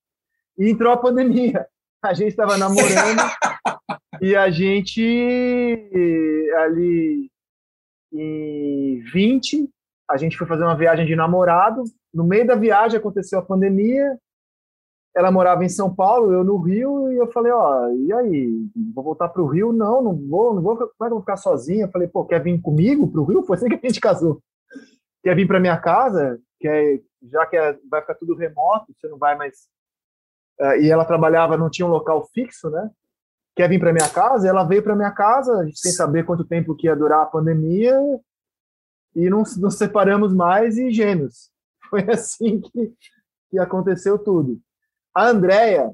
[0.59, 1.66] e entrou a pandemia.
[2.05, 3.23] A gente estava namorando
[4.20, 5.01] e a gente
[6.57, 7.31] ali
[8.12, 9.70] em 20,
[10.11, 11.85] a gente foi fazer uma viagem de namorado.
[12.12, 14.19] No meio da viagem aconteceu a pandemia.
[15.14, 19.05] Ela morava em São Paulo, eu no Rio, e eu falei, ó, e aí, vou
[19.05, 19.72] voltar para o Rio?
[19.72, 21.84] Não, não vou, não vou, como é que eu vou ficar sozinha?
[21.84, 23.43] Eu falei, pô, quer vir comigo para o Rio?
[23.47, 24.43] Foi assim que a gente casou.
[25.22, 26.40] Quer vir para minha casa?
[26.59, 29.68] Quer, já que é, vai ficar tudo remoto, você não vai mais
[30.60, 32.90] uh, e ela trabalhava, não tinha um local fixo, né?
[33.55, 34.48] Quer vir para minha casa?
[34.48, 37.98] Ela veio para minha casa, sem saber quanto tempo que ia durar a pandemia,
[39.14, 41.51] e não nos separamos mais e gêmeos.
[41.90, 42.94] Foi assim que,
[43.51, 44.59] que aconteceu tudo.
[45.14, 45.90] A Andrea,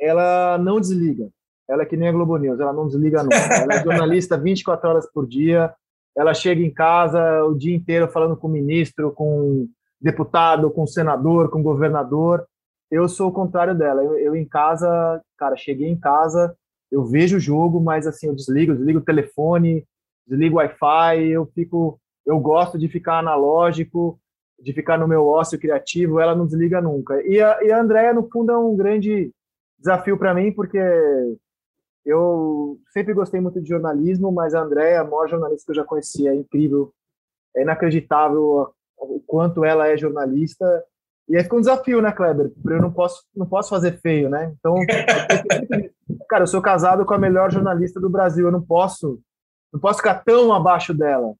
[0.00, 1.28] ela não desliga.
[1.68, 3.36] Ela é que nem a Globo News, ela não desliga nunca.
[3.36, 5.74] Ela é jornalista 24 horas por dia.
[6.16, 9.68] Ela chega em casa o dia inteiro falando com o ministro, com
[10.00, 12.46] deputado, com senador, com governador.
[12.90, 14.02] Eu sou o contrário dela.
[14.02, 16.56] Eu, eu, em casa, cara, cheguei em casa,
[16.90, 19.84] eu vejo o jogo, mas assim, eu desligo, desligo o telefone,
[20.26, 24.18] desligo o Wi-Fi, eu fico, eu gosto de ficar analógico,
[24.60, 27.20] de ficar no meu ócio criativo, ela não desliga nunca.
[27.26, 29.32] E a, e a Andrea, no fundo, é um grande
[29.78, 30.78] desafio para mim, porque
[32.04, 35.84] eu sempre gostei muito de jornalismo, mas a Andrea, a maior jornalista que eu já
[35.84, 36.92] conheci, é incrível,
[37.54, 40.64] é inacreditável o quanto ela é jornalista
[41.28, 42.52] e aí fica um desafio, né, Kleber?
[42.64, 44.54] Eu não posso, não posso fazer feio, né?
[44.58, 44.76] Então,
[46.28, 49.20] cara, eu sou casado com a melhor jornalista do Brasil, eu não posso,
[49.72, 51.34] não posso ficar tão abaixo dela.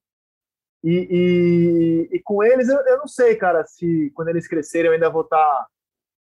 [0.83, 4.93] E, e, e com eles, eu, eu, não sei, cara, se quando eles crescerem eu
[4.93, 5.37] ainda vou estar.
[5.37, 5.67] Tá,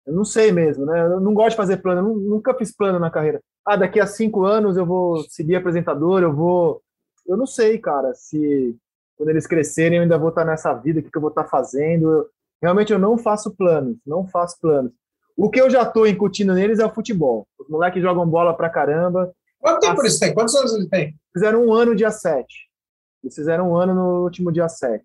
[0.05, 1.01] eu não sei mesmo, né?
[1.01, 3.41] Eu não gosto de fazer plano, eu nunca fiz plano na carreira.
[3.65, 6.81] Ah, daqui a cinco anos eu vou seguir apresentador, eu vou.
[7.25, 8.75] Eu não sei, cara, se
[9.15, 11.29] quando eles crescerem eu ainda vou estar tá nessa vida, o que, que eu vou
[11.29, 12.29] estar tá fazendo.
[12.61, 14.91] Realmente eu não faço planos, não faço planos.
[15.35, 17.47] O que eu já estou incutindo neles é o futebol.
[17.57, 19.33] Os moleques jogam bola pra caramba.
[19.59, 20.33] Quanto tempo eles têm?
[20.33, 21.15] Quantos anos eles têm?
[21.33, 22.45] Fizeram um ano dia 7.
[23.23, 25.03] Eles fizeram um ano no último dia 7.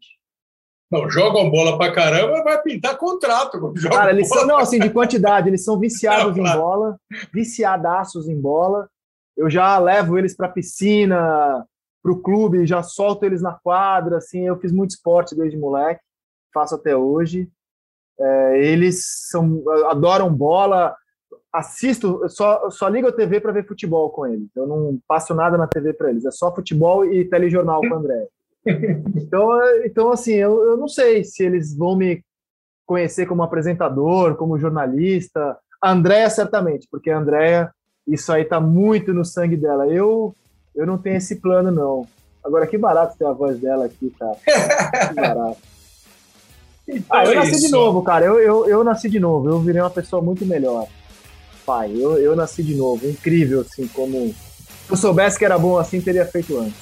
[0.91, 3.73] Não, jogam bola pra caramba, vai pintar contrato.
[3.91, 6.99] Cara, eles são, não, assim, de quantidade, eles são viciados não, em bola,
[7.33, 8.89] viciadaços em bola.
[9.37, 11.65] Eu já levo eles pra piscina,
[12.03, 16.01] pro clube, já solto eles na quadra, assim, eu fiz muito esporte desde moleque
[16.53, 17.49] faço até hoje.
[18.21, 20.97] É, eles são, adoram bola,
[21.53, 24.49] assisto, só, só ligo a TV para ver futebol com eles.
[24.55, 27.95] Eu não passo nada na TV para eles, é só futebol e telejornal com o
[27.95, 28.27] André.
[29.17, 29.51] Então,
[29.83, 32.23] então assim, eu, eu não sei se eles vão me
[32.85, 35.57] conhecer como apresentador, como jornalista.
[35.81, 37.71] A Andréia, certamente, porque a Andréia,
[38.07, 39.87] isso aí tá muito no sangue dela.
[39.87, 40.35] Eu,
[40.75, 42.07] eu não tenho esse plano, não.
[42.45, 44.37] Agora, que barato ter a voz dela aqui, cara.
[45.09, 45.59] Que barato.
[46.89, 47.67] Então ah, eu é nasci isso.
[47.67, 48.25] de novo, cara.
[48.25, 49.49] Eu, eu, eu nasci de novo.
[49.49, 50.87] Eu virei uma pessoa muito melhor.
[51.69, 53.07] Pai, eu, eu nasci de novo.
[53.07, 54.35] Incrível, assim, como.
[54.87, 56.81] Se eu soubesse que era bom assim, teria feito antes.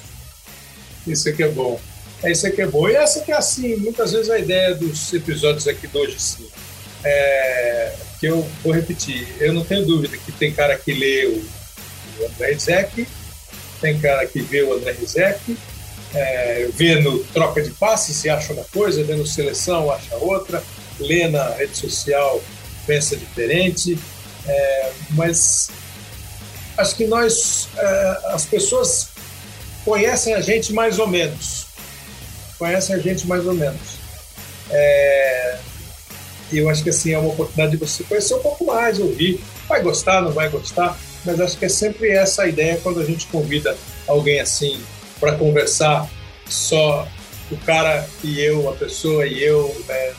[1.05, 1.77] Isso aqui é bom.
[2.23, 2.87] É isso aqui é bom.
[2.87, 6.47] E essa que é assim, muitas vezes a ideia dos episódios aqui de hoje, sim.
[7.03, 9.27] É, que eu vou repetir.
[9.41, 11.43] Eu não tenho dúvida que tem cara que lê o,
[12.25, 13.05] André Rizek,
[13.81, 15.57] tem cara que vê o André Rizek,
[16.15, 16.69] é,
[17.33, 20.63] troca de passes e acha uma coisa, vê no seleção acha outra,
[20.97, 22.41] lê na rede social
[22.87, 23.99] pensa diferente,
[24.47, 25.69] é, mas
[26.77, 29.09] acho que nós, é, as pessoas
[29.83, 31.67] conhecem a gente mais ou menos,
[32.57, 33.97] conhecem a gente mais ou menos.
[34.69, 35.57] É,
[36.51, 39.81] eu acho que assim é uma oportunidade de você conhecer um pouco mais, ouvir, vai
[39.81, 43.27] gostar, não vai gostar, mas acho que é sempre essa a ideia quando a gente
[43.27, 43.75] convida
[44.07, 44.81] alguém assim
[45.19, 46.09] para conversar
[46.47, 47.07] só
[47.51, 50.13] o cara e eu, a pessoa e eu né,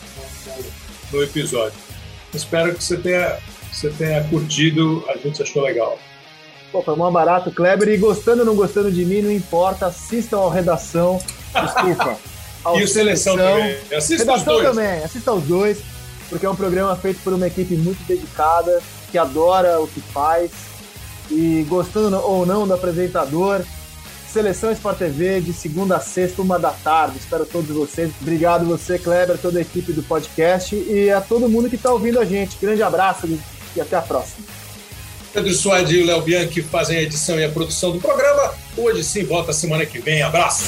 [1.11, 1.77] no, no, episódio.
[2.33, 3.37] Espero que você tenha,
[3.79, 5.97] você tenha curtido, a gente achou legal.
[6.71, 10.37] Pô, foi mó barato, Kleber, e gostando ou não gostando de mim, não importa, assistam
[10.37, 11.19] ao Redação,
[11.53, 12.17] desculpa.
[12.75, 13.77] e o Seleção, também.
[13.95, 14.75] Assista Redação os dois.
[14.75, 15.79] também, assista os dois,
[16.29, 20.51] porque é um programa feito por uma equipe muito dedicada, que adora o que faz,
[21.31, 23.61] e gostando ou não do apresentador,
[24.27, 27.17] Seleção Sport TV, de segunda a sexta, uma da tarde.
[27.17, 28.11] Espero todos vocês.
[28.21, 32.19] Obrigado você, Kleber, toda a equipe do podcast e a todo mundo que está ouvindo
[32.19, 32.55] a gente.
[32.61, 33.25] Grande abraço
[33.75, 34.45] e até a próxima.
[35.33, 38.53] Pedro Suárez e Léo Bianchi fazem a edição e a produção do programa.
[38.75, 40.23] Hoje sim, volta semana que vem.
[40.23, 40.63] Abraço!